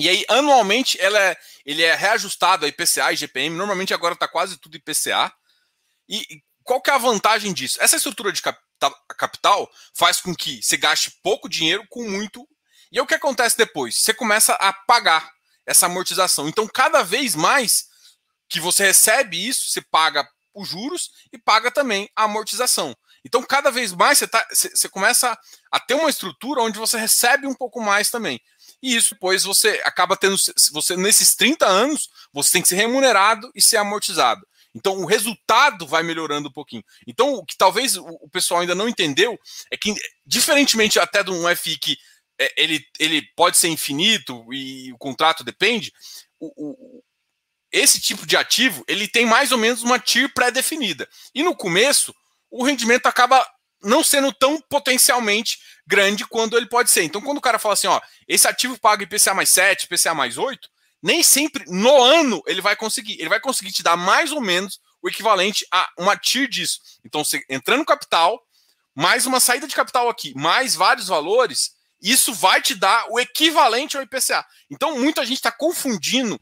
E 0.00 0.08
aí, 0.08 0.24
anualmente, 0.30 0.98
ela 0.98 1.20
é, 1.20 1.36
ele 1.66 1.82
é 1.82 1.94
reajustado 1.94 2.64
a 2.64 2.68
IPCA 2.68 3.12
e 3.12 3.16
GPM. 3.16 3.54
Normalmente 3.54 3.92
agora 3.92 4.14
está 4.14 4.26
quase 4.26 4.56
tudo 4.56 4.78
IPCA. 4.78 5.30
E 6.08 6.42
qual 6.64 6.80
que 6.80 6.88
é 6.88 6.94
a 6.94 6.98
vantagem 6.98 7.52
disso? 7.52 7.76
Essa 7.82 7.96
estrutura 7.96 8.32
de 8.32 8.40
capital 8.40 9.70
faz 9.94 10.18
com 10.18 10.34
que 10.34 10.62
você 10.62 10.78
gaste 10.78 11.18
pouco 11.22 11.50
dinheiro 11.50 11.84
com 11.90 12.08
muito. 12.08 12.48
E 12.90 12.98
aí, 12.98 13.02
o 13.02 13.06
que 13.06 13.12
acontece 13.12 13.58
depois? 13.58 13.98
Você 13.98 14.14
começa 14.14 14.54
a 14.54 14.72
pagar 14.72 15.30
essa 15.66 15.84
amortização. 15.84 16.48
Então, 16.48 16.66
cada 16.66 17.02
vez 17.02 17.34
mais 17.34 17.84
que 18.48 18.58
você 18.58 18.86
recebe 18.86 19.46
isso, 19.46 19.68
você 19.70 19.82
paga 19.82 20.26
os 20.54 20.66
juros 20.66 21.10
e 21.30 21.36
paga 21.36 21.70
também 21.70 22.08
a 22.16 22.24
amortização. 22.24 22.96
Então, 23.22 23.42
cada 23.42 23.70
vez 23.70 23.92
mais 23.92 24.16
você, 24.16 24.26
tá, 24.26 24.46
você 24.50 24.88
começa 24.88 25.38
a 25.70 25.78
ter 25.78 25.92
uma 25.92 26.08
estrutura 26.08 26.62
onde 26.62 26.78
você 26.78 26.98
recebe 26.98 27.46
um 27.46 27.54
pouco 27.54 27.82
mais 27.82 28.10
também. 28.10 28.40
E 28.82 28.96
isso 28.96 29.14
depois 29.14 29.44
você 29.44 29.80
acaba 29.84 30.16
tendo. 30.16 30.36
Você, 30.72 30.96
nesses 30.96 31.34
30 31.34 31.66
anos, 31.66 32.08
você 32.32 32.52
tem 32.52 32.62
que 32.62 32.68
ser 32.68 32.76
remunerado 32.76 33.50
e 33.54 33.60
ser 33.60 33.76
amortizado. 33.76 34.46
Então 34.74 34.98
o 34.98 35.06
resultado 35.06 35.86
vai 35.86 36.02
melhorando 36.02 36.48
um 36.48 36.52
pouquinho. 36.52 36.84
Então, 37.06 37.34
o 37.34 37.44
que 37.44 37.56
talvez 37.56 37.96
o 37.96 38.28
pessoal 38.30 38.60
ainda 38.60 38.74
não 38.74 38.88
entendeu 38.88 39.38
é 39.70 39.76
que, 39.76 39.94
diferentemente 40.24 40.98
até 40.98 41.22
de 41.22 41.30
um 41.30 41.44
FI 41.56 41.78
que 41.78 41.98
é, 42.38 42.52
ele, 42.56 42.84
ele 42.98 43.22
pode 43.36 43.58
ser 43.58 43.68
infinito 43.68 44.46
e 44.52 44.92
o 44.92 44.98
contrato 44.98 45.44
depende, 45.44 45.92
o, 46.38 46.52
o, 46.56 47.04
esse 47.72 48.00
tipo 48.00 48.26
de 48.26 48.36
ativo 48.36 48.84
ele 48.88 49.06
tem 49.06 49.26
mais 49.26 49.52
ou 49.52 49.58
menos 49.58 49.82
uma 49.82 49.98
TIR 49.98 50.32
pré-definida. 50.32 51.08
E 51.34 51.42
no 51.42 51.54
começo, 51.54 52.14
o 52.50 52.64
rendimento 52.64 53.06
acaba 53.06 53.46
não 53.82 54.04
sendo 54.04 54.32
tão 54.32 54.60
potencialmente 54.60 55.58
grande 55.86 56.26
quando 56.26 56.56
ele 56.56 56.66
pode 56.66 56.90
ser. 56.90 57.02
Então, 57.02 57.20
quando 57.20 57.38
o 57.38 57.42
cara 57.42 57.58
fala 57.58 57.74
assim, 57.74 57.86
ó, 57.86 58.00
esse 58.28 58.46
ativo 58.46 58.78
paga 58.78 59.02
IPCA 59.02 59.34
mais 59.34 59.50
7, 59.50 59.84
IPCA 59.84 60.14
mais 60.14 60.38
8, 60.38 60.68
nem 61.02 61.22
sempre 61.22 61.64
no 61.66 62.02
ano 62.02 62.42
ele 62.46 62.60
vai 62.60 62.76
conseguir. 62.76 63.14
Ele 63.18 63.28
vai 63.28 63.40
conseguir 63.40 63.72
te 63.72 63.82
dar 63.82 63.96
mais 63.96 64.32
ou 64.32 64.40
menos 64.40 64.80
o 65.02 65.08
equivalente 65.08 65.66
a 65.72 65.88
uma 65.98 66.16
TIR 66.16 66.48
disso. 66.48 66.80
Então, 67.04 67.24
você 67.24 67.42
entrando 67.48 67.80
no 67.80 67.86
capital, 67.86 68.40
mais 68.94 69.26
uma 69.26 69.40
saída 69.40 69.66
de 69.66 69.74
capital 69.74 70.08
aqui, 70.08 70.32
mais 70.36 70.74
vários 70.74 71.08
valores, 71.08 71.72
isso 72.00 72.32
vai 72.34 72.60
te 72.60 72.74
dar 72.74 73.06
o 73.10 73.18
equivalente 73.18 73.96
ao 73.96 74.02
IPCA. 74.02 74.44
Então, 74.70 74.98
muita 74.98 75.24
gente 75.24 75.38
está 75.38 75.50
confundindo 75.50 76.38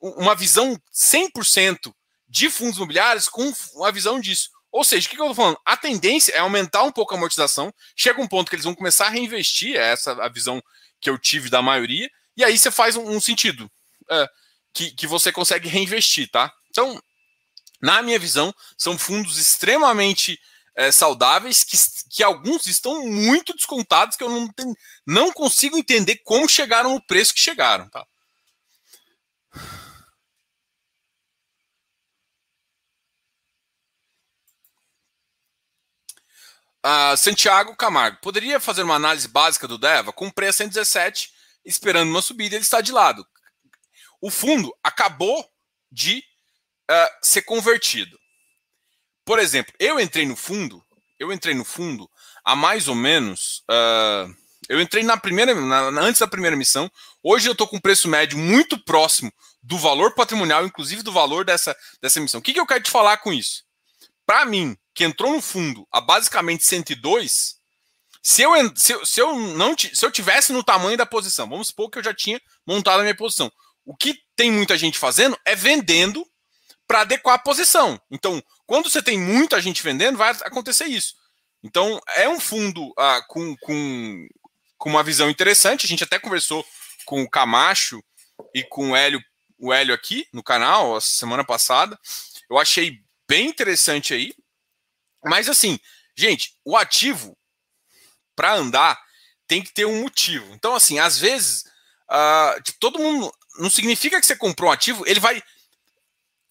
uma 0.00 0.34
visão 0.34 0.78
100% 0.92 1.92
de 2.28 2.50
fundos 2.50 2.76
imobiliários 2.76 3.28
com 3.28 3.52
uma 3.74 3.92
visão 3.92 4.20
disso. 4.20 4.50
Ou 4.76 4.84
seja, 4.84 5.06
o 5.06 5.10
que 5.10 5.16
eu 5.16 5.24
estou 5.24 5.34
falando? 5.34 5.58
A 5.64 5.74
tendência 5.74 6.32
é 6.32 6.38
aumentar 6.38 6.82
um 6.82 6.92
pouco 6.92 7.14
a 7.14 7.16
amortização. 7.16 7.72
Chega 7.96 8.20
um 8.20 8.28
ponto 8.28 8.50
que 8.50 8.54
eles 8.54 8.66
vão 8.66 8.74
começar 8.74 9.06
a 9.06 9.08
reinvestir, 9.08 9.74
é 9.74 9.92
essa 9.92 10.12
a 10.22 10.28
visão 10.28 10.62
que 11.00 11.08
eu 11.08 11.18
tive 11.18 11.48
da 11.48 11.62
maioria, 11.62 12.10
e 12.36 12.44
aí 12.44 12.58
você 12.58 12.70
faz 12.70 12.94
um, 12.94 13.08
um 13.08 13.18
sentido 13.18 13.70
é, 14.10 14.28
que, 14.74 14.90
que 14.90 15.06
você 15.06 15.32
consegue 15.32 15.66
reinvestir, 15.66 16.30
tá? 16.30 16.52
Então, 16.68 17.00
na 17.80 18.02
minha 18.02 18.18
visão, 18.18 18.54
são 18.76 18.98
fundos 18.98 19.38
extremamente 19.38 20.38
é, 20.76 20.92
saudáveis, 20.92 21.64
que, 21.64 21.78
que 22.10 22.22
alguns 22.22 22.66
estão 22.66 23.06
muito 23.06 23.54
descontados, 23.54 24.14
que 24.14 24.24
eu 24.24 24.28
não, 24.28 24.46
tem, 24.52 24.74
não 25.06 25.32
consigo 25.32 25.78
entender 25.78 26.20
como 26.22 26.46
chegaram 26.46 26.92
no 26.92 27.06
preço 27.06 27.32
que 27.32 27.40
chegaram, 27.40 27.88
tá? 27.88 28.06
Uh, 36.86 37.16
Santiago 37.16 37.74
Camargo, 37.74 38.18
poderia 38.22 38.60
fazer 38.60 38.84
uma 38.84 38.94
análise 38.94 39.26
básica 39.26 39.66
do 39.66 39.76
DEVA? 39.76 40.12
Com 40.12 40.30
preço 40.30 40.58
117, 40.58 41.32
esperando 41.64 42.08
uma 42.08 42.22
subida, 42.22 42.54
ele 42.54 42.62
está 42.62 42.80
de 42.80 42.92
lado. 42.92 43.26
O 44.20 44.30
fundo 44.30 44.72
acabou 44.84 45.44
de 45.90 46.22
uh, 46.88 47.10
ser 47.20 47.42
convertido. 47.42 48.16
Por 49.24 49.40
exemplo, 49.40 49.74
eu 49.80 49.98
entrei 49.98 50.24
no 50.26 50.36
fundo, 50.36 50.80
eu 51.18 51.32
entrei 51.32 51.56
no 51.56 51.64
fundo 51.64 52.08
há 52.44 52.54
mais 52.54 52.86
ou 52.86 52.94
menos. 52.94 53.64
Uh, 53.68 54.32
eu 54.68 54.80
entrei 54.80 55.02
na 55.02 55.16
primeira, 55.16 55.56
na, 55.56 56.00
antes 56.02 56.20
da 56.20 56.28
primeira 56.28 56.54
emissão. 56.54 56.88
Hoje 57.20 57.48
eu 57.48 57.52
estou 57.52 57.66
com 57.66 57.78
um 57.78 57.80
preço 57.80 58.06
médio 58.06 58.38
muito 58.38 58.78
próximo 58.84 59.32
do 59.60 59.76
valor 59.76 60.14
patrimonial, 60.14 60.64
inclusive 60.64 61.02
do 61.02 61.10
valor 61.10 61.44
dessa, 61.44 61.76
dessa 62.00 62.20
emissão. 62.20 62.38
O 62.38 62.42
que, 62.44 62.52
que 62.52 62.60
eu 62.60 62.66
quero 62.66 62.84
te 62.84 62.92
falar 62.92 63.16
com 63.16 63.32
isso? 63.32 63.64
Para 64.24 64.44
mim, 64.44 64.78
que 64.96 65.04
entrou 65.04 65.30
no 65.30 65.42
fundo 65.42 65.86
a 65.92 66.00
basicamente 66.00 66.66
102, 66.66 67.56
se 68.22 68.42
eu, 68.42 68.52
se 68.74 68.92
eu, 68.94 69.06
se 69.06 69.20
eu 69.20 69.36
não 69.36 69.76
se 69.76 70.04
eu 70.04 70.10
tivesse 70.10 70.52
no 70.52 70.64
tamanho 70.64 70.96
da 70.96 71.04
posição, 71.04 71.48
vamos 71.48 71.68
supor 71.68 71.90
que 71.90 71.98
eu 71.98 72.02
já 72.02 72.14
tinha 72.14 72.40
montado 72.66 73.00
a 73.00 73.02
minha 73.02 73.14
posição. 73.14 73.52
O 73.84 73.94
que 73.94 74.18
tem 74.34 74.50
muita 74.50 74.76
gente 74.76 74.98
fazendo 74.98 75.38
é 75.44 75.54
vendendo 75.54 76.26
para 76.88 77.02
adequar 77.02 77.34
a 77.34 77.38
posição. 77.38 78.00
Então, 78.10 78.42
quando 78.66 78.88
você 78.88 79.02
tem 79.02 79.18
muita 79.18 79.60
gente 79.60 79.82
vendendo, 79.82 80.16
vai 80.16 80.30
acontecer 80.42 80.86
isso. 80.86 81.14
Então, 81.62 82.00
é 82.16 82.28
um 82.28 82.40
fundo 82.40 82.92
ah, 82.98 83.22
com, 83.28 83.54
com, 83.58 84.28
com 84.78 84.88
uma 84.88 85.02
visão 85.02 85.28
interessante. 85.28 85.84
A 85.84 85.88
gente 85.88 86.04
até 86.04 86.18
conversou 86.18 86.64
com 87.04 87.22
o 87.22 87.30
Camacho 87.30 88.02
e 88.54 88.62
com 88.64 88.90
o 88.90 88.96
Hélio, 88.96 89.22
o 89.58 89.72
Hélio 89.72 89.94
aqui 89.94 90.26
no 90.32 90.42
canal, 90.42 91.00
semana 91.00 91.44
passada. 91.44 91.98
Eu 92.50 92.58
achei 92.58 93.00
bem 93.28 93.48
interessante 93.48 94.14
aí. 94.14 94.32
Mas 95.26 95.48
assim, 95.48 95.78
gente, 96.16 96.54
o 96.64 96.76
ativo 96.76 97.36
para 98.34 98.54
andar 98.54 98.98
tem 99.46 99.62
que 99.62 99.72
ter 99.72 99.86
um 99.86 100.02
motivo. 100.02 100.52
Então, 100.52 100.74
assim, 100.74 100.98
às 100.98 101.18
vezes, 101.18 101.64
uh, 102.10 102.62
tipo, 102.62 102.78
todo 102.78 102.98
mundo. 102.98 103.32
Não 103.58 103.70
significa 103.70 104.20
que 104.20 104.26
você 104.26 104.36
comprou 104.36 104.68
um 104.68 104.72
ativo, 104.72 105.02
ele 105.06 105.18
vai 105.18 105.42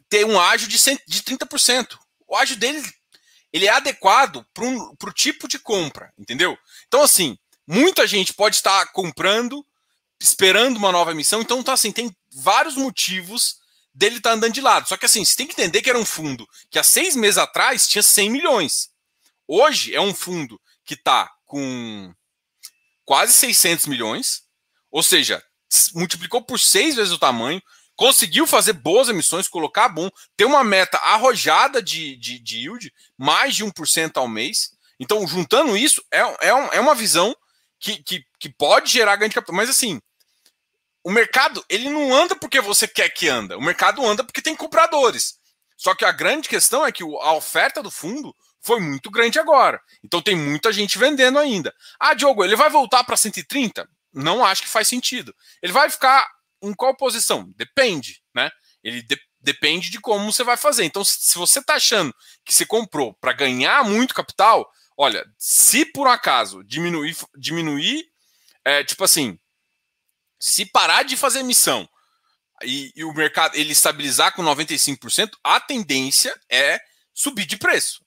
ter 0.10 0.26
um 0.26 0.40
ágio 0.40 0.68
de, 0.68 0.80
100, 0.80 1.00
de 1.08 1.22
30%. 1.22 2.00
O 2.28 2.36
ágio 2.36 2.56
dele 2.56 2.84
ele 3.56 3.68
é 3.68 3.70
adequado 3.70 4.46
para 4.54 4.66
o 4.66 5.14
tipo 5.14 5.48
de 5.48 5.58
compra, 5.58 6.12
entendeu? 6.18 6.58
Então, 6.90 7.02
assim, 7.02 7.38
muita 7.66 8.06
gente 8.06 8.34
pode 8.34 8.58
estar 8.58 8.92
comprando, 8.92 9.66
esperando 10.20 10.76
uma 10.76 10.92
nova 10.92 11.12
emissão. 11.12 11.40
Então, 11.40 11.64
tá 11.64 11.72
assim, 11.72 11.90
tem 11.90 12.14
vários 12.34 12.76
motivos 12.76 13.62
dele 13.96 14.20
tá 14.20 14.34
andando 14.34 14.54
de 14.54 14.62
lado. 14.62 14.88
Só 14.88 14.98
que 14.98 15.06
assim, 15.06 15.24
você 15.24 15.36
tem 15.36 15.48
que 15.48 15.54
entender 15.54 15.82
que 15.82 15.90
era 15.90 15.98
um 15.98 16.06
fundo 16.06 16.48
que 16.70 16.78
há 16.78 16.84
seis 16.84 17.16
meses 17.16 17.38
atrás 17.38 17.88
tinha 17.88 18.04
100 18.04 18.30
milhões. 18.30 18.90
Hoje 19.48 19.96
é 19.96 20.02
um 20.02 20.14
fundo 20.14 20.60
que 20.84 20.96
está 20.96 21.32
com 21.46 22.14
quase 23.06 23.34
600 23.34 23.86
milhões, 23.86 24.44
ou 24.92 25.02
seja, 25.02 25.42
multiplicou 25.94 26.42
por 26.42 26.60
seis 26.60 26.96
vezes 26.96 27.14
o 27.14 27.20
tamanho, 27.20 27.62
conseguiu 27.96 28.46
fazer 28.46 28.74
boas 28.74 29.08
emissões, 29.08 29.48
colocar 29.48 29.88
bom, 29.88 30.10
ter 30.36 30.46
uma 30.46 30.64
meta 30.64 30.98
arrojada 30.98 31.82
de, 31.82 32.18
de, 32.18 32.40
de 32.40 32.58
yield, 32.58 32.94
mais 33.18 33.56
de 33.56 33.64
1% 33.64 34.18
ao 34.18 34.28
mês. 34.28 34.72
Então, 35.00 35.26
juntando 35.28 35.78
isso, 35.78 36.04
é, 36.12 36.20
é, 36.20 36.50
é 36.50 36.80
uma 36.80 36.96
visão 36.96 37.36
que, 37.80 38.02
que, 38.04 38.26
que 38.40 38.50
pode 38.50 38.92
gerar 38.92 39.16
ganho 39.16 39.30
de 39.30 39.36
capital. 39.36 39.56
Mas 39.56 39.70
assim, 39.70 40.02
o 41.06 41.12
mercado 41.12 41.64
ele 41.70 41.88
não 41.88 42.14
anda 42.14 42.36
porque 42.36 42.60
você 42.60 42.88
quer 42.88 43.10
que 43.10 43.30
anda. 43.30 43.56
O 43.58 43.62
mercado 43.62 44.04
anda 44.04 44.24
porque 44.24 44.42
tem 44.42 44.56
compradores. 44.56 45.36
Só 45.78 45.94
que 45.94 46.04
a 46.04 46.12
grande 46.12 46.50
questão 46.50 46.84
é 46.84 46.92
que 46.92 47.04
a 47.04 47.34
oferta 47.34 47.84
do 47.84 47.92
fundo 47.92 48.36
foi 48.60 48.80
muito 48.80 49.12
grande 49.12 49.38
agora. 49.40 49.80
Então 50.04 50.20
tem 50.20 50.36
muita 50.36 50.74
gente 50.74 50.98
vendendo 50.98 51.38
ainda. 51.38 51.72
Ah, 52.00 52.16
Diogo, 52.16 52.44
ele 52.44 52.56
vai 52.56 52.72
voltar 52.72 53.04
para 53.04 53.16
130? 53.16 53.88
Não 54.12 54.44
acho 54.44 54.64
que 54.64 54.68
faz 54.68 54.88
sentido. 54.88 55.32
Ele 55.62 55.72
vai 55.72 55.92
ficar 55.92 56.28
em 56.64 56.74
qual 56.74 56.98
posição? 56.98 57.54
Depende, 57.56 58.20
né? 58.34 58.50
Ele 58.84 59.04
de 59.04 59.20
depende 59.40 59.92
de 59.92 60.02
como 60.02 60.34
você 60.34 60.44
vai 60.44 60.58
fazer. 60.58 60.86
Então, 60.86 61.06
se 61.06 61.38
você 61.38 61.60
está 61.60 61.76
achando 61.76 62.12
que 62.44 62.52
você 62.52 62.66
comprou 62.66 63.14
para 63.22 63.32
ganhar 63.32 63.84
muito 63.86 64.16
capital, 64.16 64.68
olha, 64.98 65.24
se 65.38 65.86
por 65.86 66.08
acaso 66.08 66.64
diminuir, 66.64 67.16
diminuir, 67.38 68.04
é, 68.66 68.84
tipo 68.84 69.04
assim, 69.04 69.38
se 70.40 70.66
parar 70.66 71.04
de 71.04 71.18
fazer 71.18 71.40
emissão 71.40 71.88
e, 72.64 72.92
e 72.96 73.04
o 73.04 73.14
mercado 73.14 73.56
ele 73.56 73.72
estabilizar 73.72 74.34
com 74.34 74.44
95%, 74.44 75.32
a 75.44 75.60
tendência 75.60 76.36
é 76.50 76.80
subir 77.14 77.46
de 77.46 77.58
preço. 77.58 78.04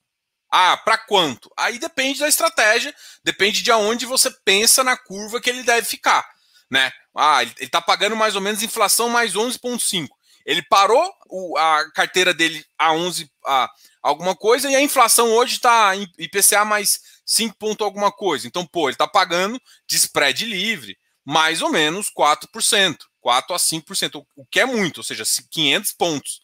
Ah, 0.51 0.77
para 0.79 0.97
quanto? 0.97 1.51
Aí 1.57 1.79
depende 1.79 2.21
da 2.21 2.29
estratégia, 2.29 2.95
depende 3.23 3.63
de 3.63 3.71
aonde 3.71 4.07
você 4.07 4.31
pensa 4.45 4.83
na 4.83 4.97
curva 4.97 5.41
que 5.41 5.51
ele 5.51 5.63
deve 5.63 5.87
ficar, 5.87 6.27
né? 6.71 6.91
Ah, 7.15 7.43
ele 7.43 7.55
está 7.61 7.83
pagando 7.83 8.17
mais 8.17 8.35
ou 8.35 8.41
menos 8.41 8.63
inflação 8.63 9.09
mais 9.09 9.35
11,5. 9.35 10.09
Ele 10.47 10.63
parou 10.63 11.13
o, 11.29 11.59
a 11.59 11.91
carteira 11.93 12.33
dele 12.33 12.65
a 12.79 12.93
11 12.93 13.31
a 13.45 13.69
alguma 14.03 14.35
coisa 14.35 14.71
e 14.71 14.75
a 14.75 14.81
inflação 14.81 15.29
hoje 15.33 15.57
está 15.57 15.93
IPCA 16.17 16.65
mais 16.65 17.01
5 17.27 17.55
ponto 17.59 17.85
alguma 17.85 18.11
coisa. 18.11 18.47
Então, 18.47 18.65
pô, 18.65 18.89
ele 18.89 18.95
está 18.95 19.07
pagando 19.07 19.61
de 19.87 19.97
spread 19.97 20.47
livre 20.47 20.97
mais 21.29 21.61
ou 21.61 21.69
menos 21.69 22.11
4%, 22.11 22.97
4 23.21 23.55
a 23.55 23.59
5%, 23.59 24.27
o 24.35 24.47
que 24.47 24.61
é 24.61 24.65
muito, 24.65 24.97
ou 24.97 25.05
seja, 25.05 25.25
500 25.51 25.93
pontos. 25.93 26.41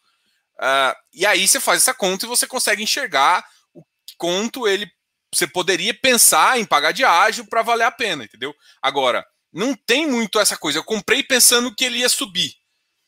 Uh, 0.56 0.94
e 1.14 1.24
aí 1.24 1.48
você 1.48 1.58
faz 1.58 1.80
essa 1.80 1.94
conta 1.94 2.26
e 2.26 2.28
você 2.28 2.46
consegue 2.46 2.82
enxergar 2.82 3.42
o 3.72 3.82
quanto 4.18 4.68
ele 4.68 4.86
você 5.34 5.46
poderia 5.46 5.94
pensar 5.94 6.60
em 6.60 6.66
pagar 6.66 6.92
de 6.92 7.02
ágil 7.02 7.46
para 7.46 7.62
valer 7.62 7.84
a 7.84 7.90
pena, 7.90 8.24
entendeu? 8.24 8.54
Agora, 8.82 9.26
não 9.50 9.74
tem 9.74 10.06
muito 10.06 10.38
essa 10.38 10.56
coisa. 10.56 10.78
Eu 10.78 10.84
comprei 10.84 11.22
pensando 11.22 11.74
que 11.74 11.84
ele 11.84 12.00
ia 12.00 12.08
subir. 12.10 12.54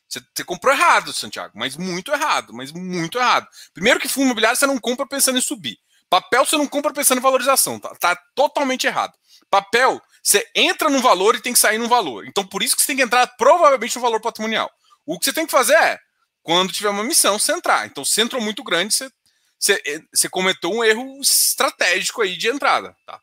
Você, 0.09 0.21
você, 0.35 0.45
comprou 0.45 0.73
errado, 0.73 1.13
Santiago, 1.13 1.53
mas 1.55 1.77
muito 1.77 2.11
errado, 2.11 2.55
mas 2.55 2.73
muito 2.73 3.19
errado. 3.19 3.47
Primeiro 3.75 4.01
que 4.01 4.09
fundo 4.09 4.25
imobiliário 4.25 4.59
você 4.59 4.67
não 4.67 4.79
compra 4.79 5.07
pensando 5.07 5.39
em 5.39 5.43
subir. 5.43 5.79
Papel 6.09 6.47
você 6.47 6.57
não 6.57 6.67
compra 6.67 6.93
pensando 6.93 7.19
em 7.19 7.23
valorização, 7.23 7.79
tá, 7.79 7.95
tá 7.97 8.19
totalmente 8.35 8.87
errado. 8.87 9.13
Papel 9.51 10.01
você 10.27 10.45
entra 10.57 10.91
no 10.91 11.01
valor 11.01 11.37
e 11.37 11.41
tem 11.41 11.53
que 11.53 11.59
sair 11.59 11.79
no 11.79 11.87
valor. 11.87 12.27
Então, 12.27 12.45
por 12.45 12.61
isso 12.61 12.75
que 12.75 12.83
você 12.83 12.89
tem 12.89 12.97
que 12.97 13.03
entrar 13.03 13.29
provavelmente 13.37 13.95
no 13.95 14.03
valor 14.03 14.21
patrimonial. 14.21 14.69
O 15.07 15.21
que 15.21 15.25
você 15.25 15.33
tem 15.33 15.47
que 15.47 15.53
fazer 15.53 15.75
é, 15.75 16.01
quando 16.43 16.73
tiver 16.73 16.89
uma 16.89 17.05
missão, 17.05 17.39
você 17.39 17.53
entrar. 17.53 17.87
Então, 17.87 18.05
se 18.05 18.21
entrou 18.21 18.43
muito 18.43 18.65
grande, 18.65 18.93
você, 18.93 19.09
você, 19.57 19.81
eh, 19.87 20.01
você 20.13 20.29
cometeu 20.29 20.73
um 20.73 20.83
erro 20.83 21.21
estratégico 21.21 22.23
aí 22.23 22.37
de 22.37 22.49
entrada, 22.49 22.97
tá? 23.07 23.21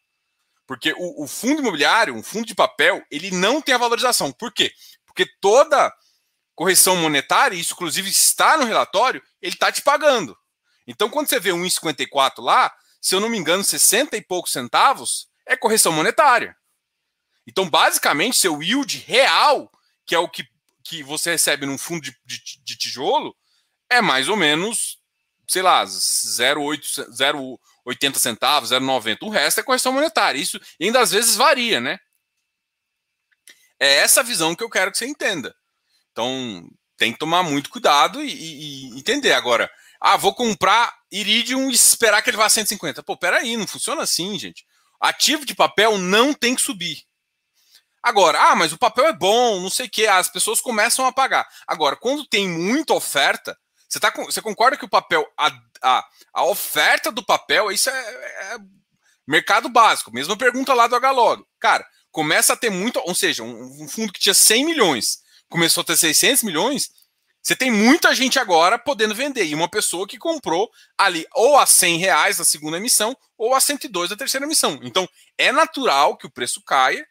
Porque 0.66 0.94
o, 0.94 1.26
o, 1.26 1.28
fundo 1.28 1.60
imobiliário, 1.60 2.16
um 2.16 2.24
fundo 2.24 2.48
de 2.48 2.56
papel, 2.56 3.04
ele 3.12 3.32
não 3.32 3.62
tem 3.62 3.76
a 3.76 3.78
valorização. 3.78 4.32
Por 4.32 4.54
quê? 4.54 4.72
Porque 5.06 5.26
toda 5.42 5.94
correção 6.56 6.96
monetária, 6.96 7.58
isso 7.58 7.74
inclusive 7.74 8.10
está 8.10 8.56
no 8.56 8.64
relatório, 8.64 9.22
ele 9.42 9.56
está 9.56 9.70
te 9.74 9.82
pagando. 9.82 10.38
Então, 10.88 11.10
quando 11.10 11.28
você 11.28 11.38
vê 11.38 11.50
1,54 11.50 12.36
lá, 12.38 12.74
se 13.02 13.14
eu 13.14 13.20
não 13.20 13.28
me 13.28 13.38
engano, 13.38 13.62
60 13.62 14.16
e 14.16 14.22
poucos 14.22 14.54
centavos 14.54 15.28
é 15.46 15.58
correção 15.58 15.92
monetária. 15.92 16.56
Então, 17.48 17.70
basicamente, 17.70 18.38
seu 18.38 18.62
yield 18.62 18.98
real, 19.00 19.72
que 20.06 20.16
é 20.16 20.20
o 20.20 20.30
que, 20.30 20.48
que 20.84 21.04
você 21.04 21.32
recebe 21.32 21.66
num 21.66 21.78
fundo 21.78 22.02
de, 22.02 22.16
de, 22.26 22.42
de 22.64 22.78
tijolo, 22.78 23.36
é 23.90 24.02
mais 24.02 24.30
ou 24.30 24.36
menos, 24.36 24.98
sei 25.48 25.62
lá, 25.62 25.86
0,80 25.86 28.18
centavos, 28.18 28.72
0,90. 28.72 29.20
O 29.22 29.30
resto 29.30 29.60
é 29.60 29.64
correção 29.64 29.92
monetária. 29.92 30.40
Isso 30.40 30.60
ainda 30.82 31.00
às 31.00 31.12
vezes 31.12 31.36
varia, 31.36 31.80
né? 31.80 32.00
É 33.80 33.98
essa 33.98 34.24
visão 34.24 34.56
que 34.56 34.64
eu 34.64 34.70
quero 34.70 34.92
que 34.92 34.98
você 34.98 35.06
entenda. 35.06 35.54
Então, 36.12 36.68
tem 36.98 37.12
que 37.12 37.20
tomar 37.20 37.44
muito 37.44 37.70
cuidado 37.70 38.24
e, 38.24 38.30
e, 38.30 38.94
e 38.94 39.00
entender. 39.00 39.34
Agora, 39.34 39.70
ah, 40.00 40.18
vou 40.18 40.34
comprar 40.34 40.94
Iridium 41.12 41.70
e 41.70 41.74
esperar 41.74 42.22
que 42.22 42.30
ele 42.30 42.38
vá 42.38 42.46
a 42.46 42.50
150. 42.50 43.04
Pô, 43.04 43.18
peraí, 43.18 43.58
não 43.58 43.68
funciona 43.68 44.04
assim, 44.04 44.38
gente. 44.38 44.66
Ativo 45.00 45.46
de 45.46 45.56
papel 45.56 45.98
não 45.98 46.34
tem 46.34 46.56
que 46.56 46.62
subir. 46.62 47.04
Agora, 48.04 48.52
ah, 48.52 48.56
mas 48.56 48.74
o 48.74 48.78
papel 48.78 49.08
é 49.08 49.14
bom, 49.14 49.62
não 49.62 49.70
sei 49.70 49.86
o 49.86 49.90
que, 49.90 50.06
as 50.06 50.28
pessoas 50.28 50.60
começam 50.60 51.06
a 51.06 51.12
pagar. 51.12 51.48
Agora, 51.66 51.96
quando 51.96 52.28
tem 52.28 52.50
muita 52.50 52.94
oferta, 52.94 53.58
você, 53.88 53.98
tá, 53.98 54.12
você 54.12 54.42
concorda 54.42 54.76
que 54.76 54.84
o 54.84 54.90
papel, 54.90 55.26
a, 55.38 55.52
a, 55.82 56.06
a 56.34 56.44
oferta 56.46 57.12
do 57.12 57.24
papel, 57.24 57.72
isso 57.72 57.90
é, 57.90 57.94
é, 57.94 58.58
mercado 59.26 59.70
básico. 59.70 60.12
Mesma 60.12 60.36
pergunta 60.36 60.74
lá 60.74 60.86
do 60.88 60.98
H-Log. 60.98 61.46
Cara, 61.60 61.88
começa 62.12 62.54
a 62.54 62.58
ter 62.58 62.70
muito, 62.70 63.00
ou 63.00 63.16
seja, 63.16 63.42
um, 63.42 63.84
um, 63.84 63.88
fundo 63.88 64.12
que 64.12 64.20
tinha 64.20 64.34
100 64.34 64.66
milhões, 64.66 65.20
começou 65.48 65.82
a 65.82 65.86
ter 65.86 65.96
600 65.96 66.44
milhões, 66.44 66.90
você 67.42 67.56
tem 67.56 67.72
muita 67.72 68.14
gente 68.16 68.38
agora 68.38 68.78
podendo 68.78 69.16
vender. 69.16 69.46
E 69.46 69.56
uma 69.56 69.70
pessoa 69.70 70.08
que 70.08 70.18
comprou 70.18 70.70
ali 70.98 71.26
ou 71.34 71.58
a 71.58 71.66
100 71.66 71.98
reais 71.98 72.38
da 72.38 72.46
segunda 72.46 72.78
emissão 72.78 73.16
ou 73.38 73.54
a 73.54 73.60
102 73.60 74.10
da 74.10 74.16
terceira 74.16 74.46
emissão. 74.46 74.80
Então, 74.82 75.08
é 75.38 75.52
natural 75.52 76.18
que 76.18 76.26
o 76.26 76.32
preço 76.32 76.62
caia 76.64 77.06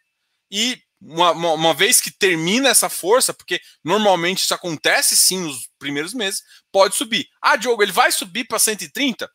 e 0.53 0.79
uma, 1.01 1.33
uma, 1.33 1.53
uma, 1.55 1.75
vez 1.75 2.01
que 2.01 2.11
termina 2.11 2.69
essa 2.69 2.91
força, 2.91 3.33
porque 3.33 3.61
normalmente 3.83 4.45
isso 4.45 4.55
acontece 4.55 5.17
sim 5.17 5.41
nos 5.41 5.67
primeiros 5.79 6.13
meses, 6.13 6.43
pode 6.71 6.95
subir. 6.95 7.27
Ah, 7.41 7.57
Diogo, 7.57 7.83
ele 7.83 7.91
vai 7.91 8.13
subir 8.13 8.45
para 8.45 8.59
130? 8.59 9.29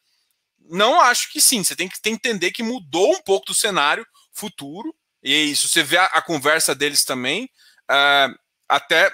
Não 0.69 1.01
acho 1.01 1.31
que 1.31 1.41
sim. 1.41 1.63
Você 1.63 1.75
tem 1.75 1.89
que, 1.89 1.97
entender 2.09 2.51
que 2.51 2.61
mudou 2.61 3.11
um 3.11 3.21
pouco 3.21 3.47
do 3.47 3.53
cenário 3.53 4.05
futuro. 4.31 4.95
E 5.23 5.33
é 5.33 5.37
isso. 5.39 5.67
Você 5.67 5.83
vê 5.83 5.97
a, 5.97 6.05
a 6.05 6.21
conversa 6.21 6.75
deles 6.75 7.03
também. 7.03 7.45
Uh, 7.89 8.37
até. 8.69 9.11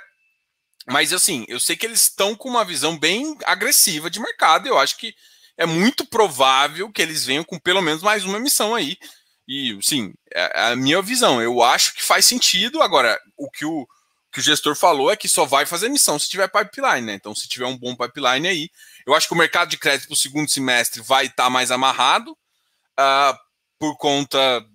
Mas 0.86 1.14
assim, 1.14 1.46
eu 1.48 1.60
sei 1.60 1.78
que 1.78 1.86
eles 1.86 2.04
estão 2.04 2.36
com 2.36 2.50
uma 2.50 2.66
visão 2.66 2.98
bem 2.98 3.38
agressiva 3.46 4.10
de 4.10 4.20
mercado. 4.20 4.68
Eu 4.68 4.78
acho 4.78 4.98
que 4.98 5.16
é 5.58 5.66
muito 5.66 6.06
provável 6.06 6.92
que 6.92 7.02
eles 7.02 7.26
venham 7.26 7.44
com 7.44 7.58
pelo 7.58 7.82
menos 7.82 8.04
mais 8.04 8.26
uma 8.26 8.38
emissão 8.38 8.76
aí. 8.76 8.98
E, 9.48 9.78
sim, 9.82 10.14
é, 10.34 10.62
é 10.62 10.72
a 10.72 10.76
minha 10.76 11.02
visão. 11.02 11.42
Eu 11.42 11.62
acho 11.62 11.94
que 11.94 12.04
faz 12.04 12.26
sentido. 12.26 12.82
Agora, 12.82 13.20
o 13.38 13.50
que 13.50 13.66
o, 13.66 13.88
que 14.32 14.40
o 14.40 14.44
gestor 14.44 14.76
falou 14.76 15.12
é 15.12 15.16
que 15.16 15.30
só 15.30 15.46
vai 15.46 15.66
fazer 15.66 15.86
emissão 15.86 16.18
se 16.18 16.30
tiver 16.30 16.48
pipeline, 16.48 17.06
né? 17.06 17.14
Então, 17.14 17.36
se 17.36 17.48
tiver 17.48 17.66
um 17.66 17.78
bom 17.78 17.96
pipeline 17.96 18.48
aí, 18.48 18.70
eu 19.06 19.14
acho 19.14 19.28
que 19.28 19.34
o 19.34 19.38
mercado 19.38 19.70
de 19.70 19.78
crédito 19.78 20.08
para 20.08 20.16
o 20.16 20.18
segundo 20.18 20.50
semestre 20.50 21.02
vai 21.02 21.26
estar 21.26 21.46
tá 21.46 21.50
mais 21.50 21.72
amarrado 21.72 22.32
uh, 22.32 23.38
por 23.78 23.98
conta 23.98 24.66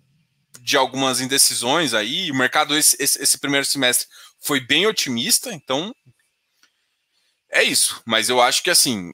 de 0.60 0.76
algumas 0.76 1.20
indecisões 1.20 1.94
aí. 1.94 2.30
O 2.30 2.34
mercado, 2.34 2.76
esse, 2.76 2.96
esse, 3.00 3.20
esse 3.22 3.38
primeiro 3.38 3.66
semestre, 3.66 4.06
foi 4.38 4.60
bem 4.60 4.86
otimista, 4.86 5.52
então 5.52 5.94
é 7.50 7.62
isso. 7.62 8.00
Mas 8.06 8.28
eu 8.28 8.40
acho 8.40 8.62
que 8.62 8.70
assim, 8.70 9.10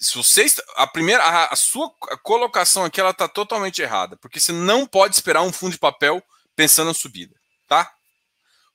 se 0.00 0.16
você 0.16 0.46
a 0.76 0.86
primeira 0.86 1.22
a, 1.22 1.52
a 1.52 1.56
sua 1.56 1.90
colocação 2.22 2.84
aqui 2.84 3.00
ela 3.00 3.10
está 3.10 3.28
totalmente 3.28 3.82
errada, 3.82 4.16
porque 4.16 4.40
você 4.40 4.50
não 4.50 4.86
pode 4.86 5.14
esperar 5.14 5.42
um 5.42 5.52
fundo 5.52 5.72
de 5.72 5.78
papel 5.78 6.22
pensando 6.56 6.88
na 6.88 6.94
subida, 6.94 7.34
tá? 7.68 7.92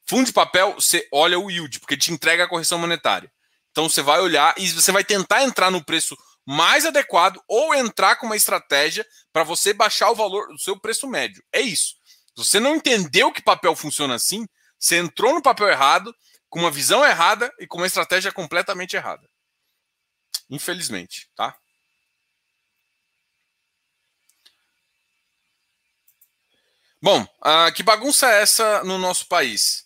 Fundo 0.08 0.28
de 0.28 0.34
papel, 0.34 0.76
você 0.76 1.08
olha 1.12 1.40
o 1.40 1.50
yield, 1.50 1.80
porque 1.80 1.98
te 1.98 2.12
entrega 2.12 2.44
a 2.44 2.48
correção 2.48 2.78
monetária. 2.78 3.32
Então 3.72 3.90
você 3.90 4.04
vai 4.04 4.22
olhar 4.22 4.54
e 4.56 4.70
você 4.70 4.92
vai 4.92 5.04
tentar 5.04 5.44
entrar 5.44 5.72
no 5.72 5.84
preço 5.84 6.16
mais 6.46 6.86
adequado 6.86 7.42
ou 7.48 7.74
entrar 7.74 8.18
com 8.18 8.28
uma 8.28 8.36
estratégia 8.36 9.06
para 9.34 9.44
você 9.44 9.74
baixar 9.74 10.12
o 10.12 10.16
valor 10.16 10.48
do 10.48 10.60
seu 10.60 10.80
preço 10.80 11.08
médio. 11.08 11.44
É 11.52 11.60
isso. 11.60 11.96
Se 12.38 12.46
você 12.46 12.60
não 12.60 12.76
entendeu 12.76 13.32
que 13.32 13.42
papel 13.42 13.76
funciona 13.76 14.14
assim, 14.14 14.46
você 14.80 14.98
entrou 14.98 15.34
no 15.34 15.42
papel 15.42 15.68
errado, 15.70 16.14
com 16.50 16.60
uma 16.60 16.70
visão 16.70 17.04
errada 17.04 17.52
e 17.60 17.66
com 17.66 17.78
uma 17.78 17.88
estratégia 17.88 18.32
completamente 18.32 18.96
errada. 18.96 19.28
Infelizmente, 20.50 21.30
tá? 21.36 21.58
Bom, 27.02 27.22
uh, 27.22 27.72
que 27.76 27.84
bagunça 27.84 28.28
é 28.28 28.42
essa 28.42 28.84
no 28.84 28.98
nosso 28.98 29.28
país? 29.28 29.86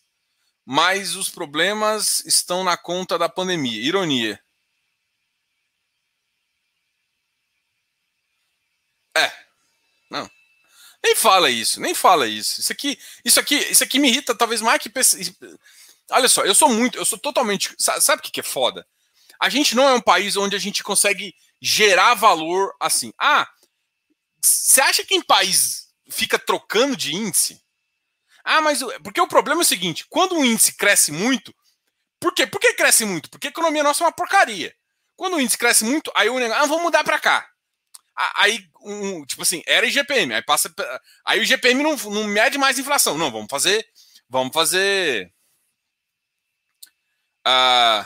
Mas 0.66 1.16
os 1.16 1.30
problemas 1.30 2.24
estão 2.26 2.64
na 2.64 2.78
conta 2.78 3.18
da 3.18 3.28
pandemia. 3.28 3.82
Ironia. 3.82 4.40
É. 9.18 9.32
Não. 10.10 10.30
Nem 11.04 11.16
fala 11.16 11.50
isso, 11.50 11.82
nem 11.82 11.96
fala 11.96 12.28
isso. 12.28 12.62
Isso 12.62 12.72
aqui, 12.72 13.00
isso 13.26 13.40
aqui, 13.40 13.56
isso 13.56 13.84
aqui 13.84 14.00
me 14.00 14.10
irrita 14.10 14.36
talvez 14.36 14.62
mais 14.62 14.82
que 14.82 14.92
Olha 16.12 16.30
só, 16.30 16.44
eu 16.46 16.56
sou 16.56 16.70
muito, 16.70 16.98
eu 16.98 17.06
sou 17.06 17.20
totalmente, 17.20 17.74
sabe 17.78 18.20
o 18.20 18.24
que 18.24 18.40
é 18.40 18.44
foda? 18.44 18.86
A 19.40 19.50
gente 19.50 19.76
não 19.76 19.88
é 19.88 19.94
um 19.94 20.02
país 20.02 20.36
onde 20.36 20.56
a 20.56 20.60
gente 20.60 20.84
consegue 20.84 21.34
gerar 21.62 22.14
valor 22.14 22.76
assim. 22.80 23.14
Ah, 23.20 23.48
você 24.42 24.82
acha 24.82 25.04
que 25.04 25.16
em 25.16 25.22
país 25.22 25.88
fica 26.10 26.38
trocando 26.38 26.96
de 26.96 27.16
índice? 27.16 27.62
Ah, 28.44 28.62
mas 28.62 28.80
porque 29.04 29.22
o 29.22 29.28
problema 29.28 29.62
é 29.62 29.64
o 29.64 29.68
seguinte: 29.68 30.06
quando 30.10 30.36
um 30.36 30.44
índice 30.44 30.76
cresce 30.76 31.12
muito, 31.12 31.54
por 32.20 32.34
quê? 32.34 32.46
Por 32.46 32.60
que 32.60 32.74
cresce 32.74 33.06
muito? 33.06 33.30
Porque 33.30 33.48
a 33.48 33.52
economia 33.52 33.84
nossa 33.84 34.04
é 34.04 34.08
uma 34.08 34.12
porcaria. 34.12 34.76
Quando 35.16 35.36
o 35.36 35.42
índice 35.42 35.58
cresce 35.58 35.84
muito, 35.84 36.12
aí 36.16 36.30
o 36.30 36.40
negócio, 36.40 36.64
ah, 36.64 36.68
vamos 36.68 36.84
mudar 36.84 37.04
para 37.04 37.20
cá. 37.20 37.50
Aí, 38.36 38.66
um, 38.82 39.26
tipo 39.26 39.42
assim, 39.44 39.62
era 39.66 39.86
IGPM, 39.86 40.34
aí 40.34 40.42
passa. 40.42 40.74
Aí 41.26 41.40
o 41.40 41.44
IGPM 41.44 41.82
não, 41.82 41.96
não 41.96 42.26
mede 42.26 42.58
mais 42.58 42.78
inflação. 42.78 43.18
Não, 43.18 43.32
vamos 43.32 43.48
fazer. 43.50 43.88
Vamos 44.28 44.54
fazer. 44.54 45.34
Uh, 47.48 48.06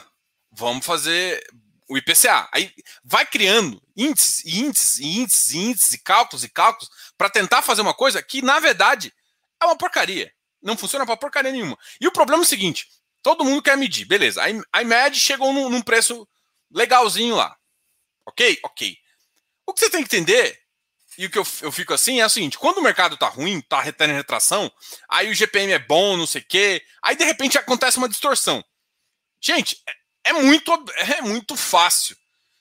vamos 0.56 0.86
fazer 0.86 1.46
o 1.90 1.98
IPCA. 1.98 2.50
Aí 2.52 2.74
vai 3.04 3.26
criando 3.26 3.82
índices, 3.96 4.46
índices, 4.46 5.00
índices, 5.00 5.54
índices, 5.54 5.94
e 5.94 5.98
cálculos 6.00 6.44
e 6.44 6.50
cálculos 6.50 6.90
para 7.18 7.30
tentar 7.30 7.62
fazer 7.62 7.82
uma 7.82 7.94
coisa 7.94 8.22
que, 8.22 8.42
na 8.42 8.60
verdade, 8.60 9.14
é 9.62 9.66
uma 9.66 9.78
porcaria. 9.78 10.32
Não 10.62 10.78
funciona 10.78 11.06
para 11.06 11.18
porcaria 11.18 11.52
nenhuma. 11.52 11.78
E 12.00 12.08
o 12.08 12.12
problema 12.12 12.44
é 12.44 12.46
o 12.46 12.50
seguinte: 12.50 12.88
todo 13.22 13.44
mundo 13.44 13.62
quer 13.62 13.78
medir, 13.78 14.06
beleza. 14.06 14.42
A 14.72 14.82
IMED 14.82 15.20
chegou 15.20 15.54
num, 15.54 15.70
num 15.70 15.82
preço 15.82 16.28
legalzinho 16.72 17.36
lá. 17.36 17.56
Ok? 18.26 18.60
Ok. 18.64 18.98
O 19.66 19.74
que 19.74 19.80
você 19.80 19.90
tem 19.90 20.04
que 20.04 20.16
entender, 20.16 20.60
e 21.18 21.26
o 21.26 21.30
que 21.30 21.38
eu, 21.38 21.46
eu 21.62 21.72
fico 21.72 21.94
assim, 21.94 22.22
é 22.22 22.26
o 22.26 22.30
seguinte: 22.30 22.58
quando 22.58 22.78
o 22.78 22.82
mercado 22.82 23.18
tá 23.18 23.28
ruim, 23.28 23.62
tá 23.62 23.84
tendo 23.92 24.14
retração, 24.14 24.72
aí 25.10 25.30
o 25.30 25.36
GPM 25.36 25.74
é 25.74 25.80
bom, 25.80 26.18
não 26.18 26.26
sei 26.26 26.42
o 26.42 26.46
quê, 26.48 26.84
aí 27.02 27.16
de 27.16 27.24
repente 27.24 27.58
acontece 27.58 27.98
uma 27.98 28.10
distorção. 28.10 28.64
Gente, 29.42 29.78
é, 30.24 30.34
muito, 30.34 30.72
é 30.98 31.22
muito 31.22 31.56
fácil. 31.56 32.16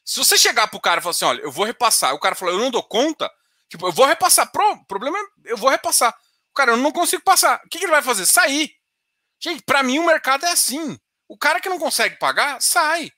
Se 0.05 0.19
você 0.19 0.37
chegar 0.37 0.67
pro 0.69 0.81
cara 0.81 1.01
e 1.01 1.03
falar 1.03 1.13
assim, 1.13 1.25
olha, 1.25 1.41
eu 1.43 1.53
vou 1.53 1.65
repassar, 1.65 2.15
o 2.15 2.19
cara 2.19 2.35
falou, 2.35 2.55
eu 2.55 2.61
não 2.61 2.71
dou 2.71 2.83
conta, 2.83 3.31
tipo, 3.69 3.87
eu 3.87 3.93
vou 3.93 4.07
repassar. 4.07 4.51
Pro, 4.51 4.85
problema 4.87 5.19
é, 5.19 5.53
eu 5.53 5.57
vou 5.57 5.71
repassar. 5.71 6.15
O 6.51 6.55
cara, 6.55 6.73
eu 6.73 6.77
não 6.77 6.93
consigo 6.93 7.23
passar. 7.23 7.61
O 7.65 7.69
que, 7.69 7.79
que 7.79 7.85
ele 7.85 7.93
vai 7.93 8.03
fazer? 8.03 8.27
Sair. 8.27 8.75
Gente, 9.41 9.63
para 9.63 9.83
mim 9.83 9.99
o 9.99 10.07
mercado 10.07 10.45
é 10.45 10.51
assim. 10.51 10.99
O 11.27 11.39
cara 11.39 11.61
que 11.61 11.69
não 11.69 11.79
consegue 11.79 12.19
pagar, 12.19 12.61
sai. 12.61 13.11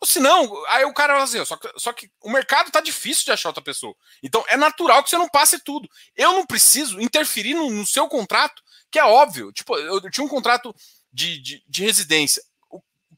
Ou 0.00 0.06
se 0.06 0.20
não, 0.20 0.64
aí 0.68 0.84
o 0.84 0.94
cara 0.94 1.14
vai 1.14 1.22
fazer, 1.22 1.44
só 1.44 1.56
que, 1.56 1.68
só 1.76 1.92
que 1.92 2.08
o 2.20 2.30
mercado 2.30 2.70
tá 2.70 2.80
difícil 2.80 3.24
de 3.24 3.32
achar 3.32 3.48
outra 3.48 3.64
pessoa. 3.64 3.96
Então 4.22 4.44
é 4.46 4.56
natural 4.56 5.02
que 5.02 5.10
você 5.10 5.18
não 5.18 5.28
passe 5.28 5.58
tudo. 5.64 5.88
Eu 6.14 6.34
não 6.34 6.46
preciso 6.46 7.00
interferir 7.00 7.54
no, 7.54 7.68
no 7.68 7.84
seu 7.84 8.06
contrato, 8.06 8.62
que 8.92 8.98
é 8.98 9.04
óbvio. 9.04 9.52
Tipo, 9.52 9.76
eu, 9.76 10.00
eu 10.00 10.10
tinha 10.10 10.24
um 10.24 10.28
contrato 10.28 10.72
de, 11.12 11.42
de, 11.42 11.64
de 11.66 11.82
residência 11.82 12.40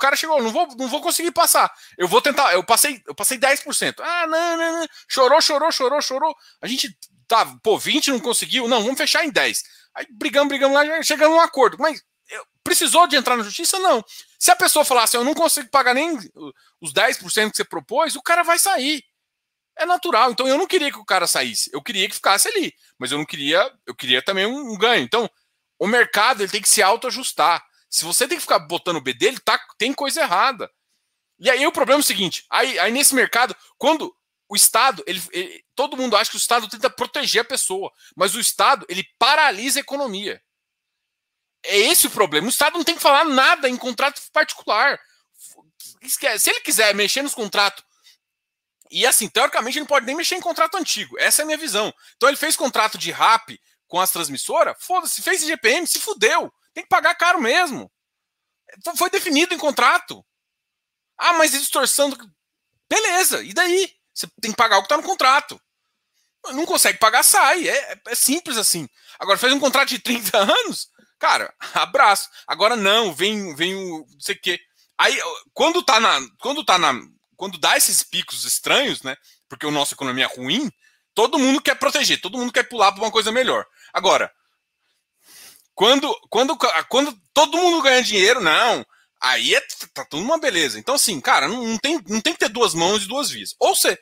cara 0.01 0.17
chegou, 0.17 0.43
não 0.43 0.51
vou, 0.51 0.67
não 0.77 0.89
vou 0.89 1.01
conseguir 1.01 1.31
passar. 1.31 1.73
Eu 1.97 2.09
vou 2.09 2.21
tentar, 2.21 2.53
eu 2.55 2.65
passei, 2.65 3.03
eu 3.07 3.15
passei 3.15 3.39
10%. 3.39 4.01
Ah, 4.01 4.27
não, 4.27 4.57
não, 4.57 4.81
não. 4.81 4.87
Chorou, 5.09 5.41
chorou, 5.41 5.71
chorou, 5.71 6.03
chorou. 6.03 6.35
A 6.61 6.67
gente 6.67 6.97
tá, 7.29 7.47
pô, 7.63 7.79
20 7.79 8.11
não 8.11 8.21
conseguiu. 8.21 8.67
Não, 8.67 8.83
vamos 8.83 8.99
fechar 8.99 9.25
em 9.25 9.31
10. 9.31 9.63
Aí 9.95 10.07
brigamos, 10.11 10.49
brigamos 10.49 10.75
lá, 10.75 11.03
chegamos 11.03 11.39
a 11.39 11.41
um 11.41 11.45
acordo. 11.45 11.77
Mas 11.79 12.03
precisou 12.63 13.07
de 13.07 13.17
entrar 13.17 13.37
na 13.37 13.43
justiça? 13.43 13.79
Não. 13.79 14.05
Se 14.39 14.51
a 14.51 14.57
pessoa 14.57 14.85
falasse, 14.85 15.17
assim, 15.17 15.25
eu 15.25 15.25
não 15.25 15.35
consigo 15.35 15.69
pagar 15.71 15.95
nem 15.95 16.17
os 16.81 16.93
10% 16.93 17.51
que 17.51 17.57
você 17.57 17.65
propôs, 17.65 18.17
o 18.17 18.23
cara 18.23 18.43
vai 18.43 18.59
sair. 18.59 19.03
É 19.77 19.87
natural. 19.87 20.31
Então 20.31 20.47
eu 20.47 20.59
não 20.59 20.67
queria 20.67 20.91
que 20.91 20.99
o 20.99 21.05
cara 21.05 21.27
saísse. 21.27 21.71
Eu 21.73 21.83
queria 21.83 22.09
que 22.09 22.15
ficasse 22.15 22.49
ali. 22.49 22.73
Mas 22.99 23.13
eu 23.13 23.19
não 23.19 23.25
queria. 23.25 23.73
Eu 23.87 23.95
queria 23.95 24.23
também 24.23 24.47
um, 24.47 24.73
um 24.73 24.79
ganho. 24.79 25.03
Então, 25.03 25.29
o 25.79 25.87
mercado 25.87 26.43
ele 26.43 26.53
tem 26.53 26.61
que 26.61 26.69
se 26.69 26.83
autoajustar. 26.83 27.65
Se 27.91 28.05
você 28.05 28.29
tem 28.29 28.39
que 28.39 28.43
ficar 28.43 28.61
botando 28.61 28.97
o 28.97 29.01
B 29.01 29.13
dele, 29.13 29.39
tá, 29.41 29.59
tem 29.77 29.93
coisa 29.93 30.23
errada. 30.23 30.71
E 31.41 31.51
aí 31.51 31.67
o 31.67 31.73
problema 31.73 31.99
é 31.99 32.05
o 32.05 32.07
seguinte: 32.07 32.47
aí, 32.49 32.79
aí 32.79 32.93
nesse 32.93 33.15
mercado, 33.15 33.57
quando 33.77 34.15
o 34.49 34.55
Estado, 34.55 35.03
ele, 35.07 35.23
ele, 35.33 35.65
todo 35.75 35.97
mundo 35.97 36.17
acha 36.17 36.31
que 36.31 36.37
o 36.37 36.39
Estado 36.39 36.69
tenta 36.69 36.89
proteger 36.89 37.43
a 37.43 37.45
pessoa, 37.45 37.93
mas 38.17 38.35
o 38.35 38.41
Estado 38.41 38.87
ele 38.89 39.05
paralisa 39.19 39.81
a 39.81 39.83
economia. 39.83 40.41
É 41.63 41.77
esse 41.77 42.07
o 42.07 42.11
problema. 42.11 42.47
O 42.47 42.51
Estado 42.51 42.79
não 42.79 42.85
tem 42.85 42.95
que 42.95 43.03
falar 43.03 43.25
nada 43.25 43.69
em 43.69 43.77
contrato 43.77 44.23
particular. 44.33 44.99
Se 46.07 46.51
ele 46.51 46.61
quiser 46.61 46.95
mexer 46.95 47.23
nos 47.23 47.35
contratos, 47.35 47.85
e 48.91 49.07
assim, 49.07 49.29
teoricamente, 49.29 49.79
ele 49.79 49.83
não 49.83 49.87
pode 49.87 50.07
nem 50.07 50.17
mexer 50.17 50.35
em 50.35 50.41
contrato 50.41 50.77
antigo. 50.77 51.17
Essa 51.19 51.43
é 51.43 51.45
a 51.45 51.47
minha 51.47 51.59
visão. 51.59 51.95
Então 52.17 52.29
ele 52.29 52.37
fez 52.37 52.57
contrato 52.57 52.99
de 52.99 53.11
RAP 53.11 53.51
com 53.87 54.01
as 54.01 54.11
transmissoras, 54.11 54.77
foda-se, 54.81 55.23
fez 55.23 55.43
IGPM, 55.43 55.87
se 55.87 56.01
fudeu. 56.01 56.53
Tem 56.75 56.85
que 56.85 56.89
pagar 56.89 57.15
caro 57.15 57.41
mesmo. 57.41 57.91
Foi 58.97 59.11
definido 59.11 59.55
em 59.55 59.59
contrato. 59.59 60.25
Ah, 61.19 61.35
mas 61.35 61.53
distorção. 61.53 62.17
Beleza, 62.89 63.43
e 63.43 63.53
daí? 63.53 63.93
Você 64.15 64.27
tem 64.41 64.51
que 64.51 64.57
pagar 64.57 64.79
o 64.79 64.81
que 64.81 64.87
está 64.87 64.97
no 64.97 65.03
contrato. 65.03 65.61
Não 66.53 66.65
consegue 66.65 66.99
pagar, 66.99 67.23
sai. 67.23 67.69
É, 67.69 68.01
é, 68.09 68.15
simples 68.15 68.57
assim. 68.57 68.89
Agora, 69.19 69.39
faz 69.39 69.53
um 69.53 69.61
contrato 69.61 69.89
de 69.91 69.99
30 69.99 70.37
anos, 70.39 70.89
cara, 71.19 71.55
abraço. 71.75 72.29
Agora 72.47 72.77
não, 72.77 73.13
vem, 73.13 73.55
vem 73.55 73.75
o. 73.75 74.07
não 74.11 74.21
sei 74.21 74.35
o 74.35 74.41
quê. 74.41 74.59
Aí, 74.99 75.19
quando 75.53 75.83
tá 75.83 76.01
na. 76.01 76.21
Quando 76.41 76.65
tá 76.65 76.79
na. 76.79 76.95
Quando 77.37 77.59
dá 77.59 77.77
esses 77.77 78.03
picos 78.03 78.45
estranhos, 78.45 79.03
né? 79.03 79.17
Porque 79.49 79.67
a 79.67 79.71
nossa 79.71 79.95
economia 79.95 80.25
é 80.25 80.37
ruim, 80.37 80.71
todo 81.15 81.39
mundo 81.39 81.61
quer 81.61 81.75
proteger, 81.75 82.21
todo 82.21 82.39
mundo 82.39 82.53
quer 82.53 82.65
pular 82.65 82.93
para 82.93 83.03
uma 83.03 83.11
coisa 83.11 83.33
melhor. 83.33 83.67
Agora, 83.93 84.33
quando, 85.81 86.15
quando, 86.29 86.59
quando 86.91 87.19
todo 87.33 87.57
mundo 87.57 87.81
ganha 87.81 88.03
dinheiro, 88.03 88.39
não. 88.39 88.85
Aí 89.19 89.55
é, 89.55 89.63
tá 89.95 90.05
tudo 90.05 90.23
uma 90.23 90.39
beleza. 90.39 90.79
Então, 90.79 90.97
assim, 90.97 91.19
cara, 91.23 91.49
não, 91.49 91.65
não, 91.65 91.79
tem, 91.79 91.99
não 92.07 92.21
tem 92.21 92.35
que 92.35 92.39
ter 92.39 92.51
duas 92.51 92.75
mãos 92.75 93.03
e 93.03 93.09
duas 93.09 93.31
vias. 93.31 93.55
Ou 93.59 93.75
você. 93.75 93.99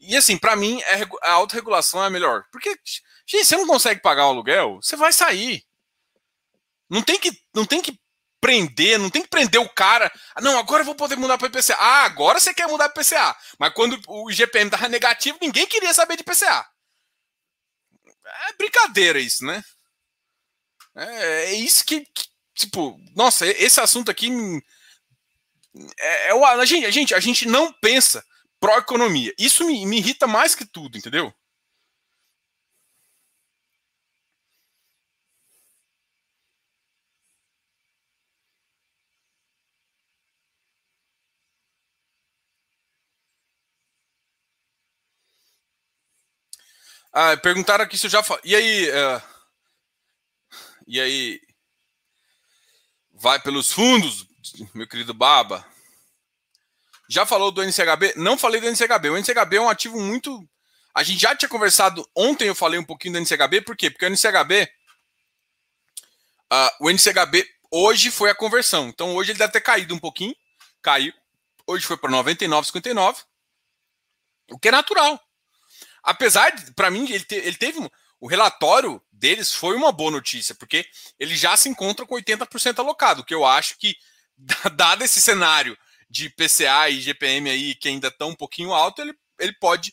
E 0.00 0.16
assim, 0.16 0.36
para 0.36 0.56
mim, 0.56 0.82
é, 0.82 1.02
a 1.22 1.30
autorregulação 1.34 2.04
é 2.04 2.10
melhor. 2.10 2.42
Porque, 2.50 2.76
gente, 3.24 3.44
você 3.44 3.56
não 3.56 3.64
consegue 3.64 4.02
pagar 4.02 4.26
o 4.26 4.30
aluguel, 4.30 4.80
você 4.82 4.96
vai 4.96 5.12
sair. 5.12 5.64
Não 6.90 7.00
tem 7.00 7.16
que, 7.16 7.30
não 7.54 7.64
tem 7.64 7.80
que 7.80 7.96
prender, 8.40 8.98
não 8.98 9.08
tem 9.08 9.22
que 9.22 9.28
prender 9.28 9.60
o 9.60 9.68
cara. 9.68 10.12
Ah, 10.34 10.40
não, 10.40 10.58
agora 10.58 10.80
eu 10.80 10.86
vou 10.86 10.96
poder 10.96 11.14
mudar 11.14 11.38
para 11.38 11.46
IPCA. 11.46 11.76
Ah, 11.78 12.06
agora 12.06 12.40
você 12.40 12.52
quer 12.52 12.66
mudar 12.66 12.88
para 12.88 13.04
IPCA. 13.04 13.36
Mas 13.56 13.72
quando 13.72 14.00
o 14.08 14.28
IGPM 14.32 14.68
tava 14.68 14.88
negativo, 14.88 15.38
ninguém 15.40 15.64
queria 15.64 15.94
saber 15.94 16.16
de 16.16 16.22
IPCA. 16.22 16.66
É 18.48 18.52
brincadeira 18.54 19.20
isso, 19.20 19.44
né? 19.44 19.62
É, 20.96 21.44
é 21.46 21.54
isso 21.54 21.84
que, 21.84 22.00
que, 22.00 22.28
tipo, 22.54 22.98
nossa, 23.16 23.46
esse 23.46 23.80
assunto 23.80 24.10
aqui 24.10 24.30
é, 25.98 26.28
é 26.28 26.34
o, 26.34 26.44
a 26.44 26.64
gente, 26.64 26.86
a 26.86 26.90
gente, 26.90 27.14
a 27.14 27.20
gente 27.20 27.46
não 27.46 27.72
pensa 27.72 28.24
pró-economia. 28.60 29.34
Isso 29.38 29.64
me, 29.66 29.84
me 29.86 29.98
irrita 29.98 30.26
mais 30.26 30.54
que 30.54 30.64
tudo, 30.64 30.96
entendeu? 30.96 31.32
Ah, 47.12 47.36
perguntaram 47.36 47.84
aqui 47.84 47.96
se 47.96 48.06
eu 48.06 48.10
já 48.10 48.22
falei. 48.22 48.42
E 48.44 48.56
aí, 48.56 48.90
uh... 48.90 49.33
e 50.86 51.00
aí, 51.00 51.40
vai 53.12 53.40
pelos 53.40 53.72
fundos, 53.72 54.26
meu 54.74 54.86
querido 54.86 55.14
Baba. 55.14 55.66
Já 57.08 57.26
falou 57.26 57.50
do 57.50 57.62
NCHB? 57.62 58.14
Não 58.16 58.38
falei 58.38 58.60
do 58.60 58.66
NCHB. 58.66 59.10
O 59.10 59.16
NCHB 59.16 59.56
é 59.56 59.60
um 59.60 59.68
ativo 59.68 60.00
muito. 60.00 60.48
A 60.94 61.02
gente 61.02 61.20
já 61.20 61.34
tinha 61.34 61.48
conversado 61.48 62.08
ontem, 62.16 62.48
eu 62.48 62.54
falei 62.54 62.78
um 62.78 62.84
pouquinho 62.84 63.14
do 63.14 63.20
NCHB, 63.20 63.62
por 63.62 63.76
quê? 63.76 63.90
Porque 63.90 64.06
o 64.06 64.08
NCHB. 64.08 64.62
Uh, 64.62 64.68
ah, 66.50 66.76
o 66.80 66.90
NCHB 66.90 67.46
hoje 67.70 68.10
foi 68.10 68.30
a 68.30 68.34
conversão. 68.34 68.88
Então 68.88 69.14
hoje 69.16 69.32
ele 69.32 69.38
deve 69.38 69.52
ter 69.52 69.60
caído 69.60 69.94
um 69.94 69.98
pouquinho. 69.98 70.34
Caiu. 70.82 71.12
Hoje 71.66 71.86
foi 71.86 71.96
para 71.96 72.10
99,59. 72.10 73.24
O 74.50 74.58
que 74.58 74.68
é 74.68 74.70
natural. 74.70 75.20
Apesar 76.02 76.50
de, 76.50 76.72
para 76.72 76.90
mim, 76.90 77.10
ele, 77.10 77.24
te, 77.24 77.34
ele 77.34 77.56
teve. 77.56 77.80
O 78.24 78.26
relatório 78.26 79.02
deles 79.12 79.52
foi 79.52 79.76
uma 79.76 79.92
boa 79.92 80.10
notícia, 80.10 80.54
porque 80.54 80.86
ele 81.20 81.36
já 81.36 81.58
se 81.58 81.68
encontra 81.68 82.06
com 82.06 82.14
80% 82.14 82.78
alocado, 82.78 83.22
que 83.22 83.34
eu 83.34 83.44
acho 83.44 83.76
que, 83.76 83.94
dado 84.74 85.04
esse 85.04 85.20
cenário 85.20 85.76
de 86.08 86.30
PCA 86.30 86.88
e 86.88 87.02
GPM 87.02 87.50
aí, 87.50 87.74
que 87.74 87.86
ainda 87.86 88.08
estão 88.08 88.30
um 88.30 88.34
pouquinho 88.34 88.72
alto, 88.72 89.02
ele, 89.02 89.12
ele 89.38 89.52
pode 89.60 89.92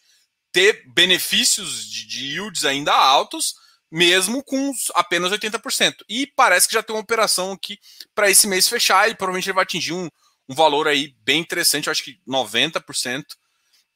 ter 0.49 0.81
benefícios 0.93 1.83
de, 1.83 2.07
de 2.07 2.25
yields 2.27 2.63
ainda 2.63 2.93
altos, 2.93 3.53
mesmo 3.91 4.41
com 4.41 4.71
apenas 4.95 5.29
80%. 5.33 5.95
E 6.07 6.25
parece 6.25 6.69
que 6.69 6.73
já 6.73 6.81
tem 6.81 6.95
uma 6.95 7.01
operação 7.01 7.51
aqui 7.51 7.77
para 8.15 8.31
esse 8.31 8.47
mês 8.47 8.65
fechar 8.65 9.09
e 9.09 9.15
provavelmente 9.15 9.49
ele 9.49 9.55
vai 9.55 9.63
atingir 9.63 9.91
um, 9.91 10.09
um 10.47 10.55
valor 10.55 10.87
aí 10.87 11.13
bem 11.19 11.41
interessante, 11.41 11.87
eu 11.87 11.91
acho 11.91 12.05
que 12.05 12.17
90% 12.25 13.23
uh, 13.23 13.25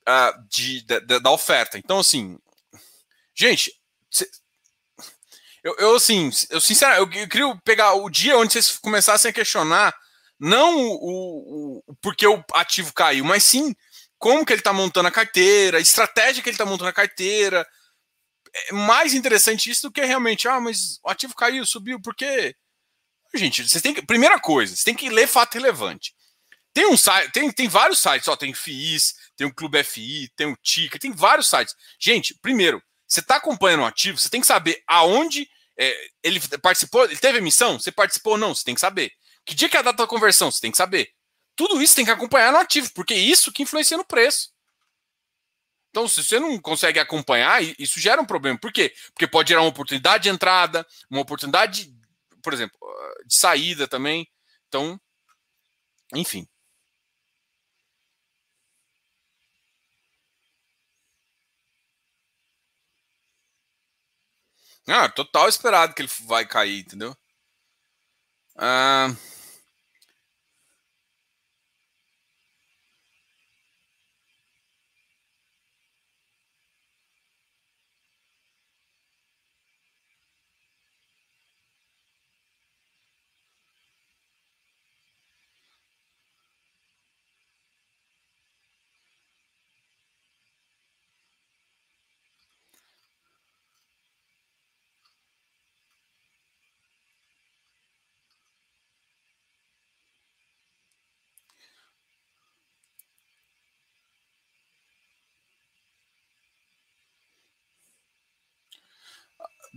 ah, 0.06 0.38
de, 0.50 0.82
da 1.21 1.32
oferta. 1.32 1.78
Então, 1.78 2.00
assim, 2.00 2.38
gente, 3.34 3.71
eu, 5.63 5.75
eu 5.80 5.95
assim, 5.95 6.30
eu 6.49 6.62
sinceramente, 6.62 7.17
eu 7.19 7.28
queria 7.28 7.62
pegar 7.63 7.93
o 7.93 8.10
dia 8.10 8.38
onde 8.38 8.54
vocês 8.54 8.78
começassem 8.78 9.30
a 9.30 9.34
questionar 9.34 9.95
não 10.39 10.78
o, 10.78 11.82
o, 11.88 11.95
porque 12.01 12.28
o 12.28 12.43
ativo 12.54 12.93
caiu, 12.93 13.23
mas 13.25 13.43
sim 13.43 13.73
como 14.17 14.45
que 14.45 14.54
ele 14.54 14.60
está 14.60 14.73
montando 14.73 15.08
a 15.08 15.12
carteira, 15.12 15.78
a 15.78 15.82
estratégia 15.82 16.41
que 16.41 16.49
ele 16.49 16.56
está 16.56 16.65
montando 16.65 16.89
a 16.89 16.93
carteira. 16.93 17.65
É 18.54 18.73
mais 18.73 19.13
interessante 19.13 19.69
isso 19.69 19.84
do 19.84 19.91
que 19.91 20.04
realmente, 20.04 20.47
ah, 20.47 20.60
mas 20.60 20.99
o 21.04 21.10
ativo 21.10 21.36
caiu, 21.36 21.65
subiu, 21.65 22.01
por 22.01 22.15
quê? 22.15 22.56
Gente, 23.34 23.67
vocês 23.67 23.82
têm 23.82 23.93
que. 23.93 24.01
Primeira 24.06 24.39
coisa, 24.39 24.75
você 24.75 24.84
tem 24.84 24.95
que 24.95 25.10
ler 25.10 25.28
fato 25.28 25.56
relevante. 25.56 26.15
Tem 26.73 26.88
um 26.88 26.97
site, 26.97 27.32
tem, 27.32 27.51
tem 27.51 27.67
vários 27.67 27.99
sites, 27.99 28.28
ó, 28.28 28.36
tem 28.36 28.54
FIIs, 28.54 29.15
tem 29.36 29.47
o 29.47 29.54
Clube 29.54 29.82
FI, 29.84 30.30
tem 30.36 30.47
o 30.47 30.58
TICA, 30.58 30.99
tem 30.99 31.12
vários 31.12 31.49
sites. 31.49 31.75
Gente, 31.99 32.34
primeiro, 32.41 32.82
você 33.07 33.19
está 33.19 33.35
acompanhando 33.35 33.81
o 33.81 33.85
ativo, 33.85 34.17
você 34.17 34.29
tem 34.29 34.41
que 34.41 34.47
saber 34.47 34.81
aonde 34.87 35.49
é, 35.77 36.09
ele 36.23 36.39
participou, 36.61 37.05
ele 37.05 37.17
teve 37.17 37.37
emissão, 37.37 37.79
você 37.79 37.91
participou 37.91 38.33
ou 38.33 38.39
não, 38.39 38.55
você 38.55 38.63
tem 38.63 38.75
que 38.75 38.81
saber. 38.81 39.11
Que 39.45 39.53
dia 39.53 39.69
que 39.69 39.77
é 39.77 39.79
a 39.79 39.83
data 39.83 39.97
da 39.97 40.07
conversão? 40.07 40.49
Você 40.49 40.59
tem 40.59 40.71
que 40.71 40.77
saber. 40.77 41.11
Tudo 41.55 41.81
isso 41.81 41.95
tem 41.95 42.05
que 42.05 42.11
acompanhar 42.11 42.51
no 42.51 42.57
ativo, 42.57 42.91
porque 42.93 43.13
é 43.13 43.17
isso 43.17 43.51
que 43.51 43.63
influencia 43.63 43.97
no 43.97 44.05
preço. 44.05 44.53
Então, 45.89 46.09
se 46.09 46.21
você 46.21 46.39
não 46.39 46.59
consegue 46.59 46.99
acompanhar, 46.99 47.63
isso 47.79 48.01
gera 48.01 48.21
um 48.21 48.25
problema. 48.25 48.59
Por 48.59 48.73
quê? 48.73 48.93
Porque 49.13 49.25
pode 49.25 49.49
gerar 49.49 49.61
uma 49.61 49.69
oportunidade 49.69 50.23
de 50.23 50.29
entrada, 50.29 50.85
uma 51.09 51.21
oportunidade, 51.21 51.89
por 52.43 52.53
exemplo, 52.53 52.77
de 53.25 53.33
saída 53.33 53.87
também. 53.87 54.27
Então, 54.67 54.99
enfim. 56.13 56.45
Ah, 64.88 65.10
total 65.10 65.48
esperado 65.50 65.93
que 65.93 66.02
ele 66.02 66.10
vai 66.28 66.45
cair, 66.45 66.80
entendeu? 66.82 67.15
Ah. 68.58 69.10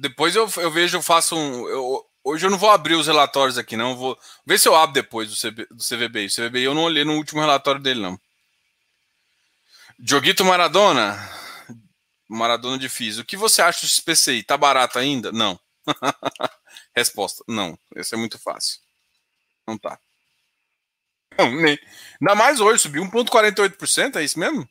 Depois 0.01 0.37
eu, 0.37 0.49
eu 0.59 0.71
vejo, 0.71 0.97
eu 0.97 1.03
faço 1.03 1.37
um. 1.37 1.69
Eu, 1.69 2.07
hoje 2.23 2.47
eu 2.47 2.51
não 2.51 2.57
vou 2.57 2.71
abrir 2.71 2.95
os 2.95 3.09
relatórios 3.09 3.59
aqui, 3.59 3.77
não. 3.77 3.97
Vou 3.97 4.17
ver 4.47 4.59
se 4.59 4.69
eu 4.69 4.77
abro 4.77 4.95
depois 4.95 5.29
do, 5.29 5.37
CB, 5.37 5.67
do 5.71 5.83
CVBI. 5.83 6.27
O 6.27 6.31
CVBI 6.31 6.63
eu 6.63 6.75
não 6.75 6.85
olhei 6.85 7.05
no 7.05 7.17
último 7.17 7.41
relatório 7.41 7.81
dele, 7.81 8.01
não. 8.01 8.21
Joguito 9.99 10.45
Maradona. 10.45 11.19
Maradona 12.29 12.79
difícil. 12.79 13.23
O 13.23 13.25
que 13.25 13.37
você 13.37 13.61
acha 13.61 13.81
do 13.81 13.89
XPCI? 13.89 14.45
Tá 14.45 14.57
barato 14.57 15.01
ainda? 15.01 15.33
Não. 15.33 15.59
Resposta: 16.95 17.43
não. 17.49 17.77
Esse 17.97 18.15
é 18.15 18.19
muito 18.19 18.39
fácil. 18.39 18.79
Não 19.67 19.77
tá. 19.77 19.99
Não, 21.37 21.51
nem. 21.51 21.77
Ainda 22.21 22.35
mais 22.37 22.61
hoje, 22.61 22.83
subiu 22.83 23.03
1,48%, 23.05 24.17
é 24.17 24.23
isso 24.23 24.39
mesmo? 24.39 24.69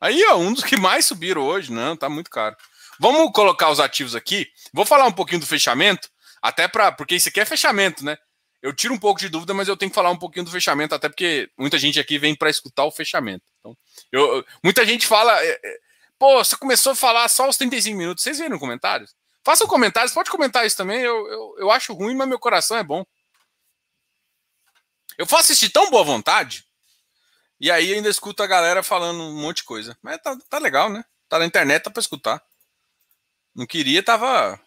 Aí, 0.00 0.24
ó, 0.26 0.36
um 0.36 0.52
dos 0.52 0.62
que 0.62 0.76
mais 0.76 1.06
subiram 1.06 1.42
hoje, 1.42 1.72
não, 1.72 1.96
tá 1.96 2.08
muito 2.08 2.30
caro. 2.30 2.56
Vamos 2.98 3.32
colocar 3.32 3.70
os 3.70 3.80
ativos 3.80 4.14
aqui. 4.14 4.48
Vou 4.72 4.84
falar 4.84 5.06
um 5.06 5.12
pouquinho 5.12 5.40
do 5.40 5.46
fechamento, 5.46 6.08
até 6.40 6.68
para 6.68 6.92
porque 6.92 7.14
isso 7.14 7.28
aqui 7.28 7.40
é 7.40 7.44
fechamento, 7.44 8.04
né? 8.04 8.16
Eu 8.62 8.72
tiro 8.72 8.94
um 8.94 8.98
pouco 8.98 9.20
de 9.20 9.28
dúvida, 9.28 9.52
mas 9.52 9.68
eu 9.68 9.76
tenho 9.76 9.90
que 9.90 9.94
falar 9.94 10.10
um 10.10 10.16
pouquinho 10.16 10.44
do 10.44 10.50
fechamento, 10.50 10.94
até 10.94 11.08
porque 11.08 11.50
muita 11.58 11.78
gente 11.78 12.00
aqui 12.00 12.18
vem 12.18 12.34
para 12.34 12.48
escutar 12.48 12.84
o 12.84 12.90
fechamento. 12.90 13.44
Então, 13.60 13.76
eu, 14.10 14.44
muita 14.62 14.86
gente 14.86 15.06
fala, 15.06 15.38
é, 15.44 15.60
é, 15.62 15.78
pô, 16.18 16.42
você 16.42 16.56
começou 16.56 16.92
a 16.92 16.96
falar 16.96 17.28
só 17.28 17.46
os 17.46 17.58
35 17.58 17.96
minutos. 17.96 18.24
Vocês 18.24 18.38
viram 18.38 18.58
comentários? 18.58 19.14
Façam 19.44 19.66
comentários, 19.66 20.14
pode 20.14 20.30
comentar 20.30 20.66
isso 20.66 20.78
também. 20.78 21.02
Eu, 21.02 21.26
eu, 21.28 21.56
eu 21.58 21.70
acho 21.70 21.92
ruim, 21.92 22.16
mas 22.16 22.26
meu 22.26 22.38
coração 22.38 22.78
é 22.78 22.82
bom. 22.82 23.04
Eu 25.18 25.26
faço 25.26 25.52
assistir 25.52 25.68
tão 25.68 25.90
boa 25.90 26.02
vontade, 26.02 26.64
e 27.60 27.70
aí 27.70 27.92
ainda 27.94 28.08
escuto 28.08 28.42
a 28.42 28.46
galera 28.46 28.82
falando 28.82 29.22
um 29.22 29.40
monte 29.40 29.58
de 29.58 29.64
coisa. 29.64 29.96
Mas 30.02 30.18
tá, 30.22 30.36
tá 30.48 30.58
legal, 30.58 30.90
né? 30.90 31.04
Tá 31.28 31.38
na 31.38 31.46
internet, 31.46 31.82
tá 31.82 31.90
pra 31.90 32.00
escutar. 32.00 32.42
Não 33.54 33.66
queria, 33.66 34.02
tava 34.02 34.60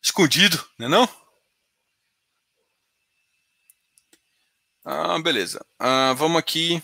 escondido, 0.00 0.64
né 0.78 0.86
não? 0.88 1.08
Ah, 4.84 5.18
beleza. 5.18 5.64
Ah, 5.78 6.14
vamos 6.14 6.38
aqui. 6.38 6.82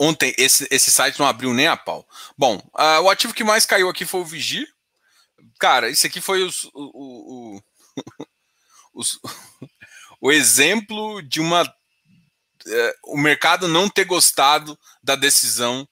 Ontem 0.00 0.34
esse, 0.36 0.66
esse 0.70 0.90
site 0.90 1.18
não 1.18 1.26
abriu 1.26 1.54
nem 1.54 1.66
a 1.68 1.76
pau. 1.76 2.06
Bom, 2.36 2.56
uh, 2.74 3.02
o 3.02 3.10
ativo 3.10 3.32
que 3.32 3.44
mais 3.44 3.64
caiu 3.64 3.88
aqui 3.88 4.04
foi 4.04 4.20
o 4.20 4.24
Vigir. 4.24 4.72
Cara, 5.58 5.88
isso 5.88 6.06
aqui 6.06 6.20
foi 6.20 6.42
os, 6.42 6.64
o, 6.64 6.70
o, 6.74 7.56
o, 7.56 7.62
os, 9.00 9.18
o 10.20 10.32
exemplo 10.32 11.22
de 11.22 11.40
uma 11.40 11.64
é, 12.68 12.94
o 13.04 13.16
mercado 13.16 13.68
não 13.68 13.88
ter 13.88 14.04
gostado 14.04 14.78
da 15.02 15.14
decisão 15.14 15.86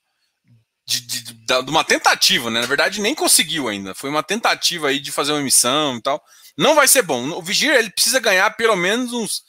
de, 0.87 1.01
de, 1.01 1.23
de, 1.23 1.33
de, 1.33 1.71
uma 1.71 1.85
tentativa, 1.85 2.51
né? 2.51 2.61
Na 2.61 2.67
verdade, 2.67 3.01
nem 3.01 3.15
conseguiu 3.15 3.69
ainda. 3.69 3.95
Foi 3.95 4.11
uma 4.11 4.23
tentativa 4.23 4.89
aí 4.89 4.99
de 4.99 5.11
fazer 5.11 5.33
uma 5.33 5.41
emissão 5.41 5.97
e 5.97 6.03
tal. 6.03 6.23
Não 6.57 6.75
vai 6.75 6.87
ser 6.87 7.03
bom. 7.03 7.31
O 7.31 7.43
Vigir 7.43 7.73
ele 7.73 7.91
precisa 7.91 8.21
ganhar 8.21 8.51
pelo 8.57 8.77
menos 8.77 9.13
uns 9.13 9.43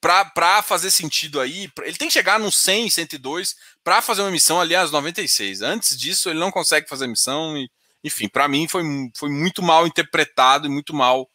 para 0.00 0.62
fazer 0.62 0.90
sentido 0.90 1.40
aí, 1.40 1.68
ele 1.82 1.96
tem 1.96 2.06
que 2.06 2.14
chegar 2.14 2.38
no 2.38 2.52
100, 2.52 2.90
102 2.90 3.56
para 3.82 4.00
fazer 4.00 4.22
uma 4.22 4.28
emissão 4.28 4.60
ali 4.60 4.76
às 4.76 4.90
96. 4.92 5.62
Antes 5.62 5.96
disso, 5.96 6.30
ele 6.30 6.38
não 6.38 6.50
consegue 6.50 6.88
fazer 6.88 7.06
emissão 7.06 7.58
e, 7.58 7.68
enfim, 8.04 8.28
para 8.28 8.46
mim 8.46 8.68
foi, 8.68 8.84
foi 9.16 9.28
muito 9.28 9.62
mal 9.62 9.84
interpretado 9.84 10.66
e 10.66 10.70
muito 10.70 10.94
mal 10.94 11.28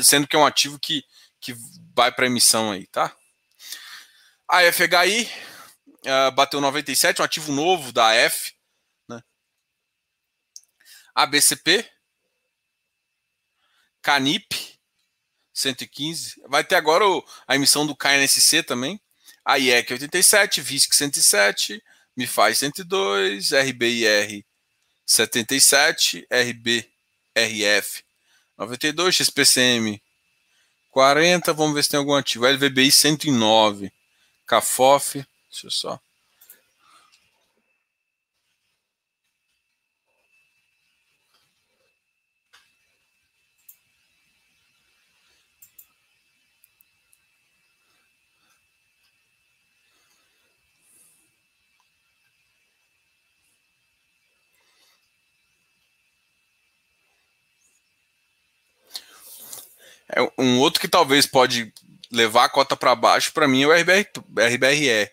sendo 0.03 0.26
que 0.26 0.37
é 0.37 0.39
um 0.39 0.45
ativo 0.45 0.78
que, 0.78 1.03
que 1.41 1.57
vai 1.97 2.12
para 2.12 2.26
emissão 2.26 2.70
aí, 2.70 2.87
tá? 2.89 3.16
A 4.47 4.61
FHI 4.70 5.30
uh, 6.05 6.32
bateu 6.32 6.61
97, 6.61 7.22
um 7.22 7.24
ativo 7.24 7.51
novo 7.51 7.91
da 7.93 8.12
F. 8.14 8.53
Né? 9.09 9.22
ABCP, 11.14 11.91
Canip, 14.05 14.55
115. 15.53 16.43
Vai 16.47 16.63
ter 16.63 16.77
agora 16.77 17.09
o, 17.09 17.25
a 17.49 17.57
emissão 17.57 17.87
do 17.87 17.97
KNSC 17.97 18.63
também. 18.63 19.01
A 19.45 19.59
IEC 19.59 19.93
87, 19.95 20.61
VISC 20.61 20.95
107, 20.95 21.83
MIFI 22.17 22.55
102, 22.55 23.53
RBIR 23.53 24.45
77, 25.05 26.27
RBRF 26.31 28.05
92, 28.57 29.17
XPCM 29.17 30.01
40, 30.91 31.53
vamos 31.53 31.75
ver 31.75 31.83
se 31.83 31.91
tem 31.91 31.99
algum 31.99 32.15
ativo. 32.15 32.47
LVBI 32.47 32.93
109, 32.93 33.93
CAFOF 34.47 35.27
Deixa 35.51 35.67
eu 35.67 35.71
só. 35.71 36.01
Um 60.39 60.59
outro 60.59 60.81
que 60.81 60.89
talvez 60.89 61.27
pode 61.27 61.73
levar 62.11 62.45
a 62.45 62.49
cota 62.49 62.77
para 62.77 62.95
baixo, 62.95 63.33
para 63.33 63.49
mim, 63.49 63.63
é 63.63 63.67
o 63.67 63.73
RBR, 63.73 64.07
RBRE 64.37 65.11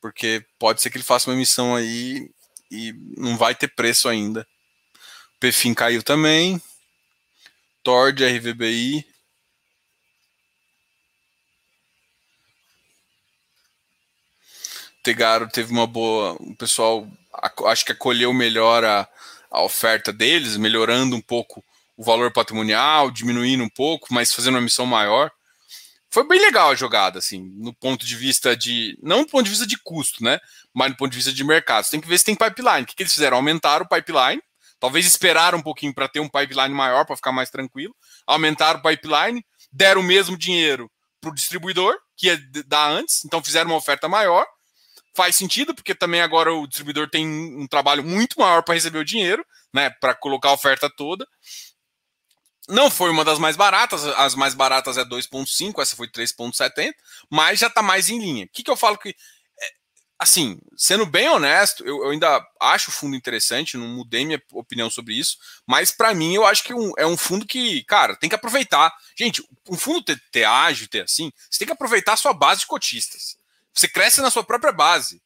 porque 0.00 0.44
pode 0.58 0.80
ser 0.80 0.90
que 0.90 0.96
ele 0.96 1.04
faça 1.04 1.28
uma 1.28 1.36
emissão 1.36 1.74
aí 1.74 2.30
e 2.70 2.92
não 3.16 3.36
vai 3.36 3.54
ter 3.54 3.68
preço 3.68 4.08
ainda. 4.08 4.46
O 5.36 5.40
PFIN 5.40 5.74
caiu 5.74 6.02
também. 6.02 6.60
Tord, 7.82 8.24
RVBI. 8.24 9.06
Tegaro 15.02 15.48
teve 15.48 15.72
uma 15.72 15.86
boa. 15.86 16.34
O 16.40 16.54
pessoal 16.56 17.08
acho 17.66 17.84
que 17.84 17.92
acolheu 17.92 18.32
melhor 18.32 18.84
a, 18.84 19.08
a 19.50 19.62
oferta 19.62 20.12
deles, 20.12 20.56
melhorando 20.56 21.16
um 21.16 21.20
pouco 21.20 21.64
o 21.98 22.04
valor 22.04 22.32
patrimonial, 22.32 23.10
diminuindo 23.10 23.62
um 23.62 23.68
pouco, 23.68 24.06
mas 24.14 24.32
fazendo 24.32 24.54
uma 24.54 24.60
emissão 24.60 24.86
maior 24.86 25.30
foi 26.10 26.26
bem 26.26 26.40
legal 26.40 26.70
a 26.70 26.74
jogada, 26.74 27.18
assim, 27.18 27.52
no 27.56 27.74
ponto 27.74 28.06
de 28.06 28.16
vista 28.16 28.56
de. 28.56 28.98
Não 29.02 29.18
no 29.18 29.26
ponto 29.26 29.44
de 29.44 29.50
vista 29.50 29.66
de 29.66 29.76
custo, 29.76 30.24
né? 30.24 30.40
Mas 30.72 30.90
no 30.90 30.96
ponto 30.96 31.10
de 31.10 31.16
vista 31.16 31.32
de 31.32 31.44
mercado. 31.44 31.84
Você 31.84 31.90
tem 31.90 32.00
que 32.00 32.08
ver 32.08 32.18
se 32.18 32.24
tem 32.24 32.34
pipeline. 32.34 32.82
O 32.82 32.86
que, 32.86 32.94
que 32.94 33.02
eles 33.02 33.12
fizeram? 33.12 33.36
Aumentaram 33.36 33.84
o 33.84 33.88
pipeline, 33.88 34.40
talvez 34.80 35.06
esperaram 35.06 35.58
um 35.58 35.62
pouquinho 35.62 35.94
para 35.94 36.08
ter 36.08 36.20
um 36.20 36.28
pipeline 36.28 36.74
maior, 36.74 37.04
para 37.04 37.16
ficar 37.16 37.32
mais 37.32 37.50
tranquilo. 37.50 37.94
Aumentaram 38.26 38.80
o 38.80 38.82
pipeline, 38.82 39.44
deram 39.70 40.00
o 40.00 40.04
mesmo 40.04 40.36
dinheiro 40.36 40.90
para 41.20 41.30
o 41.30 41.34
distribuidor, 41.34 41.94
que 42.16 42.28
ia 42.28 42.40
dar 42.66 42.88
antes, 42.88 43.24
então 43.24 43.42
fizeram 43.42 43.70
uma 43.70 43.76
oferta 43.76 44.08
maior. 44.08 44.46
Faz 45.14 45.36
sentido, 45.36 45.74
porque 45.74 45.94
também 45.94 46.22
agora 46.22 46.54
o 46.54 46.66
distribuidor 46.66 47.10
tem 47.10 47.26
um 47.26 47.66
trabalho 47.66 48.04
muito 48.04 48.38
maior 48.40 48.62
para 48.62 48.74
receber 48.74 48.98
o 48.98 49.04
dinheiro, 49.04 49.44
né? 49.74 49.90
Para 49.90 50.14
colocar 50.14 50.50
a 50.50 50.54
oferta 50.54 50.88
toda. 50.88 51.26
Não 52.68 52.90
foi 52.90 53.10
uma 53.10 53.24
das 53.24 53.38
mais 53.38 53.56
baratas, 53.56 54.04
as 54.04 54.34
mais 54.34 54.54
baratas 54.54 54.98
é 54.98 55.04
2,5, 55.04 55.80
essa 55.80 55.96
foi 55.96 56.06
3,70, 56.06 56.92
mas 57.30 57.58
já 57.58 57.68
está 57.68 57.82
mais 57.82 58.10
em 58.10 58.18
linha. 58.18 58.44
O 58.44 58.48
que, 58.48 58.62
que 58.62 58.70
eu 58.70 58.76
falo 58.76 58.98
que. 58.98 59.08
É, 59.08 59.14
assim, 60.18 60.58
sendo 60.76 61.06
bem 61.06 61.28
honesto, 61.28 61.82
eu, 61.86 62.04
eu, 62.04 62.10
ainda 62.10 62.46
acho 62.60 62.90
o 62.90 62.92
fundo 62.92 63.16
interessante, 63.16 63.78
não 63.78 63.88
mudei 63.88 64.26
minha 64.26 64.42
opinião 64.52 64.90
sobre 64.90 65.14
isso, 65.14 65.38
mas 65.66 65.90
para 65.90 66.12
mim 66.12 66.34
eu 66.34 66.44
acho 66.46 66.62
que 66.62 66.74
um, 66.74 66.92
é 66.98 67.06
um 67.06 67.16
fundo 67.16 67.46
que, 67.46 67.82
cara, 67.84 68.14
tem 68.16 68.28
que 68.28 68.34
aproveitar. 68.36 68.92
Gente, 69.16 69.42
um 69.68 69.76
fundo 69.76 70.02
ter, 70.02 70.20
ter 70.30 70.44
ágil, 70.44 70.88
ter 70.88 71.04
assim, 71.04 71.32
você 71.50 71.60
tem 71.60 71.66
que 71.66 71.72
aproveitar 71.72 72.12
a 72.12 72.16
sua 72.16 72.34
base 72.34 72.60
de 72.60 72.66
cotistas. 72.66 73.38
Você 73.72 73.88
cresce 73.88 74.20
na 74.20 74.30
sua 74.30 74.44
própria 74.44 74.72
base. 74.72 75.22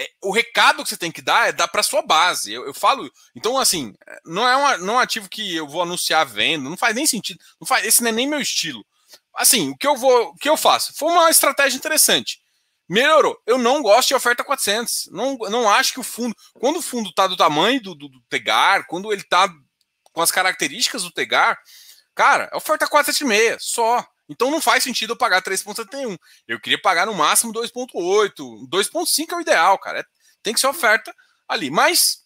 É, 0.00 0.10
o 0.22 0.32
recado 0.32 0.82
que 0.82 0.88
você 0.88 0.96
tem 0.96 1.12
que 1.12 1.20
dar 1.20 1.48
é 1.48 1.52
dar 1.52 1.68
para 1.68 1.82
sua 1.82 2.00
base. 2.00 2.52
Eu, 2.52 2.64
eu, 2.66 2.72
falo, 2.72 3.10
então 3.36 3.58
assim, 3.58 3.94
não 4.24 4.48
é, 4.48 4.56
uma, 4.56 4.78
não 4.78 4.94
é 4.94 4.96
um 4.96 5.00
ativo 5.00 5.28
que 5.28 5.54
eu 5.54 5.68
vou 5.68 5.82
anunciar 5.82 6.24
venda, 6.24 6.68
não 6.68 6.76
faz 6.76 6.94
nem 6.94 7.06
sentido. 7.06 7.38
Não 7.60 7.66
faz, 7.66 7.86
esse 7.86 8.02
não 8.02 8.08
é 8.08 8.12
nem 8.12 8.26
meu 8.26 8.40
estilo. 8.40 8.84
Assim, 9.34 9.70
o 9.70 9.76
que 9.76 9.86
eu 9.86 9.96
vou, 9.96 10.28
o 10.28 10.34
que 10.36 10.48
eu 10.48 10.56
faço? 10.56 10.94
Foi 10.94 11.10
uma 11.12 11.30
estratégia 11.30 11.76
interessante 11.76 12.40
Melhorou. 12.90 13.40
Eu 13.46 13.56
não 13.56 13.82
gosto 13.82 14.08
de 14.08 14.16
oferta 14.16 14.42
400. 14.42 15.10
Não, 15.12 15.36
não 15.48 15.70
acho 15.70 15.92
que 15.92 16.00
o 16.00 16.02
fundo. 16.02 16.34
Quando 16.54 16.80
o 16.80 16.82
fundo 16.82 17.08
está 17.08 17.28
do 17.28 17.36
tamanho 17.36 17.80
do, 17.80 17.94
do, 17.94 18.08
do, 18.08 18.20
Tegar, 18.28 18.84
quando 18.88 19.12
ele 19.12 19.22
está 19.22 19.48
com 20.12 20.20
as 20.20 20.32
características 20.32 21.04
do 21.04 21.12
Tegar, 21.12 21.56
cara, 22.16 22.50
oferta 22.52 22.88
476 22.88 23.62
só. 23.62 24.04
Então 24.30 24.48
não 24.48 24.60
faz 24.60 24.84
sentido 24.84 25.14
eu 25.14 25.16
pagar 25.16 25.42
3,71. 25.42 26.16
Eu 26.46 26.60
queria 26.60 26.80
pagar 26.80 27.04
no 27.04 27.12
máximo 27.12 27.52
2,8. 27.52 28.32
2,5 28.68 29.32
é 29.32 29.34
o 29.34 29.40
ideal, 29.40 29.76
cara. 29.76 29.98
É, 29.98 30.04
tem 30.40 30.54
que 30.54 30.60
ser 30.60 30.68
oferta 30.68 31.12
ali. 31.48 31.68
Mas 31.68 32.20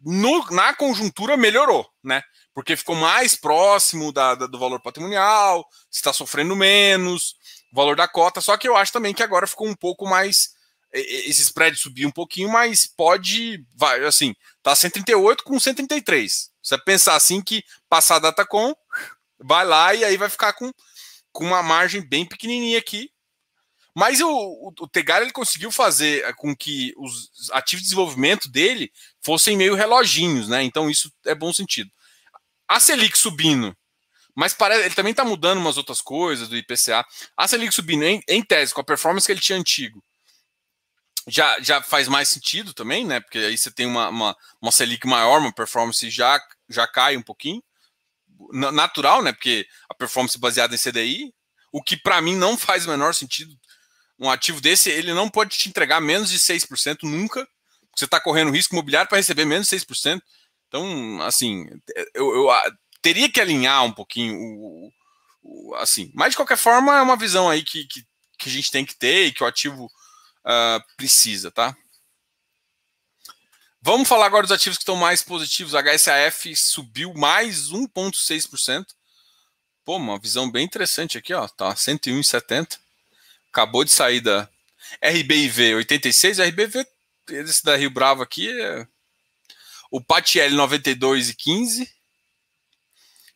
no, 0.00 0.48
na 0.52 0.72
conjuntura 0.74 1.36
melhorou, 1.36 1.90
né? 2.04 2.22
Porque 2.54 2.76
ficou 2.76 2.94
mais 2.94 3.34
próximo 3.34 4.12
da, 4.12 4.36
da 4.36 4.46
do 4.46 4.60
valor 4.60 4.80
patrimonial, 4.80 5.66
está 5.90 6.12
sofrendo 6.12 6.54
menos 6.54 7.34
o 7.72 7.74
valor 7.74 7.96
da 7.96 8.06
cota, 8.06 8.40
só 8.40 8.56
que 8.56 8.68
eu 8.68 8.76
acho 8.76 8.92
também 8.92 9.12
que 9.12 9.22
agora 9.22 9.48
ficou 9.48 9.66
um 9.66 9.74
pouco 9.74 10.06
mais. 10.06 10.54
Esse 10.92 11.42
spread 11.42 11.76
subiu 11.76 12.06
um 12.06 12.12
pouquinho, 12.12 12.48
mas 12.48 12.86
pode. 12.86 13.66
Vai, 13.74 14.04
assim, 14.04 14.32
tá 14.62 14.76
138 14.76 15.42
com 15.42 15.58
133. 15.58 16.50
Você 16.62 16.78
pensar 16.78 17.16
assim 17.16 17.42
que 17.42 17.64
passar 17.88 18.16
a 18.16 18.20
data 18.20 18.46
com, 18.46 18.72
vai 19.40 19.64
lá 19.64 19.92
e 19.92 20.04
aí 20.04 20.16
vai 20.16 20.28
ficar 20.28 20.52
com, 20.52 20.72
com 21.34 21.44
uma 21.44 21.62
margem 21.62 22.00
bem 22.00 22.24
pequenininha 22.24 22.78
aqui. 22.78 23.10
Mas 23.94 24.20
o, 24.20 24.28
o, 24.28 24.72
o 24.80 24.88
Tegar 24.88 25.20
ele 25.20 25.32
conseguiu 25.32 25.70
fazer 25.70 26.34
com 26.36 26.56
que 26.56 26.94
os 26.96 27.30
ativos 27.52 27.82
de 27.82 27.90
desenvolvimento 27.90 28.48
dele 28.48 28.90
fossem 29.20 29.56
meio 29.56 29.74
reloginhos, 29.74 30.48
né? 30.48 30.62
Então 30.62 30.88
isso 30.88 31.12
é 31.26 31.34
bom 31.34 31.52
sentido. 31.52 31.90
A 32.66 32.80
Selic 32.80 33.18
subindo 33.18 33.76
mas 34.34 34.52
parece, 34.52 34.86
ele 34.86 34.94
também 34.94 35.12
está 35.12 35.24
mudando 35.24 35.58
umas 35.58 35.76
outras 35.76 36.02
coisas 36.02 36.48
do 36.48 36.56
IPCA. 36.56 37.06
A 37.36 37.46
Selic 37.46 37.72
subindo 37.72 38.02
em, 38.02 38.20
em, 38.26 38.42
tese, 38.42 38.74
com 38.74 38.80
a 38.80 38.84
performance 38.84 39.26
que 39.26 39.32
ele 39.32 39.40
tinha 39.40 39.58
antigo, 39.58 40.02
já, 41.28 41.60
já 41.60 41.80
faz 41.80 42.08
mais 42.08 42.28
sentido 42.28 42.74
também, 42.74 43.06
né? 43.06 43.20
Porque 43.20 43.38
aí 43.38 43.56
você 43.56 43.70
tem 43.70 43.86
uma, 43.86 44.08
uma, 44.08 44.36
uma 44.60 44.72
Selic 44.72 45.06
maior, 45.06 45.40
uma 45.40 45.52
performance 45.52 46.10
já, 46.10 46.40
já 46.68 46.86
cai 46.86 47.16
um 47.16 47.22
pouquinho. 47.22 47.62
Natural, 48.52 49.22
né? 49.22 49.32
Porque 49.32 49.66
a 49.88 49.94
performance 49.94 50.38
baseada 50.38 50.74
em 50.74 50.78
CDI, 50.78 51.32
o 51.72 51.82
que 51.82 51.96
para 51.96 52.20
mim 52.20 52.36
não 52.36 52.56
faz 52.56 52.86
o 52.86 52.90
menor 52.90 53.14
sentido. 53.14 53.54
Um 54.18 54.30
ativo 54.30 54.60
desse, 54.60 54.90
ele 54.90 55.12
não 55.12 55.28
pode 55.28 55.56
te 55.56 55.68
entregar 55.68 56.00
menos 56.00 56.30
de 56.30 56.38
6% 56.38 57.02
nunca. 57.02 57.46
Você 57.96 58.04
está 58.04 58.20
correndo 58.20 58.50
risco 58.50 58.74
imobiliário 58.74 59.08
para 59.08 59.18
receber 59.18 59.44
menos 59.44 59.68
de 59.68 59.76
6%. 59.76 60.20
Então, 60.68 61.22
assim, 61.22 61.66
eu, 62.14 62.34
eu 62.34 62.48
teria 63.00 63.30
que 63.30 63.40
alinhar 63.40 63.84
um 63.84 63.92
pouquinho 63.92 64.36
o, 64.36 64.90
o, 65.42 65.74
assim. 65.76 66.10
Mas 66.14 66.30
de 66.30 66.36
qualquer 66.36 66.56
forma 66.56 66.96
é 66.96 67.02
uma 67.02 67.16
visão 67.16 67.48
aí 67.48 67.62
que, 67.62 67.86
que, 67.86 68.02
que, 68.38 68.48
a 68.48 68.52
gente 68.52 68.70
tem 68.70 68.84
que 68.84 68.96
ter 68.96 69.26
e 69.26 69.32
que 69.32 69.44
o 69.44 69.46
ativo 69.46 69.84
uh, 69.84 70.96
precisa, 70.96 71.50
tá? 71.50 71.76
Vamos 73.86 74.08
falar 74.08 74.24
agora 74.24 74.44
dos 74.44 74.50
ativos 74.50 74.78
que 74.78 74.82
estão 74.82 74.96
mais 74.96 75.22
positivos. 75.22 75.74
A 75.74 75.82
HSAF 75.82 76.56
subiu 76.56 77.12
mais 77.12 77.68
1,6%. 77.70 78.86
Pô, 79.84 79.98
uma 79.98 80.18
visão 80.18 80.50
bem 80.50 80.64
interessante 80.64 81.18
aqui, 81.18 81.34
ó. 81.34 81.46
Tá 81.46 81.74
101,70. 81.74 82.78
Acabou 83.52 83.84
de 83.84 83.90
sair 83.90 84.22
da 84.22 84.48
RBIV 85.02 85.74
86. 85.74 86.38
RBIV, 86.38 86.86
esse 87.28 87.62
da 87.62 87.76
Rio 87.76 87.90
Bravo 87.90 88.22
aqui 88.22 88.48
é. 88.58 88.88
O 89.90 90.00
Patiel 90.00 90.52
92,15. 90.52 91.86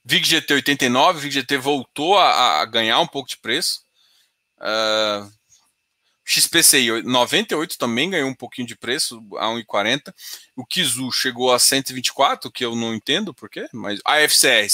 VIG-GT 0.03 0.55
89, 0.55 1.21
VIG-GT 1.21 1.59
voltou 1.59 2.17
a, 2.17 2.63
a, 2.63 2.65
ganhar 2.65 2.99
um 3.01 3.07
pouco 3.07 3.29
de 3.29 3.37
preço. 3.37 3.83
Uh, 4.57 5.31
XPCI 6.29 7.03
98 7.03 7.79
também 7.79 8.11
ganhou 8.11 8.29
um 8.29 8.35
pouquinho 8.35 8.69
de 8.69 8.77
preço, 8.77 9.25
a 9.39 9.47
1,40. 9.47 10.15
O 10.55 10.67
Kizu 10.67 11.11
chegou 11.11 11.53
a 11.53 11.59
124, 11.59 12.51
que 12.51 12.65
eu 12.65 12.77
não 12.77 12.95
entendo 12.95 13.33
por 13.33 13.49
quê, 13.49 13.69
mas 13.73 13.99
a 14.05 14.17
FCR 14.29 14.69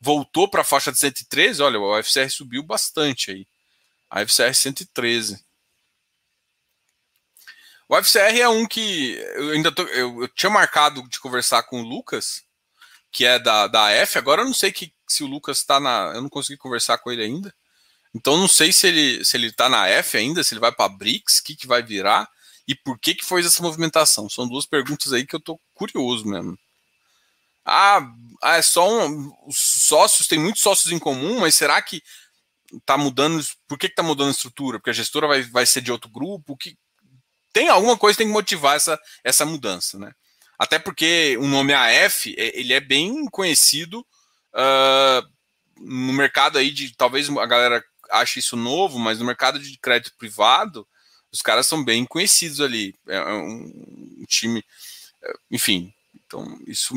voltou 0.00 0.48
para 0.48 0.60
a 0.60 0.64
faixa 0.64 0.92
de 0.92 0.98
113. 0.98 1.62
Olha, 1.62 1.80
o 1.80 2.02
FCR 2.02 2.30
subiu 2.30 2.62
bastante 2.62 3.32
aí. 3.32 3.46
A 4.08 4.20
FCR 4.20 4.54
113. 4.54 5.44
O 7.88 7.96
FCR 7.96 8.38
é 8.38 8.48
um 8.48 8.66
que 8.66 9.14
eu 9.34 9.50
ainda 9.50 9.72
tô, 9.72 9.82
eu, 9.82 10.22
eu 10.22 10.28
tinha 10.28 10.50
marcado 10.50 11.02
de 11.08 11.18
conversar 11.18 11.64
com 11.64 11.80
o 11.80 11.84
Lucas 11.84 12.44
que 13.10 13.24
é 13.24 13.38
da, 13.38 13.66
da 13.66 13.90
F. 13.90 14.18
Agora 14.18 14.42
eu 14.42 14.46
não 14.46 14.54
sei 14.54 14.70
que, 14.70 14.92
se 15.06 15.24
o 15.24 15.26
Lucas 15.26 15.58
está 15.58 15.80
na. 15.80 16.12
Eu 16.14 16.22
não 16.22 16.28
consegui 16.28 16.56
conversar 16.56 16.98
com 16.98 17.10
ele 17.10 17.24
ainda. 17.24 17.52
Então 18.18 18.36
não 18.36 18.48
sei 18.48 18.72
se 18.72 18.88
ele 18.88 19.24
se 19.24 19.36
ele 19.36 19.46
está 19.46 19.68
na 19.68 19.86
F 19.86 20.16
ainda, 20.16 20.42
se 20.42 20.52
ele 20.52 20.60
vai 20.60 20.72
para 20.72 20.88
BRICS, 20.88 21.38
o 21.38 21.44
que, 21.44 21.54
que 21.54 21.66
vai 21.66 21.82
virar 21.82 22.28
e 22.66 22.74
por 22.74 22.98
que 22.98 23.14
que 23.14 23.24
foi 23.24 23.40
essa 23.40 23.62
movimentação. 23.62 24.28
São 24.28 24.46
duas 24.46 24.66
perguntas 24.66 25.12
aí 25.12 25.24
que 25.24 25.34
eu 25.34 25.38
estou 25.38 25.60
curioso 25.72 26.26
mesmo. 26.26 26.58
Ah, 27.64 28.00
ah, 28.42 28.56
é 28.56 28.62
só 28.62 29.06
um. 29.06 29.32
Os 29.46 29.58
sócios, 29.86 30.26
tem 30.26 30.38
muitos 30.38 30.62
sócios 30.62 30.92
em 30.92 30.98
comum, 30.98 31.40
mas 31.40 31.54
será 31.54 31.80
que 31.80 32.02
está 32.72 32.98
mudando? 32.98 33.42
Por 33.68 33.78
que 33.78 33.86
está 33.86 34.02
mudando 34.02 34.28
a 34.28 34.32
estrutura? 34.32 34.78
Porque 34.78 34.90
a 34.90 34.94
gestora 34.94 35.28
vai, 35.28 35.42
vai 35.42 35.64
ser 35.64 35.80
de 35.80 35.92
outro 35.92 36.10
grupo? 36.10 36.56
Que 36.56 36.76
tem 37.52 37.68
alguma 37.68 37.96
coisa 37.96 38.16
que 38.16 38.24
tem 38.24 38.26
que 38.26 38.32
motivar 38.32 38.76
essa, 38.76 38.98
essa 39.22 39.46
mudança, 39.46 39.98
né? 39.98 40.12
Até 40.58 40.78
porque 40.78 41.36
o 41.38 41.46
nome 41.46 41.72
AF 41.72 42.34
é, 42.36 42.58
ele 42.58 42.72
é 42.72 42.80
bem 42.80 43.26
conhecido 43.26 44.00
uh, 44.54 45.28
no 45.78 46.12
mercado 46.12 46.58
aí 46.58 46.70
de 46.70 46.94
talvez 46.96 47.28
a 47.30 47.46
galera 47.46 47.84
ache 48.10 48.40
isso 48.40 48.56
novo, 48.56 48.98
mas 48.98 49.18
no 49.18 49.24
mercado 49.24 49.58
de 49.58 49.76
crédito 49.78 50.16
privado 50.18 50.86
os 51.32 51.42
caras 51.42 51.66
são 51.66 51.84
bem 51.84 52.04
conhecidos 52.04 52.60
ali. 52.60 52.94
É, 53.06 53.16
é 53.16 53.32
um, 53.34 54.20
um 54.20 54.24
time, 54.26 54.64
é, 55.22 55.32
enfim. 55.50 55.92
Então 56.26 56.58
isso, 56.66 56.94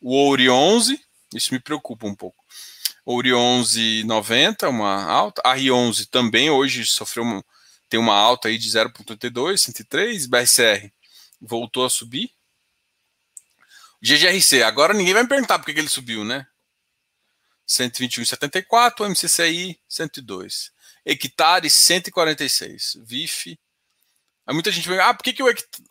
o 0.00 0.14
Ouri 0.14 0.50
11, 0.50 1.00
isso 1.34 1.52
me 1.52 1.60
preocupa 1.60 2.06
um 2.06 2.14
pouco. 2.14 2.44
Ouri 3.04 3.30
11,90, 3.30 4.68
uma 4.68 5.04
alta. 5.04 5.40
A 5.44 5.56
R11 5.56 6.08
também 6.10 6.50
hoje 6.50 6.84
sofreu 6.84 7.24
uma, 7.24 7.44
tem 7.88 7.98
uma 7.98 8.14
alta 8.14 8.48
aí 8.48 8.58
de 8.58 8.68
0,82, 8.68 9.56
103. 9.56 10.26
BRCR 10.26 10.92
voltou 11.40 11.84
a 11.84 11.90
subir. 11.90 12.30
GGRC, 14.00 14.62
agora 14.62 14.94
ninguém 14.94 15.14
vai 15.14 15.22
me 15.22 15.28
perguntar 15.28 15.58
por 15.58 15.66
que, 15.66 15.74
que 15.74 15.80
ele 15.80 15.88
subiu, 15.88 16.24
né? 16.24 16.46
121,74, 17.68 19.08
MCCI 19.08 19.78
102. 19.88 20.72
Hectare 21.04 21.68
146. 21.68 22.98
VIF. 23.02 23.58
Aí 24.46 24.54
muita 24.54 24.72
gente 24.72 24.88
pergunta, 24.88 25.10
ah, 25.10 25.14
por 25.14 25.22
que, 25.22 25.32
que 25.32 25.42
o, 25.42 25.48
hectare, 25.48 25.84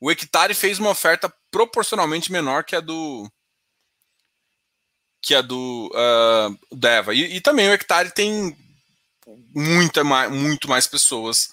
o 0.00 0.10
hectare 0.10 0.54
fez 0.54 0.78
uma 0.78 0.90
oferta 0.90 1.32
proporcionalmente 1.50 2.32
menor 2.32 2.64
que 2.64 2.74
a 2.74 2.80
do 2.80 3.30
que 5.20 5.34
a 5.34 5.40
do 5.40 5.90
uh, 5.94 6.76
Deva. 6.76 7.14
E, 7.14 7.36
e, 7.36 7.40
também 7.40 7.68
o 7.68 7.72
hectare 7.72 8.10
tem 8.10 8.54
muita 9.54 10.04
mais, 10.04 10.30
muito 10.30 10.68
mais 10.68 10.86
pessoas 10.86 11.46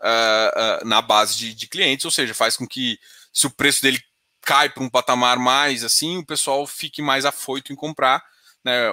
uh, 0.00 0.82
uh, 0.82 0.88
na 0.88 1.00
base 1.00 1.36
de, 1.36 1.54
de 1.54 1.68
clientes, 1.68 2.04
ou 2.04 2.10
seja, 2.10 2.34
faz 2.34 2.56
com 2.56 2.66
que 2.66 2.98
se 3.32 3.46
o 3.46 3.50
preço 3.50 3.80
dele 3.80 4.02
cai 4.40 4.68
para 4.68 4.82
um 4.82 4.90
patamar 4.90 5.38
mais 5.38 5.84
assim, 5.84 6.18
o 6.18 6.26
pessoal 6.26 6.66
fique 6.66 7.00
mais 7.00 7.24
afoito 7.24 7.72
em 7.72 7.76
comprar, 7.76 8.22
né? 8.64 8.88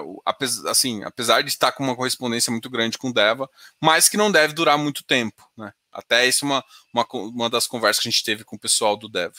Assim, 0.67 1.03
apesar 1.03 1.41
de 1.41 1.49
estar 1.49 1.71
com 1.71 1.83
uma 1.83 1.95
correspondência 1.95 2.51
muito 2.51 2.69
grande 2.69 2.97
com 2.97 3.11
Deva, 3.11 3.49
mas 3.79 4.09
que 4.09 4.17
não 4.17 4.31
deve 4.31 4.53
durar 4.53 4.77
muito 4.77 5.03
tempo, 5.03 5.49
né? 5.57 5.73
Até 5.91 6.27
isso 6.27 6.45
é 6.45 6.47
uma, 6.47 6.65
uma, 6.93 7.07
uma 7.11 7.49
das 7.49 7.67
conversas 7.67 8.01
que 8.01 8.07
a 8.07 8.11
gente 8.11 8.23
teve 8.23 8.43
com 8.43 8.55
o 8.55 8.59
pessoal 8.59 8.95
do 8.95 9.09
Deva. 9.09 9.35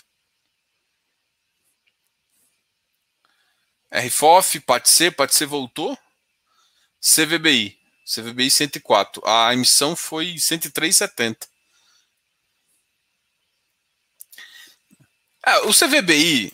RFOF, 3.92 4.60
PATC, 4.60 5.10
PATC 5.10 5.46
voltou. 5.46 5.98
CVBI, 7.00 7.78
CVBI 8.04 8.50
104. 8.50 9.22
A 9.26 9.52
emissão 9.52 9.96
foi 9.96 10.34
103,70. 10.34 11.48
É, 15.46 15.58
o 15.60 15.72
CVBI, 15.72 16.52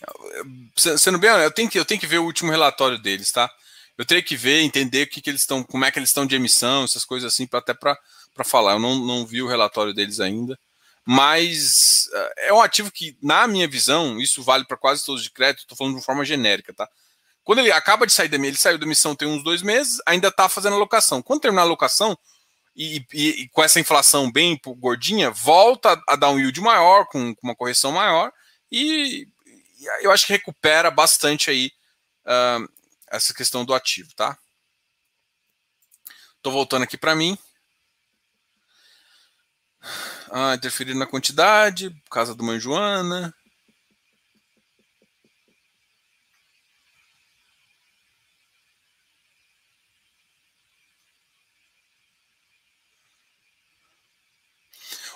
sendo 0.96 1.18
bem 1.18 1.28
eu 1.28 1.50
tenho, 1.50 1.68
que, 1.68 1.78
eu 1.78 1.84
tenho 1.84 2.00
que 2.00 2.06
ver 2.06 2.18
o 2.18 2.24
último 2.24 2.52
relatório 2.52 2.98
deles, 2.98 3.32
tá? 3.32 3.52
Eu 3.98 4.04
teria 4.04 4.22
que 4.22 4.36
ver, 4.36 4.60
entender 4.60 5.04
o 5.04 5.06
que, 5.08 5.20
que 5.20 5.30
eles 5.30 5.40
estão, 5.42 5.62
como 5.62 5.84
é 5.84 5.90
que 5.90 5.98
eles 5.98 6.10
estão 6.10 6.26
de 6.26 6.36
emissão, 6.36 6.84
essas 6.84 7.04
coisas 7.04 7.32
assim, 7.32 7.48
até 7.52 7.72
para 7.72 7.98
falar. 8.44 8.72
Eu 8.72 8.78
não, 8.78 8.96
não 8.96 9.26
vi 9.26 9.42
o 9.42 9.48
relatório 9.48 9.94
deles 9.94 10.20
ainda. 10.20 10.58
mas 11.04 12.08
uh, 12.12 12.30
é 12.38 12.52
um 12.52 12.60
ativo 12.60 12.90
que, 12.90 13.16
na 13.22 13.46
minha 13.46 13.68
visão, 13.68 14.20
isso 14.20 14.42
vale 14.42 14.64
para 14.64 14.76
quase 14.76 15.04
todos 15.04 15.22
de 15.22 15.30
crédito, 15.30 15.60
estou 15.60 15.76
falando 15.76 15.94
de 15.94 15.98
uma 15.98 16.04
forma 16.04 16.24
genérica, 16.24 16.74
tá? 16.74 16.88
Quando 17.44 17.60
ele 17.60 17.70
acaba 17.70 18.06
de 18.06 18.12
sair 18.12 18.28
da 18.28 18.36
ele 18.36 18.56
saiu 18.56 18.76
da 18.76 18.84
emissão 18.84 19.14
tem 19.14 19.28
uns 19.28 19.44
dois 19.44 19.62
meses, 19.62 19.98
ainda 20.04 20.28
está 20.28 20.48
fazendo 20.48 20.74
alocação. 20.74 21.22
Quando 21.22 21.42
terminar 21.42 21.62
a 21.62 21.64
alocação, 21.64 22.18
e, 22.76 23.06
e, 23.14 23.28
e, 23.42 23.48
com 23.50 23.62
essa 23.62 23.80
inflação 23.80 24.30
bem 24.30 24.60
gordinha, 24.78 25.30
volta 25.30 25.96
a 26.08 26.16
dar 26.16 26.30
um 26.30 26.38
yield 26.38 26.60
maior, 26.60 27.06
com, 27.06 27.34
com 27.34 27.46
uma 27.46 27.54
correção 27.54 27.92
maior, 27.92 28.32
e, 28.70 29.28
e, 29.46 30.04
eu 30.04 30.10
acho 30.10 30.26
que 30.26 30.32
recupera 30.32 30.90
bastante 30.90 31.50
aí 31.50 31.70
uh, 32.26 32.68
essa 33.10 33.34
questão 33.34 33.64
do 33.64 33.74
ativo, 33.74 34.14
tá? 34.14 34.38
Estou 36.36 36.52
voltando 36.52 36.82
aqui 36.82 36.96
para 36.96 37.14
mim. 37.14 37.36
Ah, 40.30 40.54
interferir 40.54 40.94
na 40.94 41.06
quantidade, 41.06 41.94
casa 42.10 42.34
do 42.34 42.44
Mãe 42.44 42.58
Joana. 42.58 43.34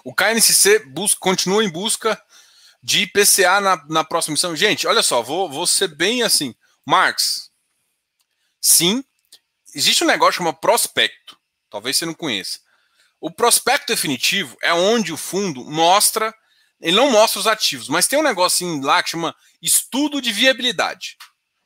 O 0.03 0.15
KNCC 0.15 0.79
busca, 0.87 1.21
continua 1.21 1.63
em 1.63 1.69
busca 1.69 2.21
de 2.83 3.03
IPCA 3.03 3.61
na, 3.61 3.85
na 3.89 4.05
próxima 4.05 4.33
missão. 4.33 4.57
Gente, 4.57 4.87
olha 4.87 5.03
só, 5.03 5.23
vou, 5.23 5.51
vou 5.51 5.67
ser 5.67 5.89
bem 5.89 6.23
assim. 6.23 6.55
Marx, 6.87 7.50
sim, 8.61 9.05
existe 9.75 10.05
um 10.05 10.07
negócio 10.07 10.39
chamado 10.39 10.57
prospecto. 10.57 11.39
Talvez 11.71 11.97
você 11.97 12.07
não 12.07 12.15
conheça. 12.15 12.59
O 13.21 13.31
prospecto 13.31 13.93
definitivo 13.93 14.57
é 14.63 14.73
onde 14.73 15.13
o 15.13 15.17
fundo 15.17 15.65
mostra, 15.65 16.35
ele 16.81 16.97
não 16.97 17.11
mostra 17.11 17.41
os 17.41 17.47
ativos, 17.47 17.89
mas 17.89 18.07
tem 18.07 18.19
um 18.19 18.23
negocinho 18.23 18.83
lá 18.83 19.03
que 19.03 19.11
chama 19.11 19.35
estudo 19.61 20.21
de 20.21 20.33
viabilidade. 20.33 21.17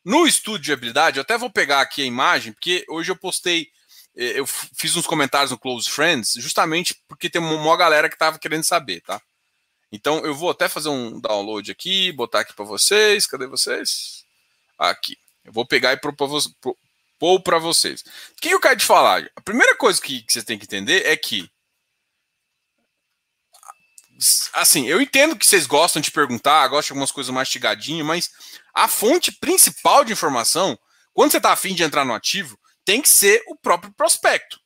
No 0.04 0.26
estudo 0.26 0.58
de 0.58 0.66
viabilidade, 0.66 1.18
eu 1.18 1.22
até 1.22 1.38
vou 1.38 1.48
pegar 1.48 1.80
aqui 1.80 2.02
a 2.02 2.06
imagem, 2.06 2.52
porque 2.52 2.84
hoje 2.88 3.10
eu 3.10 3.16
postei, 3.16 3.68
eh, 4.16 4.38
eu 4.38 4.46
fiz 4.46 4.96
uns 4.96 5.06
comentários 5.06 5.50
no 5.50 5.58
Close 5.58 5.88
Friends, 5.88 6.34
justamente 6.34 7.00
porque 7.08 7.30
tem 7.30 7.40
uma 7.40 7.76
galera 7.76 8.08
que 8.08 8.16
estava 8.16 8.38
querendo 8.38 8.64
saber, 8.64 9.00
tá? 9.00 9.22
Então 9.94 10.26
eu 10.26 10.34
vou 10.34 10.50
até 10.50 10.68
fazer 10.68 10.88
um 10.88 11.20
download 11.20 11.70
aqui, 11.70 12.10
botar 12.10 12.40
aqui 12.40 12.52
para 12.52 12.64
vocês. 12.64 13.26
Cadê 13.28 13.46
vocês? 13.46 14.24
Aqui. 14.76 15.16
Eu 15.44 15.52
vou 15.52 15.66
pegar 15.66 15.92
e 15.92 15.96
propor 15.96 17.40
para 17.42 17.58
vocês. 17.58 18.00
O 18.00 18.40
que 18.40 18.50
eu 18.50 18.60
quero 18.60 18.78
te 18.78 18.84
falar? 18.84 19.30
A 19.36 19.40
primeira 19.40 19.76
coisa 19.76 20.00
que, 20.00 20.22
que 20.22 20.32
você 20.32 20.42
tem 20.42 20.58
que 20.58 20.64
entender 20.64 21.06
é 21.06 21.16
que 21.16 21.48
assim, 24.52 24.86
eu 24.86 25.00
entendo 25.00 25.36
que 25.36 25.46
vocês 25.46 25.66
gostam 25.66 26.00
de 26.00 26.10
perguntar, 26.10 26.68
gostam 26.68 26.88
de 26.88 26.92
algumas 26.92 27.12
coisas 27.12 27.34
mastigadinhas, 27.34 28.06
mas 28.06 28.30
a 28.72 28.88
fonte 28.88 29.32
principal 29.32 30.04
de 30.04 30.12
informação, 30.12 30.78
quando 31.12 31.32
você 31.32 31.38
está 31.38 31.52
afim 31.52 31.74
de 31.74 31.82
entrar 31.82 32.04
no 32.04 32.14
ativo, 32.14 32.58
tem 32.84 33.02
que 33.02 33.08
ser 33.08 33.42
o 33.48 33.56
próprio 33.56 33.92
prospecto. 33.94 34.60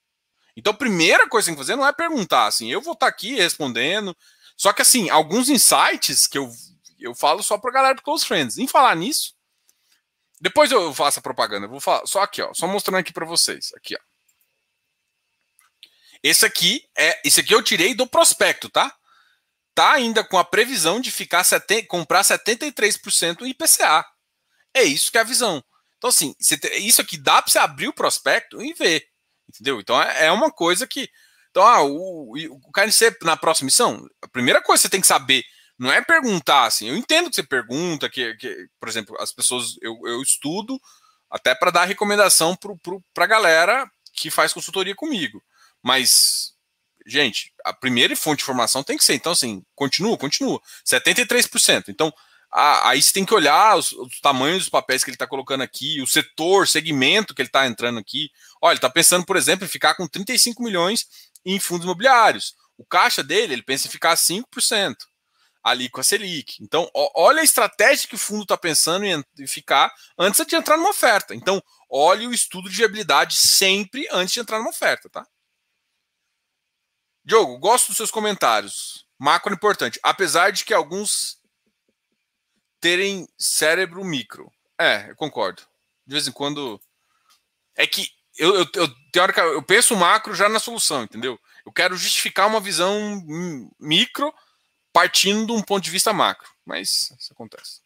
Então, 0.57 0.73
a 0.73 0.77
primeira 0.77 1.29
coisa 1.29 1.45
que 1.45 1.51
tem 1.51 1.55
que 1.55 1.67
fazer 1.67 1.77
não 1.77 1.87
é 1.87 1.93
perguntar 1.93 2.47
assim, 2.47 2.71
eu 2.71 2.81
vou 2.81 2.95
estar 2.95 3.07
tá 3.07 3.11
aqui 3.11 3.37
respondendo, 3.37 4.17
só 4.57 4.73
que, 4.73 4.83
assim, 4.83 5.09
alguns 5.09 5.49
insights 5.49 6.27
que 6.27 6.37
eu, 6.37 6.51
eu 6.99 7.15
falo 7.15 7.43
só 7.43 7.57
para 7.57 7.71
galera 7.71 7.95
do 7.95 8.03
Close 8.03 8.27
Friends. 8.27 8.59
Em 8.59 8.67
falar 8.67 8.97
nisso, 8.97 9.35
depois 10.41 10.71
eu 10.71 10.95
faço 10.95 11.19
a 11.19 11.23
propaganda. 11.23 11.67
Vou 11.67 11.81
falar 11.81 12.07
só 12.07 12.23
aqui, 12.23 12.43
ó, 12.43 12.53
só 12.55 12.67
mostrando 12.67 12.99
aqui 12.99 13.13
para 13.13 13.27
vocês. 13.27 13.73
Aqui, 13.75 13.95
ó. 13.95 14.01
Esse 16.23 16.45
aqui 16.45 16.89
é, 16.97 17.21
esse 17.25 17.41
aqui 17.41 17.55
eu 17.55 17.63
tirei 17.63 17.95
do 17.95 18.07
prospecto, 18.07 18.69
tá? 18.69 18.95
Tá 19.75 19.93
ainda 19.93 20.25
com 20.25 20.37
a 20.37 20.45
previsão 20.45 21.01
de 21.01 21.11
ficar 21.11 21.45
sete, 21.45 21.85
comprar 21.85 22.23
73% 22.23 23.47
IPCA. 23.47 24.05
É 24.75 24.83
isso 24.83 25.11
que 25.13 25.19
é 25.19 25.21
a 25.21 25.25
visão. 25.25 25.63
Então, 25.97 26.11
assim, 26.11 26.35
isso 26.39 27.01
aqui 27.01 27.17
dá 27.17 27.41
para 27.41 27.51
você 27.51 27.59
abrir 27.59 27.89
o 27.89 27.93
prospecto 27.93 28.63
e 28.63 28.73
ver. 28.75 29.05
Entendeu? 29.49 29.81
Então 29.81 30.01
é, 30.03 30.27
é 30.27 30.33
uma 30.33 30.51
coisa 30.51 30.87
que 30.87 31.09
então, 31.51 31.67
ah, 31.67 31.83
o, 31.83 32.35
o 32.37 32.73
KNC 32.73 33.17
na 33.23 33.37
próxima 33.37 33.67
missão, 33.67 34.07
a 34.23 34.29
primeira 34.29 34.63
coisa 34.63 34.81
que 34.81 34.83
você 34.83 34.91
tem 34.91 35.01
que 35.01 35.07
saber 35.07 35.45
não 35.79 35.93
é 35.93 36.03
perguntar 36.03 36.65
assim. 36.65 36.89
Eu 36.89 36.97
entendo 36.97 37.31
que 37.31 37.37
você 37.37 37.43
pergunta, 37.43 38.11
que, 38.11 38.35
que 38.35 38.69
por 38.81 38.89
exemplo, 38.89 39.17
as 39.21 39.33
pessoas, 39.33 39.77
eu, 39.81 39.97
eu 40.05 40.21
estudo 40.21 40.81
até 41.31 41.55
para 41.55 41.71
dar 41.71 41.85
recomendação 41.85 42.57
para 43.15 43.25
a 43.25 43.29
galera 43.29 43.89
que 44.13 44.31
faz 44.31 44.53
consultoria 44.53 44.95
comigo. 44.95 45.43
Mas, 45.83 46.53
gente, 47.07 47.53
a 47.65 47.73
primeira 47.73 48.17
fonte 48.17 48.39
de 48.39 48.43
informação 48.43 48.83
tem 48.83 48.97
que 48.97 49.05
ser. 49.05 49.15
Então, 49.15 49.33
assim, 49.33 49.63
continua, 49.75 50.19
continua. 50.19 50.61
73%. 50.85 51.85
Então, 51.89 52.13
a, 52.51 52.91
aí 52.91 53.01
você 53.01 53.13
tem 53.13 53.25
que 53.25 53.35
olhar 53.35 53.77
os, 53.77 53.93
os 53.93 54.21
tamanhos 54.21 54.61
dos 54.61 54.69
papéis 54.69 55.05
que 55.05 55.11
ele 55.11 55.15
está 55.15 55.29
colocando 55.29 55.61
aqui, 55.61 56.01
o 56.01 56.07
setor, 56.07 56.67
segmento 56.67 57.35
que 57.35 57.43
ele 57.43 57.49
está 57.49 57.67
entrando 57.69 58.01
aqui. 58.01 58.31
Olha, 58.61 58.73
ele 58.73 58.79
está 58.79 58.91
pensando, 58.91 59.25
por 59.25 59.37
exemplo, 59.37 59.65
em 59.65 59.69
ficar 59.69 59.95
com 59.95 60.09
35 60.09 60.61
milhões 60.61 61.07
em 61.45 61.61
fundos 61.61 61.85
imobiliários. 61.85 62.57
O 62.77 62.85
caixa 62.85 63.23
dele, 63.23 63.53
ele 63.53 63.63
pensa 63.63 63.87
em 63.87 63.91
ficar 63.91 64.17
5% 64.17 64.97
ali 65.63 65.89
com 65.89 66.01
a 66.01 66.05
Selic. 66.05 66.63
Então, 66.63 66.91
olha 66.95 67.41
a 67.41 67.45
estratégia 67.45 68.09
que 68.09 68.15
o 68.15 68.19
fundo 68.19 68.43
está 68.43 68.57
pensando 68.57 69.05
em 69.05 69.25
ficar 69.47 69.93
antes 70.19 70.45
de 70.47 70.57
entrar 70.57 70.77
numa 70.77 70.91
oferta. 70.91 71.35
Então, 71.35 71.63
olhe 71.91 72.27
o 72.27 72.33
estudo 72.33 72.69
de 72.69 72.77
viabilidade 72.77 73.37
sempre 73.37 74.07
antes 74.11 74.33
de 74.33 74.41
entrar 74.41 74.59
numa 74.59 74.71
oferta, 74.71 75.09
tá? 75.11 75.27
Diogo, 77.25 77.59
gosto 77.59 77.89
dos 77.89 77.97
seus 77.97 78.11
comentários. 78.11 79.07
Macro 79.19 79.53
importante. 79.53 79.99
Apesar 80.03 80.51
de 80.51 80.65
que 80.65 80.73
alguns 80.73 81.39
terem 82.81 83.29
cérebro 83.37 84.05
micro. 84.05 84.51
É, 84.81 85.11
eu 85.11 85.17
concordo. 85.17 85.63
De 86.07 86.15
vez 86.15 86.27
em 86.27 86.33
quando. 86.33 86.81
É 87.77 87.87
que 87.87 88.09
eu, 88.37 88.55
eu, 88.55 88.67
eu, 88.75 88.89
teórica, 89.13 89.41
eu 89.41 89.63
penso 89.63 89.97
macro 89.97 90.35
já 90.35 90.49
na 90.49 90.61
solução, 90.61 91.03
entendeu? 91.03 91.39
Eu 91.67 91.73
quero 91.73 91.97
justificar 91.97 92.47
uma 92.47 92.61
visão 92.61 93.23
micro 93.79 94.33
partindo 94.99 95.47
de 95.47 95.53
um 95.53 95.63
ponto 95.63 95.85
de 95.85 95.93
vista 95.93 96.13
macro. 96.13 96.51
Mas 96.67 97.15
isso 97.17 97.33
acontece. 97.33 97.81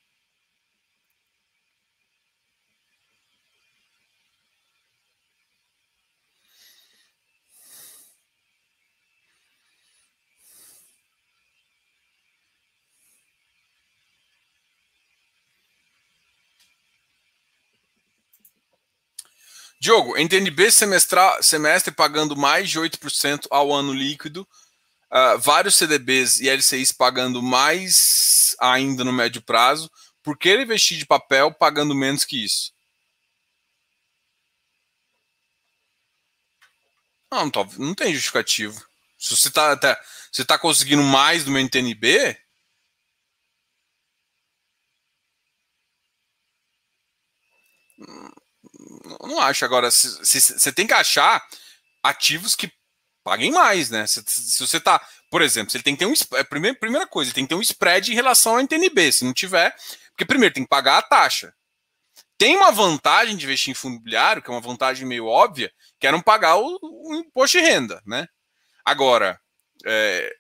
Diogo, 19.79 20.17
NTNB 20.17 20.71
semestral, 20.71 21.43
semestre 21.43 21.93
pagando 21.93 22.35
mais 22.35 22.71
de 22.71 22.79
8% 22.79 23.49
ao 23.51 23.71
ano 23.71 23.93
líquido, 23.93 24.49
uh, 25.13 25.39
vários 25.39 25.77
CDBs 25.77 26.41
e 26.41 26.49
LCIs 26.49 26.93
pagando 26.93 27.43
mais 27.43 28.57
ainda 28.59 29.05
no 29.05 29.13
médio 29.13 29.43
prazo, 29.43 29.91
por 30.23 30.39
que 30.39 30.49
ele 30.49 30.63
investir 30.63 30.99
de 30.99 31.07
papel 31.07 31.53
pagando 31.53 31.95
menos 31.95 32.25
que 32.25 32.45
isso? 32.45 32.73
Não, 37.31 37.47
não, 37.47 37.65
não 37.79 37.95
tem 37.95 38.13
justificativo. 38.13 38.79
Se 39.19 39.37
você 39.37 39.49
está 39.49 39.77
tá 40.47 40.59
conseguindo 40.59 41.03
mais 41.03 41.45
do 41.45 41.51
meu 41.51 41.63
NTNB, 41.63 42.37
não 49.21 49.41
acho. 49.41 49.65
Agora, 49.65 49.91
você 49.91 50.73
tem 50.73 50.87
que 50.87 50.93
achar 50.93 51.43
ativos 52.03 52.55
que 52.55 52.71
paguem 53.23 53.51
mais, 53.51 53.91
né? 53.91 54.07
Se, 54.07 54.23
se 54.27 54.61
você 54.61 54.81
tá, 54.81 55.01
por 55.31 55.43
exemplo, 55.43 55.71
se 55.71 55.77
ele 55.77 55.85
tem 55.85 55.95
que 55.95 56.01
ter 56.01 56.07
um. 56.07 56.15
É, 56.39 56.45
primeira, 56.45 56.79
primeira 56.79 57.07
coisa, 57.07 57.29
ele 57.29 57.35
tem 57.35 57.45
que 57.45 57.51
ter 57.51 57.55
um 57.55 57.63
spread 57.63 58.11
em 58.11 58.15
relação 58.15 58.53
ao 58.53 58.61
NTNB. 58.61 59.13
Se 59.13 59.25
não 59.25 59.33
tiver, 59.33 59.75
porque 60.11 60.25
primeiro 60.25 60.55
tem 60.55 60.65
que 60.65 60.69
pagar 60.69 60.99
a 60.99 61.03
taxa. 61.03 61.53
Tem 62.37 62.57
uma 62.57 62.73
vantagem 62.73 63.37
de 63.37 63.45
investir 63.45 63.71
em 63.71 63.75
fundo 63.75 63.95
imobiliário, 63.95 64.43
que 64.43 64.51
é 64.51 64.53
uma 64.55 64.61
vantagem 64.61 65.07
meio 65.07 65.27
óbvia, 65.27 65.73
que 66.01 66.07
é 66.07 66.13
não 66.13 66.21
pagar 66.21 66.57
o, 66.57 66.79
o 66.83 67.15
imposto 67.15 67.59
de 67.59 67.65
renda, 67.65 68.03
né? 68.05 68.27
Agora, 68.85 69.41
é, 69.87 70.35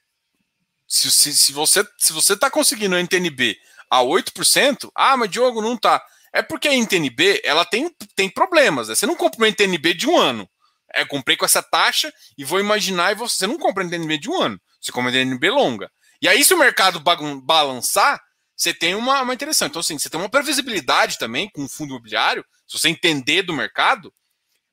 se, 0.88 1.10
se, 1.10 1.32
se, 1.32 1.52
você 1.52 1.86
se 1.96 2.12
você 2.12 2.32
está 2.32 2.50
conseguindo 2.50 2.96
NTNB 2.96 3.56
a 3.88 4.00
8%, 4.00 4.90
ah, 4.94 5.16
mas 5.16 5.30
Diogo 5.30 5.62
não 5.62 5.76
tá. 5.76 6.04
É 6.32 6.42
porque 6.42 6.66
a 6.66 6.74
NTNB 6.74 7.42
ela 7.44 7.64
tem, 7.64 7.94
tem 8.16 8.28
problemas. 8.28 8.88
Né? 8.88 8.94
Você 8.94 9.06
não 9.06 9.14
compra 9.14 9.38
uma 9.38 9.48
NTNB 9.48 9.94
de 9.94 10.08
um 10.08 10.16
ano. 10.16 10.48
É, 10.94 11.04
comprei 11.04 11.36
com 11.36 11.44
essa 11.44 11.62
taxa 11.62 12.12
e 12.36 12.44
vou 12.44 12.60
imaginar 12.60 13.12
e 13.12 13.14
você 13.14 13.46
não 13.46 13.58
compra 13.58 13.84
NTNB 13.84 14.18
de 14.18 14.30
um 14.30 14.40
ano. 14.40 14.60
Você 14.80 14.92
compra 14.92 15.10
NTNB 15.10 15.50
longa. 15.50 15.90
E 16.20 16.28
aí, 16.28 16.44
se 16.44 16.54
o 16.54 16.58
mercado 16.58 17.02
balançar, 17.42 18.20
você 18.56 18.72
tem 18.72 18.94
uma, 18.94 19.22
uma 19.22 19.34
interessante. 19.34 19.70
Então, 19.70 19.80
assim, 19.80 19.98
você 19.98 20.08
tem 20.08 20.20
uma 20.20 20.28
previsibilidade 20.28 21.18
também 21.18 21.48
com 21.50 21.64
o 21.64 21.68
fundo 21.68 21.90
imobiliário, 21.90 22.44
se 22.66 22.78
você 22.78 22.88
entender 22.88 23.42
do 23.42 23.52
mercado, 23.52 24.12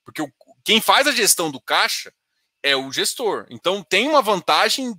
porque 0.03 0.21
o, 0.21 0.31
quem 0.63 0.79
faz 0.79 1.07
a 1.07 1.11
gestão 1.11 1.49
do 1.49 1.61
caixa 1.61 2.13
é 2.61 2.75
o 2.75 2.91
gestor. 2.91 3.45
Então, 3.49 3.83
tem 3.83 4.07
uma 4.07 4.21
vantagem 4.21 4.93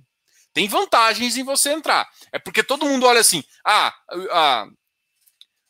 tem 0.53 0.67
vantagens 0.67 1.37
em 1.37 1.43
você 1.43 1.71
entrar. 1.71 2.09
É 2.31 2.39
porque 2.39 2.63
todo 2.63 2.85
mundo 2.85 3.05
olha 3.05 3.21
assim, 3.21 3.43
ah, 3.65 3.93
a, 4.31 4.67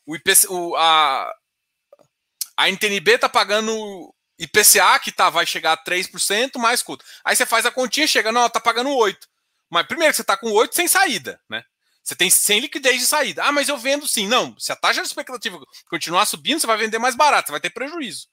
o 0.06 0.16
IPC, 0.16 0.48
o, 0.48 0.74
a, 0.76 1.32
a 2.56 2.68
NTNB 2.68 3.18
tá 3.18 3.28
pagando 3.28 4.12
IPCA, 4.38 4.98
que 4.98 5.12
tá, 5.12 5.30
vai 5.30 5.46
chegar 5.46 5.72
a 5.72 5.84
3% 5.84 6.58
mais 6.58 6.82
custo. 6.82 7.04
Aí 7.24 7.36
você 7.36 7.46
faz 7.46 7.64
a 7.66 7.70
continha, 7.70 8.06
chega, 8.06 8.32
não, 8.32 8.48
tá 8.48 8.60
pagando 8.60 8.90
8%. 8.90 9.16
Mas 9.70 9.86
primeiro 9.86 10.12
você 10.12 10.22
tá 10.22 10.36
com 10.36 10.48
8% 10.48 10.74
sem 10.74 10.86
saída, 10.86 11.40
né? 11.48 11.64
Você 12.02 12.16
tem 12.16 12.28
sem 12.28 12.60
liquidez 12.60 13.00
de 13.00 13.06
saída. 13.06 13.44
Ah, 13.44 13.52
mas 13.52 13.68
eu 13.68 13.78
vendo 13.78 14.06
sim. 14.08 14.26
Não, 14.26 14.58
se 14.58 14.72
a 14.72 14.76
taxa 14.76 15.00
expectativa 15.02 15.58
continuar 15.88 16.26
subindo, 16.26 16.60
você 16.60 16.66
vai 16.66 16.76
vender 16.76 16.98
mais 16.98 17.14
barato, 17.14 17.46
você 17.46 17.52
vai 17.52 17.60
ter 17.60 17.70
prejuízo. 17.70 18.26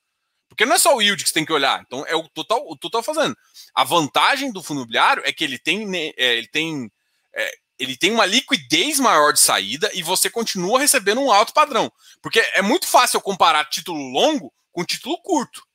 Porque 0.50 0.66
não 0.66 0.76
é 0.76 0.80
só 0.80 0.95
o 0.95 1.02
yield 1.02 1.24
que 1.24 1.30
você 1.30 1.36
tem 1.36 1.45
que 1.45 1.54
olhar. 1.54 1.82
Então 1.86 2.04
é 2.08 2.16
o 2.16 2.28
total, 2.28 2.66
o 2.68 2.76
total 2.76 3.04
fazendo. 3.04 3.38
A 3.76 3.84
vantagem 3.84 4.52
do 4.52 4.64
fundo 4.64 4.80
imobiliário 4.80 5.24
é 5.26 5.32
que 5.32 5.43
ele 5.43 5.60
tem, 5.60 6.14
é, 6.18 6.36
ele 6.36 6.47
tem, 6.47 6.91
é, 7.34 7.52
ele 7.78 7.95
tem 7.95 8.12
uma 8.12 8.26
liquidez 8.26 9.00
maior 9.00 9.32
de 9.32 9.39
saída 9.39 9.89
e 9.93 10.02
você 10.02 10.30
continua 10.30 10.80
recebendo 10.80 11.22
um 11.22 11.32
alto 11.32 11.54
padrão. 11.54 11.91
Porque 12.22 12.39
é 12.56 12.62
muito 12.64 12.88
fácil 12.88 13.18
eu 13.18 13.22
comparar 13.22 13.66
título 13.66 14.02
longo 14.12 14.52
com 14.72 14.84
título 14.84 15.22
curto. 15.22 15.68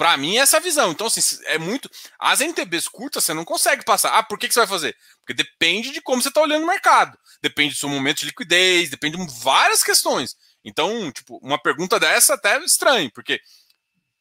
Para 0.00 0.16
mim 0.16 0.38
é 0.38 0.40
essa 0.40 0.56
a 0.56 0.60
visão. 0.60 0.92
Então 0.92 1.08
assim, 1.08 1.20
é 1.44 1.58
muito. 1.58 1.90
As 2.18 2.40
NTBs 2.40 2.88
curtas 2.88 3.22
você 3.22 3.34
não 3.34 3.44
consegue 3.44 3.84
passar. 3.84 4.16
Ah, 4.16 4.22
por 4.22 4.38
que, 4.38 4.48
que 4.48 4.54
você 4.54 4.60
vai 4.60 4.66
fazer? 4.66 4.96
Porque 5.18 5.34
depende 5.34 5.90
de 5.90 6.00
como 6.00 6.22
você 6.22 6.28
está 6.28 6.40
olhando 6.40 6.62
o 6.62 6.66
mercado. 6.66 7.18
Depende 7.42 7.74
do 7.74 7.78
seu 7.78 7.88
momento 7.90 8.20
de 8.20 8.24
liquidez, 8.24 8.88
depende 8.88 9.18
de 9.18 9.42
várias 9.42 9.84
questões. 9.84 10.36
Então, 10.64 11.12
tipo, 11.12 11.38
uma 11.42 11.60
pergunta 11.60 12.00
dessa 12.00 12.32
até 12.32 12.56
é 12.56 12.64
estranha, 12.64 13.10
porque 13.14 13.42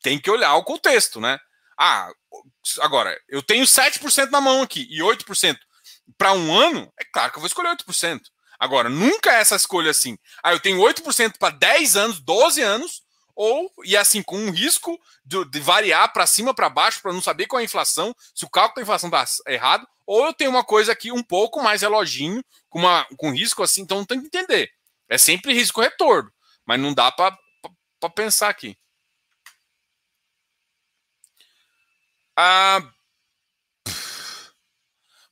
tem 0.01 0.19
que 0.19 0.29
olhar 0.29 0.53
o 0.55 0.65
contexto, 0.65 1.21
né? 1.21 1.39
Ah, 1.79 2.11
agora, 2.81 3.17
eu 3.29 3.41
tenho 3.41 3.63
7% 3.63 4.31
na 4.31 4.41
mão 4.41 4.61
aqui 4.61 4.85
e 4.89 4.99
8% 5.01 5.57
para 6.17 6.33
um 6.33 6.53
ano, 6.53 6.91
é 6.99 7.05
claro 7.05 7.31
que 7.31 7.37
eu 7.37 7.41
vou 7.41 7.47
escolher 7.47 7.69
8%. 7.69 8.19
Agora, 8.59 8.89
nunca 8.89 9.31
é 9.31 9.39
essa 9.39 9.55
escolha 9.55 9.91
assim. 9.91 10.17
Ah, 10.43 10.51
eu 10.51 10.59
tenho 10.59 10.79
8% 10.79 11.37
para 11.39 11.55
10 11.55 11.95
anos, 11.95 12.19
12 12.19 12.61
anos, 12.61 13.01
ou, 13.41 13.71
e 13.85 13.95
assim, 13.95 14.21
com 14.21 14.37
um 14.37 14.51
risco 14.51 14.99
de, 15.23 15.45
de 15.45 15.61
variar 15.61 16.11
para 16.11 16.27
cima, 16.27 16.53
para 16.53 16.69
baixo, 16.69 17.01
para 17.01 17.13
não 17.13 17.21
saber 17.21 17.47
qual 17.47 17.61
é 17.61 17.63
a 17.63 17.63
inflação, 17.63 18.13
se 18.35 18.43
o 18.43 18.49
cálculo 18.49 18.75
da 18.75 18.81
inflação 18.81 19.07
está 19.07 19.25
errado, 19.49 19.87
ou 20.05 20.25
eu 20.25 20.33
tenho 20.33 20.49
uma 20.49 20.61
coisa 20.61 20.91
aqui 20.91 21.09
um 21.09 21.23
pouco 21.23 21.63
mais 21.63 21.81
reloginho, 21.81 22.43
com, 22.67 22.79
uma, 22.79 23.07
com 23.15 23.31
risco 23.31 23.63
assim, 23.63 23.83
então 23.83 24.03
tem 24.03 24.19
que 24.19 24.27
entender. 24.27 24.69
É 25.07 25.17
sempre 25.17 25.53
risco-retorno, 25.53 26.29
mas 26.65 26.81
não 26.81 26.93
dá 26.93 27.09
para 27.13 27.37
pensar 28.13 28.49
aqui. 28.49 28.77
Ah, 32.35 32.81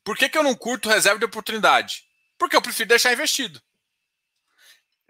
por 0.01 0.15
que, 0.15 0.29
que 0.29 0.37
eu 0.37 0.43
não 0.43 0.55
curto 0.55 0.87
reserva 0.87 1.19
de 1.19 1.25
oportunidade? 1.25 2.05
Porque 2.37 2.55
eu 2.55 2.61
prefiro 2.61 2.87
deixar 2.87 3.11
investido. 3.11 3.61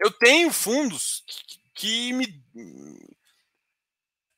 Eu 0.00 0.10
tenho 0.10 0.52
fundos 0.52 1.22
que 1.78 2.12
me. 2.12 2.26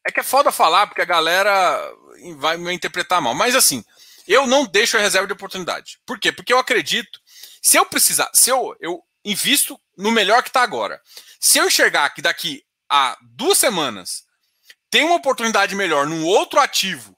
É 0.07 0.12
que 0.12 0.20
é 0.20 0.22
foda 0.22 0.53
falar, 0.53 0.86
porque 0.86 1.03
a 1.03 1.07
galera 1.07 1.93
vai 2.36 2.57
me 2.57 2.72
interpretar 2.72 3.20
mal. 3.20 3.34
Mas 3.34 3.57
assim, 3.57 3.84
eu 4.28 4.47
não 4.47 4.66
deixo 4.66 4.97
a 4.97 5.01
reserva 5.01 5.26
de 5.26 5.32
oportunidade. 5.32 5.99
Por 6.07 6.18
quê? 6.18 6.30
Porque 6.30 6.53
eu 6.53 6.59
acredito. 6.59 7.20
Se 7.62 7.76
eu 7.76 7.86
precisar, 7.86 8.30
se 8.34 8.51
eu, 8.51 8.76
eu 8.80 9.03
invisto 9.24 9.78
no 9.97 10.11
melhor 10.11 10.43
que 10.43 10.51
está 10.51 10.62
agora. 10.62 11.01
Se 11.38 11.59
eu 11.59 11.66
enxergar 11.66 12.11
que 12.11 12.22
daqui 12.22 12.62
a 12.88 13.16
duas 13.22 13.59
semanas 13.59 14.24
tem 14.91 15.05
uma 15.05 15.16
oportunidade 15.16 15.74
melhor 15.74 16.07
num 16.07 16.24
outro 16.24 16.61
ativo, 16.61 17.16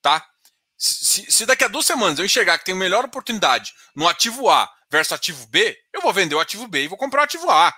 tá? 0.00 0.24
Se, 0.76 1.30
se, 1.30 1.46
daqui 1.46 1.64
a 1.64 1.68
duas 1.68 1.86
semanas 1.86 2.18
eu 2.18 2.24
enxergar 2.24 2.58
que 2.58 2.64
tem 2.64 2.74
melhor 2.74 3.04
oportunidade 3.04 3.72
no 3.94 4.08
ativo 4.08 4.50
A 4.50 4.70
versus 4.90 5.12
ativo 5.12 5.46
B, 5.46 5.78
eu 5.92 6.00
vou 6.00 6.12
vender 6.12 6.34
o 6.34 6.40
ativo 6.40 6.66
B 6.66 6.84
e 6.84 6.88
vou 6.88 6.98
comprar 6.98 7.20
o 7.20 7.24
ativo 7.24 7.48
A. 7.50 7.72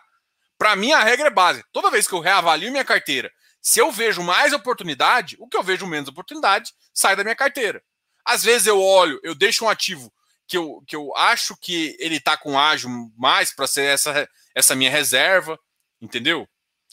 Para 0.64 0.76
mim, 0.76 0.92
a 0.92 1.04
regra 1.04 1.26
é 1.26 1.30
base. 1.30 1.62
Toda 1.72 1.90
vez 1.90 2.08
que 2.08 2.14
eu 2.14 2.20
reavalio 2.20 2.70
minha 2.70 2.86
carteira, 2.86 3.30
se 3.60 3.78
eu 3.78 3.92
vejo 3.92 4.22
mais 4.22 4.54
oportunidade, 4.54 5.36
o 5.38 5.46
que 5.46 5.58
eu 5.58 5.62
vejo 5.62 5.86
menos 5.86 6.08
oportunidade 6.08 6.72
sai 6.90 7.14
da 7.14 7.22
minha 7.22 7.36
carteira. 7.36 7.82
Às 8.24 8.42
vezes 8.42 8.66
eu 8.66 8.80
olho, 8.80 9.20
eu 9.22 9.34
deixo 9.34 9.66
um 9.66 9.68
ativo 9.68 10.10
que 10.48 10.56
eu, 10.56 10.82
que 10.86 10.96
eu 10.96 11.14
acho 11.16 11.54
que 11.54 11.94
ele 12.00 12.16
está 12.16 12.34
com 12.38 12.58
ágio 12.58 12.88
mais 13.14 13.52
para 13.52 13.66
ser 13.66 13.82
essa, 13.82 14.26
essa 14.54 14.74
minha 14.74 14.90
reserva, 14.90 15.60
entendeu? 16.00 16.48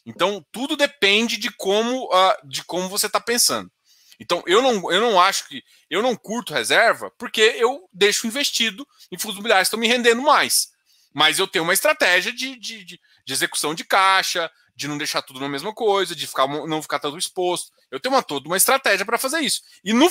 Então 0.05 0.45
tudo 0.51 0.75
depende 0.75 1.37
de 1.37 1.49
como, 1.49 2.07
uh, 2.13 2.35
de 2.45 2.65
como 2.65 2.89
você 2.89 3.05
está 3.05 3.21
pensando. 3.21 3.71
Então 4.19 4.43
eu 4.47 4.61
não, 4.61 4.91
eu 4.91 4.99
não 4.99 5.17
acho 5.17 5.47
que 5.47 5.63
eu 5.89 6.01
não 6.01 6.13
curto 6.17 6.53
reserva 6.53 7.09
porque 7.17 7.39
eu 7.39 7.87
deixo 7.93 8.27
investido 8.27 8.85
em 9.09 9.17
fundos 9.17 9.35
imobiliários 9.35 9.69
que 9.69 9.75
estão 9.75 9.79
me 9.79 9.87
rendendo 9.87 10.21
mais. 10.21 10.71
Mas 11.13 11.39
eu 11.39 11.47
tenho 11.47 11.63
uma 11.63 11.73
estratégia 11.73 12.33
de, 12.33 12.57
de, 12.57 12.83
de, 12.83 12.99
de 13.31 13.35
execução 13.35 13.73
de 13.73 13.85
caixa, 13.85 14.51
de 14.75 14.87
não 14.87 14.97
deixar 14.97 15.21
tudo 15.21 15.39
na 15.39 15.47
mesma 15.47 15.73
coisa, 15.73 16.13
de 16.13 16.27
ficar, 16.27 16.47
não 16.47 16.81
ficar 16.81 16.99
tanto 16.99 17.17
exposto. 17.17 17.71
Eu 17.89 17.99
tenho 17.99 18.13
uma, 18.13 18.21
toda 18.21 18.47
uma 18.47 18.57
estratégia 18.57 19.05
para 19.05 19.17
fazer 19.17 19.39
isso. 19.39 19.61
E 19.83 19.93
no, 19.93 20.09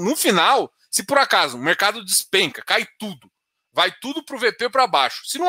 no 0.00 0.16
final, 0.16 0.72
se 0.90 1.04
por 1.04 1.16
acaso 1.18 1.56
o 1.56 1.60
mercado 1.60 2.04
despenca, 2.04 2.62
cai 2.62 2.86
tudo, 2.98 3.30
vai 3.72 3.92
tudo 4.00 4.24
para 4.24 4.36
o 4.36 4.38
VP 4.38 4.68
para 4.70 4.86
baixo. 4.86 5.22
Se, 5.26 5.38
não, 5.38 5.48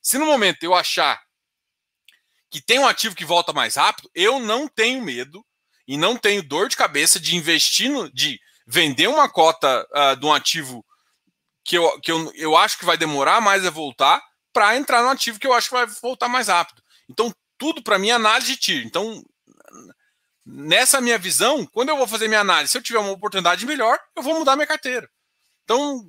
se 0.00 0.18
no 0.18 0.24
momento 0.24 0.62
eu 0.62 0.74
achar 0.74 1.20
que 2.50 2.60
tem 2.60 2.78
um 2.78 2.86
ativo 2.86 3.14
que 3.14 3.24
volta 3.24 3.52
mais 3.52 3.76
rápido, 3.76 4.10
eu 4.14 4.38
não 4.38 4.66
tenho 4.66 5.02
medo 5.02 5.44
e 5.86 5.98
não 5.98 6.16
tenho 6.16 6.42
dor 6.42 6.68
de 6.68 6.76
cabeça 6.76 7.20
de 7.20 7.36
investir, 7.36 7.90
no, 7.90 8.10
de 8.12 8.40
vender 8.66 9.08
uma 9.08 9.28
cota 9.28 9.86
uh, 9.94 10.16
de 10.18 10.24
um 10.24 10.32
ativo 10.32 10.84
que, 11.64 11.76
eu, 11.76 12.00
que 12.00 12.10
eu, 12.10 12.32
eu 12.34 12.56
acho 12.56 12.78
que 12.78 12.84
vai 12.84 12.96
demorar 12.96 13.40
mais 13.40 13.66
a 13.66 13.70
voltar 13.70 14.22
para 14.56 14.74
entrar 14.74 15.02
no 15.02 15.10
ativo 15.10 15.38
que 15.38 15.46
eu 15.46 15.52
acho 15.52 15.68
que 15.68 15.74
vai 15.74 15.86
voltar 16.00 16.28
mais 16.28 16.48
rápido. 16.48 16.82
Então, 17.10 17.30
tudo 17.58 17.82
para 17.82 17.98
mim 17.98 18.08
é 18.08 18.12
análise 18.12 18.46
de 18.46 18.56
tiro. 18.56 18.86
Então, 18.86 19.22
nessa 20.46 20.98
minha 20.98 21.18
visão, 21.18 21.66
quando 21.66 21.90
eu 21.90 21.96
vou 21.98 22.06
fazer 22.06 22.26
minha 22.26 22.40
análise, 22.40 22.72
se 22.72 22.78
eu 22.78 22.82
tiver 22.82 22.98
uma 22.98 23.10
oportunidade 23.10 23.66
melhor, 23.66 24.00
eu 24.16 24.22
vou 24.22 24.38
mudar 24.38 24.56
minha 24.56 24.66
carteira. 24.66 25.10
Então, 25.62 26.08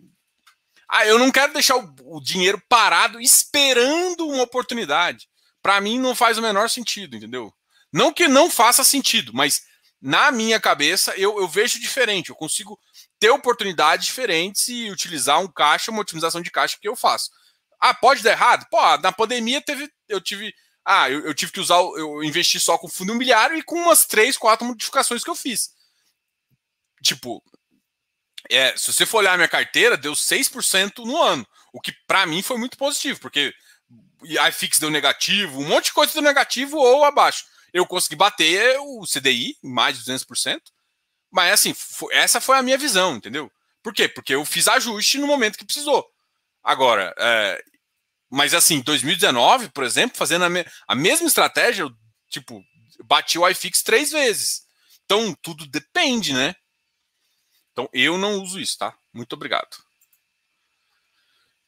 ah, 0.87 1.05
eu 1.05 1.19
não 1.19 1.29
quero 1.29 1.51
deixar 1.51 1.75
o, 1.75 1.93
o 2.05 2.21
dinheiro 2.21 2.61
parado 2.69 3.19
esperando 3.19 4.25
uma 4.25 4.43
oportunidade. 4.43 5.27
Para 5.61 5.81
mim 5.81 5.99
não 5.99 6.15
faz 6.15 6.37
o 6.37 6.41
menor 6.41 6.69
sentido, 6.69 7.17
entendeu? 7.17 7.53
Não 7.91 8.13
que 8.13 8.29
não 8.29 8.49
faça 8.49 8.81
sentido, 8.81 9.33
mas 9.33 9.63
na 10.01 10.31
minha 10.31 10.57
cabeça 10.57 11.13
eu, 11.17 11.37
eu 11.37 11.49
vejo 11.49 11.81
diferente. 11.81 12.29
Eu 12.29 12.35
consigo 12.37 12.79
ter 13.19 13.29
oportunidades 13.29 14.05
diferentes 14.05 14.69
e 14.69 14.89
utilizar 14.89 15.41
um 15.41 15.51
caixa, 15.51 15.91
uma 15.91 15.99
otimização 15.99 16.41
de 16.41 16.49
caixa 16.49 16.77
que 16.81 16.87
eu 16.87 16.95
faço. 16.95 17.29
Ah, 17.79 17.93
pode 17.93 18.23
dar 18.23 18.31
errado? 18.31 18.65
Pô, 18.69 18.97
na 18.97 19.11
pandemia 19.11 19.61
teve, 19.61 19.89
eu 20.07 20.19
tive 20.19 20.53
ah, 20.89 21.09
eu, 21.09 21.25
eu, 21.25 21.33
tive 21.33 21.51
que 21.51 21.59
usar, 21.59 21.75
eu 21.75 22.23
investi 22.23 22.61
só 22.61 22.77
com 22.77 22.87
fundo 22.87 23.09
imobiliário 23.09 23.57
e 23.57 23.61
com 23.61 23.75
umas 23.75 24.05
três, 24.05 24.37
quatro 24.37 24.65
modificações 24.65 25.21
que 25.21 25.29
eu 25.29 25.35
fiz. 25.35 25.71
Tipo, 27.03 27.43
é, 28.49 28.75
se 28.77 28.93
você 28.93 29.05
for 29.05 29.17
olhar 29.17 29.33
a 29.33 29.37
minha 29.37 29.49
carteira, 29.49 29.97
deu 29.97 30.13
6% 30.13 30.99
no 30.99 31.21
ano, 31.21 31.45
o 31.73 31.81
que 31.81 31.91
para 32.07 32.25
mim 32.25 32.41
foi 32.41 32.57
muito 32.57 32.77
positivo, 32.77 33.19
porque 33.19 33.53
iFix 34.47 34.79
deu 34.79 34.89
negativo, 34.89 35.59
um 35.59 35.67
monte 35.67 35.85
de 35.85 35.93
coisa 35.93 36.13
deu 36.13 36.21
negativo 36.21 36.77
ou 36.77 37.03
abaixo. 37.03 37.43
Eu 37.73 37.85
consegui 37.85 38.15
bater 38.15 38.79
o 38.79 39.05
CDI 39.05 39.57
mais 39.61 39.99
de 39.99 40.09
200%, 40.09 40.61
mas 41.29 41.51
assim, 41.51 41.75
essa 42.11 42.39
foi 42.39 42.57
a 42.57 42.63
minha 42.63 42.77
visão, 42.77 43.17
entendeu? 43.17 43.51
Por 43.83 43.93
quê? 43.93 44.07
Porque 44.07 44.33
eu 44.33 44.45
fiz 44.45 44.69
ajuste 44.69 45.17
no 45.17 45.27
momento 45.27 45.57
que 45.57 45.65
precisou. 45.65 46.09
Agora, 46.67 47.15
é, 47.17 47.63
mas 48.29 48.53
assim, 48.53 48.81
2019, 48.81 49.69
por 49.69 49.85
exemplo, 49.85 50.17
fazendo 50.17 50.43
a, 50.43 50.49
me 50.49 50.65
a 50.85 50.93
mesma 50.93 51.25
estratégia, 51.25 51.83
eu, 51.83 51.91
tipo, 52.29 52.61
bati 53.05 53.39
o 53.39 53.47
iFix 53.47 53.81
três 53.81 54.11
vezes. 54.11 54.63
Então, 55.05 55.33
tudo 55.41 55.65
depende, 55.65 56.33
né? 56.33 56.53
Então, 57.71 57.87
eu 57.93 58.17
não 58.17 58.41
uso 58.41 58.59
isso, 58.59 58.77
tá? 58.77 58.93
Muito 59.13 59.31
obrigado. 59.31 59.77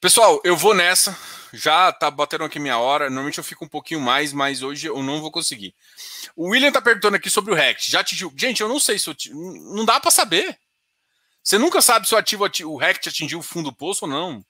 Pessoal, 0.02 0.42
eu 0.44 0.58
vou 0.58 0.74
nessa. 0.74 1.18
Já 1.54 1.94
tá 1.94 2.12
batendo 2.12 2.44
aqui 2.44 2.60
minha 2.60 2.78
hora. 2.78 3.10
Normalmente 3.10 3.38
eu 3.38 3.44
fico 3.44 3.64
um 3.64 3.70
pouquinho 3.70 4.02
mais, 4.02 4.34
mas 4.34 4.62
hoje 4.62 4.86
eu 4.86 5.02
não 5.02 5.22
vou 5.22 5.32
conseguir. 5.32 5.74
O 6.36 6.50
William 6.50 6.74
tá 6.74 6.82
perguntando 6.82 7.16
aqui 7.16 7.30
sobre 7.30 7.54
o 7.54 7.56
RECT. 7.56 7.90
Já 7.90 8.02
atingiu. 8.02 8.34
Gente, 8.36 8.60
eu 8.60 8.68
não 8.68 8.82
sei 8.82 9.00
se 9.00 9.10
eu. 9.10 9.16
Não 9.74 9.86
dá 9.86 9.98
para 9.98 10.12
saber. 10.12 10.60
Você 11.42 11.58
nunca 11.58 11.82
sabe 11.82 12.06
se 12.06 12.14
o 12.14 12.18
ativo 12.18 12.44
o 12.66 12.78
RECT 12.78 13.08
atingiu 13.08 13.40
o 13.40 13.44
fundo 13.44 13.72
do 13.72 13.76
poço 13.76 14.04
ou 14.04 14.12
não. 14.12 14.46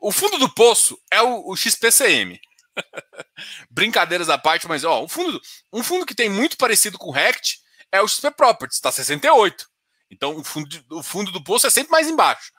O 0.00 0.10
fundo 0.10 0.38
do 0.38 0.48
poço 0.48 0.98
é 1.10 1.20
o, 1.20 1.50
o 1.50 1.56
XPCM. 1.56 2.40
Brincadeiras 3.70 4.30
à 4.30 4.38
parte, 4.38 4.66
mas 4.66 4.82
ó, 4.82 5.04
um 5.04 5.08
fundo, 5.08 5.40
um 5.72 5.82
fundo 5.82 6.06
que 6.06 6.14
tem 6.14 6.28
muito 6.28 6.56
parecido 6.56 6.98
com 6.98 7.10
o 7.10 7.12
RECT 7.12 7.58
é 7.92 8.00
o 8.00 8.08
XP 8.08 8.30
Properties, 8.30 8.76
está 8.76 8.90
68. 8.90 9.68
Então 10.10 10.36
o 10.36 10.42
fundo, 10.44 10.84
o 10.90 11.02
fundo 11.02 11.30
do 11.30 11.44
poço 11.44 11.66
é 11.66 11.70
sempre 11.70 11.92
mais 11.92 12.08
embaixo. 12.08 12.50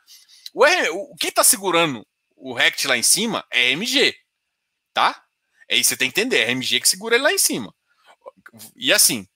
O, 0.53 0.63
o, 0.65 1.13
o 1.13 1.15
que 1.15 1.27
está 1.27 1.43
segurando 1.43 2.05
o 2.35 2.53
RECT 2.53 2.87
lá 2.87 2.97
em 2.97 3.03
cima 3.03 3.45
é 3.51 3.71
MG, 3.71 4.15
tá? 4.93 5.23
É 5.67 5.75
isso 5.75 5.89
que 5.89 5.95
você 5.95 5.97
tem 5.97 6.11
que 6.11 6.19
entender, 6.19 6.39
é 6.39 6.51
MG 6.51 6.79
que 6.79 6.89
segura 6.89 7.15
ele 7.15 7.23
lá 7.23 7.31
em 7.31 7.37
cima. 7.37 7.73
E 8.75 8.91
assim, 8.93 9.27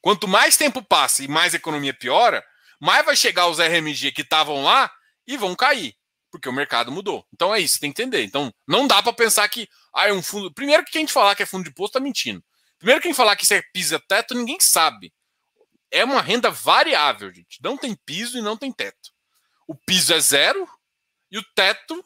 quanto 0.00 0.28
mais 0.28 0.56
tempo 0.56 0.82
passa 0.82 1.22
e 1.24 1.28
mais 1.28 1.52
a 1.52 1.56
economia 1.56 1.92
piora, 1.92 2.44
mais 2.80 3.04
vai 3.04 3.16
chegar 3.16 3.48
os 3.48 3.58
RMG 3.58 4.12
que 4.12 4.22
estavam 4.22 4.62
lá 4.62 4.90
e 5.26 5.36
vão 5.36 5.56
cair, 5.56 5.96
porque 6.30 6.48
o 6.48 6.52
mercado 6.52 6.92
mudou. 6.92 7.26
Então 7.32 7.54
é 7.54 7.60
isso, 7.60 7.80
tem 7.80 7.92
que 7.92 8.02
entender. 8.02 8.24
Então 8.24 8.52
não 8.66 8.86
dá 8.86 9.02
para 9.02 9.12
pensar 9.12 9.48
que 9.48 9.68
ah, 9.94 10.08
é 10.08 10.12
um 10.12 10.22
fundo. 10.22 10.52
Primeiro 10.52 10.84
que 10.84 10.92
quem 10.92 11.06
falar 11.06 11.34
que 11.34 11.42
é 11.42 11.46
fundo 11.46 11.64
de 11.64 11.74
posto 11.74 11.94
tá 11.94 12.00
mentindo. 12.00 12.42
Primeiro 12.78 13.00
quem 13.00 13.14
falar 13.14 13.36
que 13.36 13.44
isso 13.44 13.54
é 13.54 13.62
piso 13.72 13.98
teto, 14.00 14.34
ninguém 14.34 14.58
sabe. 14.60 15.12
É 15.90 16.04
uma 16.04 16.20
renda 16.20 16.50
variável, 16.50 17.32
gente. 17.32 17.58
Não 17.62 17.76
tem 17.76 17.96
piso 18.04 18.38
e 18.38 18.42
não 18.42 18.56
tem 18.56 18.72
teto. 18.72 19.10
O 19.66 19.74
piso 19.74 20.12
é 20.12 20.20
zero 20.20 20.68
e 21.30 21.38
o 21.38 21.44
teto 21.54 22.04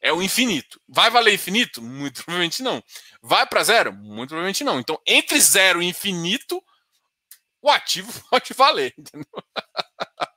é 0.00 0.12
o 0.12 0.22
infinito. 0.22 0.80
Vai 0.88 1.10
valer 1.10 1.34
infinito? 1.34 1.82
Muito 1.82 2.22
provavelmente 2.24 2.62
não. 2.62 2.82
Vai 3.22 3.46
para 3.46 3.64
zero? 3.64 3.92
Muito 3.92 4.30
provavelmente 4.30 4.64
não. 4.64 4.80
Então, 4.80 5.00
entre 5.06 5.40
zero 5.40 5.82
e 5.82 5.86
infinito, 5.86 6.62
o 7.62 7.70
ativo 7.70 8.12
pode 8.30 8.52
valer. 8.54 8.94
Entendeu? 8.98 9.26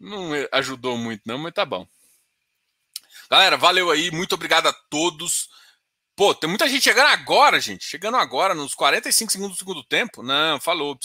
Não 0.00 0.30
ajudou 0.52 0.96
muito, 0.96 1.22
não, 1.26 1.36
mas 1.36 1.52
tá 1.52 1.64
bom. 1.66 1.86
Galera, 3.30 3.56
valeu 3.56 3.90
aí. 3.90 4.10
Muito 4.10 4.34
obrigado 4.34 4.66
a 4.66 4.72
todos. 4.72 5.50
Pô, 6.16 6.34
tem 6.34 6.48
muita 6.48 6.68
gente 6.68 6.82
chegando 6.82 7.08
agora, 7.08 7.60
gente. 7.60 7.84
Chegando 7.84 8.16
agora, 8.16 8.54
nos 8.54 8.74
45 8.74 9.30
segundos 9.30 9.56
do 9.56 9.58
segundo 9.58 9.84
tempo. 9.84 10.22
Não, 10.22 10.58
falou. 10.58 10.98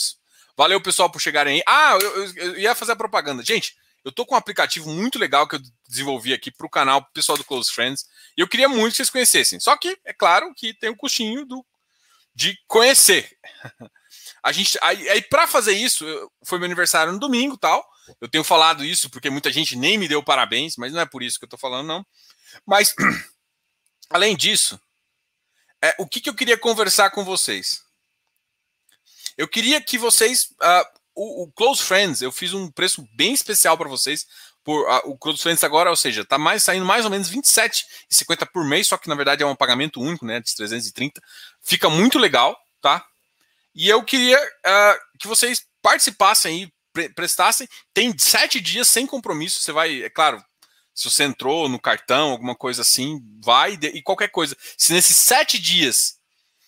Valeu, 0.58 0.82
pessoal, 0.82 1.10
por 1.10 1.22
chegarem 1.22 1.58
aí. 1.58 1.64
Ah, 1.68 1.98
eu, 2.02 2.16
eu, 2.16 2.34
eu 2.36 2.60
ia 2.60 2.74
fazer 2.74 2.94
a 2.94 2.96
propaganda. 2.96 3.44
Gente, 3.44 3.76
eu 4.04 4.12
tô 4.12 4.26
com 4.26 4.34
um 4.34 4.38
aplicativo 4.38 4.90
muito 4.90 5.20
legal 5.20 5.48
que 5.48 5.56
eu 5.56 5.62
desenvolvi 5.88 6.34
aqui 6.34 6.50
para 6.50 6.66
o 6.66 6.70
canal, 6.70 7.02
pro 7.02 7.12
pessoal 7.12 7.38
do 7.38 7.44
Close 7.44 7.72
Friends. 7.72 8.06
E 8.38 8.42
eu 8.42 8.48
queria 8.48 8.70
muito 8.70 8.92
que 8.92 8.98
vocês 8.98 9.10
conhecessem. 9.10 9.60
Só 9.60 9.76
que, 9.76 9.98
é 10.06 10.14
claro, 10.14 10.54
que 10.56 10.74
tem 10.74 10.90
o 10.90 10.94
um 10.94 10.98
custinho 10.98 11.46
do, 11.46 11.66
de 12.34 12.58
conhecer. 12.68 13.38
A 14.46 14.52
gente, 14.52 14.78
aí, 14.80 15.10
aí 15.10 15.24
para 15.24 15.48
fazer 15.48 15.74
isso, 15.74 16.06
foi 16.44 16.60
meu 16.60 16.68
aniversário 16.68 17.12
no 17.12 17.18
domingo 17.18 17.58
tal. 17.58 17.84
Eu 18.22 18.30
tenho 18.30 18.44
falado 18.44 18.86
isso 18.86 19.10
porque 19.10 19.28
muita 19.28 19.52
gente 19.52 19.76
nem 19.76 19.98
me 19.98 20.08
deu 20.08 20.22
parabéns, 20.22 20.76
mas 20.78 20.94
não 20.94 21.02
é 21.02 21.06
por 21.08 21.24
isso 21.24 21.40
que 21.40 21.46
eu 21.46 21.50
tô 21.50 21.58
falando, 21.58 21.88
não. 21.88 22.06
Mas, 22.64 22.94
além 24.08 24.36
disso, 24.36 24.80
é, 25.84 25.96
o 25.98 26.08
que, 26.08 26.22
que 26.22 26.30
eu 26.30 26.36
queria 26.36 26.60
conversar 26.60 27.10
com 27.10 27.26
vocês? 27.26 27.82
Eu 29.36 29.48
queria 29.48 29.82
que 29.82 29.98
vocês. 29.98 30.52
Uh, 30.62 31.00
o, 31.16 31.44
o, 31.46 31.52
Close 31.52 31.82
Friends, 31.82 32.22
eu 32.22 32.32
fiz 32.32 32.54
um 32.54 32.70
preço 32.70 33.04
bem 33.16 33.34
especial 33.34 33.76
para 33.76 33.90
vocês. 33.90 34.28
Por, 34.64 34.88
a, 34.88 35.00
o 35.06 35.18
Close 35.18 35.42
Friends 35.42 35.64
agora, 35.64 35.90
ou 35.90 35.96
seja, 35.96 36.24
tá 36.24 36.38
mais 36.38 36.62
saindo 36.62 36.86
mais 36.86 37.04
ou 37.04 37.10
menos 37.10 37.32
27,50 37.32 38.48
por 38.54 38.64
mês, 38.64 38.86
só 38.86 38.96
que 38.96 39.10
na 39.10 39.16
verdade 39.16 39.42
é 39.42 39.46
um 39.48 39.56
pagamento 39.56 40.00
único, 40.00 40.24
né? 40.24 40.40
De 40.40 40.56
330. 40.56 41.20
Fica 41.64 41.90
muito 41.90 42.20
legal, 42.20 42.56
tá? 42.80 43.04
E 43.76 43.90
eu 43.90 44.04
queria 44.04 44.40
uh, 44.40 45.18
que 45.20 45.28
vocês 45.28 45.66
participassem 45.82 46.64
aí, 46.64 46.74
pre 46.94 47.10
prestassem. 47.10 47.68
Tem 47.94 48.18
sete 48.18 48.62
dias 48.62 48.88
sem 48.88 49.06
compromisso. 49.06 49.62
Você 49.62 49.72
vai, 49.72 50.04
é 50.04 50.10
claro, 50.10 50.42
se 50.94 51.10
você 51.10 51.26
entrou 51.26 51.68
no 51.68 51.80
cartão, 51.80 52.32
alguma 52.32 52.56
coisa 52.56 52.82
assim, 52.82 53.22
vai 53.44 53.78
e 53.82 54.02
qualquer 54.02 54.30
coisa. 54.30 54.56
Se 54.78 54.94
nesses 54.94 55.18
sete 55.18 55.60
dias 55.60 56.18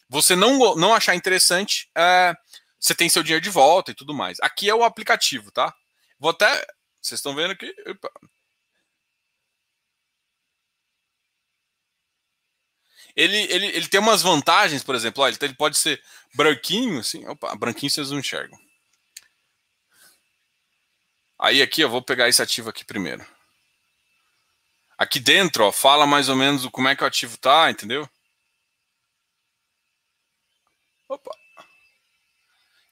você 0.10 0.36
não, 0.36 0.76
não 0.76 0.94
achar 0.94 1.16
interessante, 1.16 1.90
uh, 1.98 2.36
você 2.80 2.94
tem 2.94 3.10
seu 3.10 3.24
dinheiro 3.24 3.44
de 3.44 3.50
volta 3.50 3.92
e 3.92 3.96
tudo 3.96 4.14
mais. 4.14 4.38
Aqui 4.42 4.70
é 4.70 4.76
o 4.76 4.84
aplicativo, 4.84 5.52
tá? 5.52 5.74
Vou 6.20 6.32
até. 6.32 6.66
Vocês 7.02 7.20
estão 7.20 7.34
vendo 7.34 7.52
aqui? 7.52 7.74
Opa. 7.88 8.12
Ele, 13.18 13.36
ele, 13.52 13.66
ele 13.66 13.88
tem 13.88 14.00
umas 14.00 14.22
vantagens, 14.22 14.84
por 14.84 14.94
exemplo, 14.94 15.24
ó, 15.24 15.28
ele, 15.28 15.56
pode 15.56 15.76
ser 15.76 16.00
branquinho, 16.36 17.00
assim. 17.00 17.28
Opa, 17.28 17.56
branquinho 17.56 17.90
vocês 17.90 18.12
não 18.12 18.20
enxergam. 18.20 18.60
Aí 21.40 21.64
aqui 21.64 21.82
eu 21.82 21.90
vou 21.90 22.00
pegar 22.00 22.30
esse 22.30 22.44
ativo 22.44 22.70
aqui 22.70 22.86
primeiro. 22.86 23.26
Aqui 24.96 25.20
dentro, 25.20 25.66
ó, 25.66 25.72
fala 25.72 26.06
mais 26.06 26.30
ou 26.30 26.36
menos 26.36 26.68
como 26.68 26.90
é 26.90 26.96
que 26.96 27.04
o 27.04 27.08
ativo 27.08 27.38
tá, 27.40 27.72
entendeu? 27.72 28.08
Opa. 31.10 31.36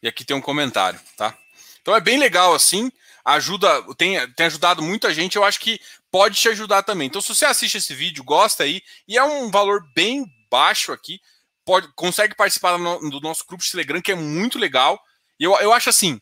E 0.02 0.08
aqui 0.08 0.26
tem 0.26 0.36
um 0.36 0.42
comentário, 0.42 1.00
tá? 1.16 1.38
Então 1.82 1.96
é 1.96 2.02
bem 2.02 2.18
legal 2.18 2.56
assim, 2.56 2.92
ajuda, 3.24 3.94
tem, 3.96 4.32
tem 4.34 4.48
ajudado 4.48 4.82
muita 4.82 5.14
gente, 5.14 5.36
eu 5.36 5.44
acho 5.44 5.60
que 5.60 5.80
pode 6.16 6.39
te 6.39 6.47
ajudar 6.47 6.82
também. 6.82 7.07
Então 7.07 7.20
se 7.20 7.28
você 7.28 7.43
assiste 7.43 7.76
esse 7.76 7.93
vídeo, 7.93 8.24
gosta 8.24 8.63
aí, 8.63 8.82
e 9.05 9.18
é 9.18 9.24
um 9.26 9.51
valor 9.51 9.86
bem 9.93 10.26
baixo 10.49 10.93
aqui, 10.93 11.20
pode, 11.66 11.91
consegue 11.93 12.34
participar 12.34 12.78
do, 12.78 13.20
nosso 13.20 13.45
grupo 13.45 13.61
de 13.61 13.70
Telegram, 13.70 14.01
que 14.01 14.13
é 14.13 14.16
muito 14.16 14.57
legal. 14.57 14.97
E 15.38 15.43
eu, 15.43 15.53
eu 15.59 15.74
acho 15.74 15.89
assim, 15.89 16.18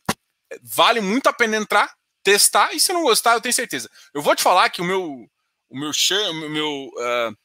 vale 0.64 1.00
muito 1.00 1.28
a 1.28 1.34
pena 1.34 1.58
entrar, 1.58 1.94
testar, 2.24 2.74
e 2.74 2.80
se 2.80 2.92
não 2.92 3.04
gostar, 3.04 3.36
eu 3.36 3.42
tenho 3.42 3.54
certeza. 3.54 3.88
Eu 4.16 4.24
vou 4.24 4.36
te 4.36 4.42
falar 4.42 4.68
que 4.72 4.82
o 4.82 4.84
meu, 4.84 5.30
o 5.70 5.78
meu, 5.78 5.92
o 5.92 6.50
meu 6.50 6.86
uh, 6.88 7.38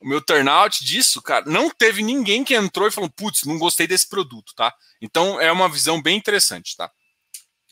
o 0.00 0.08
meu 0.08 0.20
turnout 0.20 0.84
disso, 0.84 1.22
cara, 1.22 1.44
não 1.48 1.70
teve 1.70 2.02
ninguém 2.02 2.42
que 2.42 2.56
entrou 2.56 2.88
e 2.88 2.90
falou, 2.90 3.08
putz, 3.10 3.44
não 3.44 3.60
gostei 3.60 3.86
desse 3.86 4.08
produto, 4.08 4.52
tá? 4.56 4.74
Então 5.00 5.40
é 5.40 5.52
uma 5.52 5.68
visão 5.68 6.02
bem 6.02 6.18
interessante, 6.18 6.76
tá? 6.76 6.90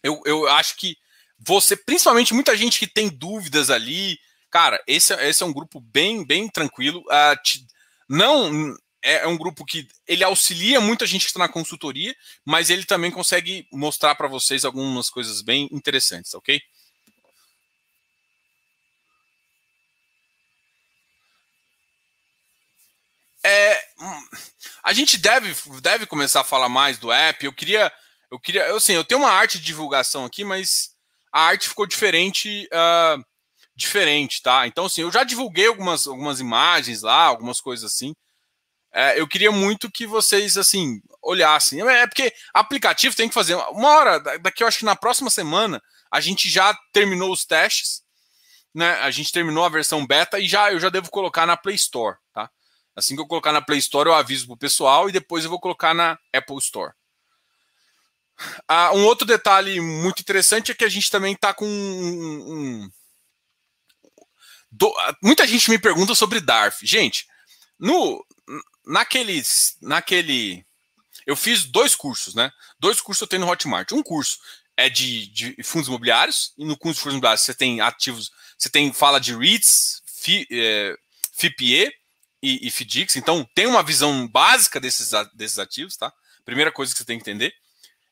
Eu, 0.04 0.22
eu 0.24 0.46
acho 0.46 0.76
que 0.76 0.96
você, 1.47 1.76
principalmente 1.76 2.34
muita 2.34 2.57
gente 2.57 2.78
que 2.78 2.86
tem 2.86 3.09
dúvidas 3.09 3.70
ali, 3.70 4.18
cara, 4.51 4.82
esse, 4.86 5.12
esse 5.14 5.42
é 5.42 5.47
um 5.47 5.53
grupo 5.53 5.80
bem, 5.80 6.24
bem 6.24 6.49
tranquilo. 6.49 7.01
Uh, 7.01 7.42
te, 7.42 7.66
não 8.09 8.74
é, 9.03 9.24
é 9.24 9.26
um 9.26 9.36
grupo 9.36 9.64
que 9.64 9.86
ele 10.07 10.24
auxilia 10.24 10.80
muita 10.80 11.07
gente 11.07 11.22
que 11.22 11.28
está 11.28 11.38
na 11.38 11.49
consultoria, 11.49 12.14
mas 12.45 12.70
ele 12.70 12.84
também 12.84 13.11
consegue 13.11 13.68
mostrar 13.70 14.14
para 14.14 14.28
vocês 14.28 14.64
algumas 14.64 15.11
coisas 15.11 15.42
bem 15.42 15.68
interessantes, 15.70 16.32
ok? 16.34 16.61
É, 23.47 23.84
a 24.82 24.95
gente 24.95 25.18
deve, 25.18 25.55
deve 25.82 26.07
começar 26.07 26.40
a 26.40 26.45
falar 26.45 26.70
mais 26.70 26.97
do 26.97 27.12
app. 27.12 27.45
Eu 27.45 27.53
queria, 27.53 27.92
eu 28.30 28.40
queria, 28.40 28.66
eu 28.68 28.76
assim, 28.76 28.95
eu 28.95 29.05
tenho 29.05 29.20
uma 29.20 29.30
arte 29.30 29.59
de 29.59 29.66
divulgação 29.66 30.24
aqui, 30.24 30.42
mas 30.42 30.93
a 31.35 31.41
arte 31.41 31.68
ficou 31.68 31.85
diferente, 31.85 32.68
uh, 32.72 33.20
diferente, 33.74 34.41
tá? 34.41 34.68
Então, 34.68 34.85
assim, 34.85 35.03
eu 35.03 35.11
já 35.11 35.24
divulguei 35.24 35.66
algumas, 35.66 36.07
algumas 36.07 36.39
imagens 36.39 37.03
lá, 37.03 37.24
algumas 37.24 37.61
coisas 37.61 37.93
assim. 37.93 38.14
É, 38.93 39.20
eu 39.20 39.26
queria 39.26 39.51
muito 39.51 39.91
que 39.91 40.07
vocês, 40.07 40.57
assim, 40.57 41.03
olhassem. 41.20 41.82
É, 41.82 42.03
é 42.03 42.07
porque 42.07 42.32
aplicativo 42.55 43.16
tem 43.16 43.28
que 43.28 43.35
fazer 43.35 43.57
uma 43.57 43.89
hora. 43.89 44.20
Daqui, 44.39 44.62
eu 44.62 44.68
acho 44.68 44.78
que 44.78 44.85
na 44.85 44.95
próxima 44.95 45.28
semana 45.28 45.82
a 46.09 46.20
gente 46.20 46.49
já 46.49 46.72
terminou 46.93 47.32
os 47.32 47.45
testes, 47.45 48.05
né? 48.72 48.93
A 49.01 49.11
gente 49.11 49.32
terminou 49.32 49.64
a 49.64 49.68
versão 49.68 50.07
beta 50.07 50.39
e 50.39 50.47
já 50.47 50.72
eu 50.72 50.78
já 50.78 50.89
devo 50.89 51.11
colocar 51.11 51.47
na 51.47 51.57
Play 51.57 51.74
Store, 51.74 52.16
tá? 52.32 52.49
Assim 52.95 53.16
que 53.16 53.22
eu 53.22 53.26
colocar 53.26 53.51
na 53.51 53.61
Play 53.61 53.80
Store, 53.80 54.09
eu 54.09 54.14
aviso 54.14 54.47
pro 54.47 54.57
pessoal 54.57 55.09
e 55.09 55.12
depois 55.12 55.43
eu 55.43 55.51
vou 55.51 55.59
colocar 55.59 55.93
na 55.95 56.16
Apple 56.32 56.59
Store. 56.59 56.93
Ah, 58.68 58.93
um 58.93 59.05
outro 59.05 59.26
detalhe 59.26 59.80
muito 59.80 60.20
interessante 60.20 60.72
é 60.72 60.74
que 60.74 60.85
a 60.85 60.89
gente 60.89 61.11
também 61.11 61.35
está 61.35 61.55
com 61.55 61.66
um, 61.66 62.53
um 62.53 62.91
do, 64.70 64.93
muita 65.22 65.47
gente 65.47 65.70
me 65.70 65.78
pergunta 65.78 66.14
sobre 66.14 66.41
DARF. 66.41 66.85
Gente, 66.85 67.26
no 67.78 68.24
naqueles 68.85 69.76
naquele 69.80 70.66
eu 71.26 71.37
fiz 71.37 71.64
dois 71.64 71.95
cursos, 71.95 72.35
né? 72.35 72.51
Dois 72.78 73.01
cursos 73.01 73.22
eu 73.22 73.28
tenho 73.28 73.45
no 73.45 73.51
Hotmart. 73.51 73.93
Um 73.93 74.03
curso 74.03 74.39
é 74.76 74.91
de, 74.91 75.28
de 75.28 75.62
fundos 75.62 75.89
imobiliários 75.89 76.53
e 76.59 76.64
no 76.64 76.76
curso 76.76 76.99
de 76.99 77.03
fundos 77.03 77.14
imobiliários 77.14 77.43
você 77.43 77.55
tem 77.55 77.80
ativos, 77.80 78.30
você 78.59 78.68
tem 78.68 78.93
fala 78.93 79.20
de 79.20 79.35
REITs, 79.35 80.03
FI, 80.07 80.47
é, 80.51 80.97
FIPE 81.32 81.93
e, 82.43 82.68
e. 82.68 83.07
Então, 83.16 83.49
tem 83.55 83.66
uma 83.66 83.82
visão 83.82 84.28
básica 84.28 84.78
desses, 84.78 85.11
desses 85.35 85.59
ativos, 85.59 85.97
tá? 85.97 86.12
Primeira 86.45 86.70
coisa 86.70 86.93
que 86.93 86.99
você 86.99 87.05
tem 87.05 87.18
que 87.18 87.22
entender. 87.22 87.55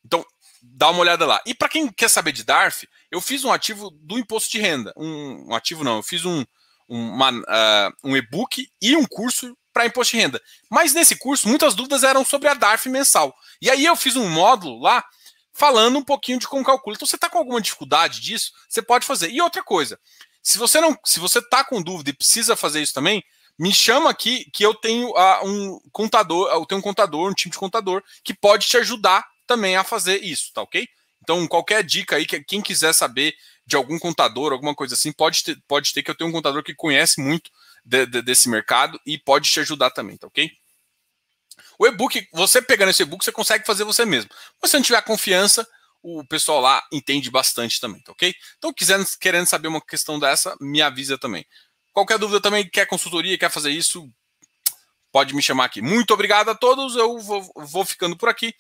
Então, 0.05 0.25
dá 0.63 0.91
uma 0.91 1.01
olhada 1.01 1.27
lá. 1.27 1.41
E 1.47 1.55
para 1.55 1.69
quem 1.69 1.89
quer 1.89 2.09
saber 2.09 2.33
de 2.33 2.45
DARF, 2.45 2.89
eu 3.11 3.21
fiz 3.21 3.45
um 3.45 3.53
ativo 3.53 3.91
do 3.91 4.19
imposto 4.19 4.51
de 4.51 4.61
renda. 4.61 4.93
Um, 4.97 5.49
um 5.49 5.55
ativo 5.55 5.83
não, 5.83 5.97
eu 5.97 6.03
fiz 6.03 6.25
um, 6.25 6.43
uh, 6.89 7.93
um 8.05 8.17
e-book 8.17 8.69
e 8.81 8.97
um 8.97 9.05
curso 9.05 9.57
para 9.73 9.87
imposto 9.87 10.17
de 10.17 10.23
renda. 10.23 10.41
Mas 10.71 10.93
nesse 10.93 11.17
curso, 11.17 11.49
muitas 11.49 11.75
dúvidas 11.75 12.05
eram 12.05 12.25
sobre 12.25 12.49
a 12.49 12.55
DARF 12.55 12.89
mensal. 12.89 13.35
E 13.61 13.71
aí 13.71 13.85
eu 13.85 13.97
fiz 13.97 14.17
um 14.17 14.29
módulo 14.29 14.81
lá 14.81 15.05
falando 15.53 15.99
um 15.99 16.05
pouquinho 16.05 16.39
de 16.39 16.49
como 16.49 16.65
calcula. 16.65 16.97
Então, 16.97 17.07
você 17.07 17.17
está 17.17 17.29
com 17.29 17.39
alguma 17.39 17.61
dificuldade 17.61 18.21
disso, 18.21 18.53
você 18.69 18.83
pode 18.83 19.07
fazer. 19.07 19.31
E 19.31 19.41
outra 19.41 19.63
coisa, 19.63 19.99
se 20.43 20.59
você 20.59 20.81
não, 20.81 20.97
se 21.05 21.21
você 21.21 21.39
está 21.39 21.65
com 21.65 21.83
dúvida 21.83 22.11
e 22.11 22.17
precisa 22.17 22.57
fazer 22.57 22.83
isso 22.83 22.95
também, 22.95 23.23
me 23.59 23.73
chama 23.73 24.11
aqui 24.11 24.51
que 24.53 24.65
eu 24.65 24.75
tenho 24.75 25.11
uh, 25.11 25.47
um 25.47 25.79
contador, 25.93 26.51
eu 26.51 26.67
tenho 26.67 26.79
um 26.79 26.83
contador, 26.83 27.31
um 27.31 27.35
time 27.35 27.53
de 27.53 27.59
contador 27.59 28.03
que 28.25 28.35
pode 28.35 28.67
te 28.67 28.77
ajudar 28.79 29.25
também 29.47 29.77
a 29.77 29.85
fazer 29.85 30.23
isso, 30.23 30.53
tá 30.53 30.63
ok? 30.63 30.89
Então, 31.23 31.47
qualquer 31.47 31.85
dica 31.85 32.17
aí, 32.17 32.27
que 32.27 32.43
quem 32.43 32.61
quiser 32.61 32.93
saber 32.93 33.35
de 33.65 33.77
algum 33.77 33.99
contador, 33.99 34.53
alguma 34.53 34.75
coisa 34.75 34.95
assim, 34.95 35.13
pode 35.13 35.45
ter, 35.45 35.57
pode 35.69 35.93
ter 35.93 36.03
que 36.03 36.11
eu 36.11 36.17
tenho 36.17 36.29
um 36.29 36.33
contador 36.33 36.63
que 36.63 36.75
conhece 36.75 37.21
muito 37.21 37.51
de, 37.85 38.07
de, 38.07 38.23
desse 38.23 38.49
mercado 38.49 39.01
e 39.07 39.17
pode 39.17 39.49
te 39.49 39.61
ajudar 39.61 39.91
também, 39.91 40.17
tá 40.17 40.27
ok? 40.27 40.51
O 41.79 41.87
e-book, 41.87 42.29
você 42.33 42.61
pegando 42.61 42.91
esse 42.91 43.03
e-book, 43.03 43.25
você 43.25 43.33
consegue 43.33 43.65
fazer 43.65 43.85
você 43.85 44.05
mesmo. 44.05 44.31
Mas 44.61 44.71
se 44.71 44.77
não 44.77 44.83
tiver 44.83 45.01
confiança, 45.03 45.67
o 46.03 46.25
pessoal 46.25 46.61
lá 46.61 46.83
entende 46.93 47.31
bastante 47.31 47.81
também, 47.81 48.03
tá 48.03 48.11
ok? 48.13 48.35
Então, 48.59 48.73
quiser, 48.73 48.99
querendo 49.21 49.47
saber 49.47 49.69
uma 49.69 49.81
questão 49.81 50.19
dessa, 50.19 50.57
me 50.61 50.83
avisa 50.83 51.17
também. 51.17 51.47
Qualquer 51.93 52.19
dúvida 52.19 52.41
também, 52.41 52.69
quer 52.69 52.87
consultoria, 52.87 53.39
quer 53.39 53.51
fazer 53.51 53.71
isso, 53.71 54.11
pode 55.13 55.35
me 55.35 55.43
chamar 55.43 55.67
aqui. 55.67 55.81
Muito 55.81 56.13
obrigado 56.13 56.49
a 56.49 56.55
todos, 56.55 56.97
eu 56.97 57.19
vou, 57.21 57.53
vou 57.55 57.85
ficando 57.85 58.17
por 58.17 58.29
aqui 58.29 58.53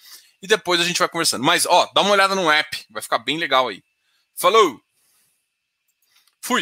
e 0.42 0.46
depois 0.46 0.80
a 0.80 0.84
gente 0.84 0.98
vai 0.98 1.08
conversando. 1.08 1.44
Mas, 1.44 1.64
ó, 1.66 1.90
dá 1.94 2.00
uma 2.00 2.10
olhada 2.10 2.34
no 2.34 2.50
app, 2.50 2.84
vai 2.90 3.00
ficar 3.00 3.18
bem 3.18 3.38
legal 3.38 3.68
aí. 3.68 3.82
Falou! 4.34 4.80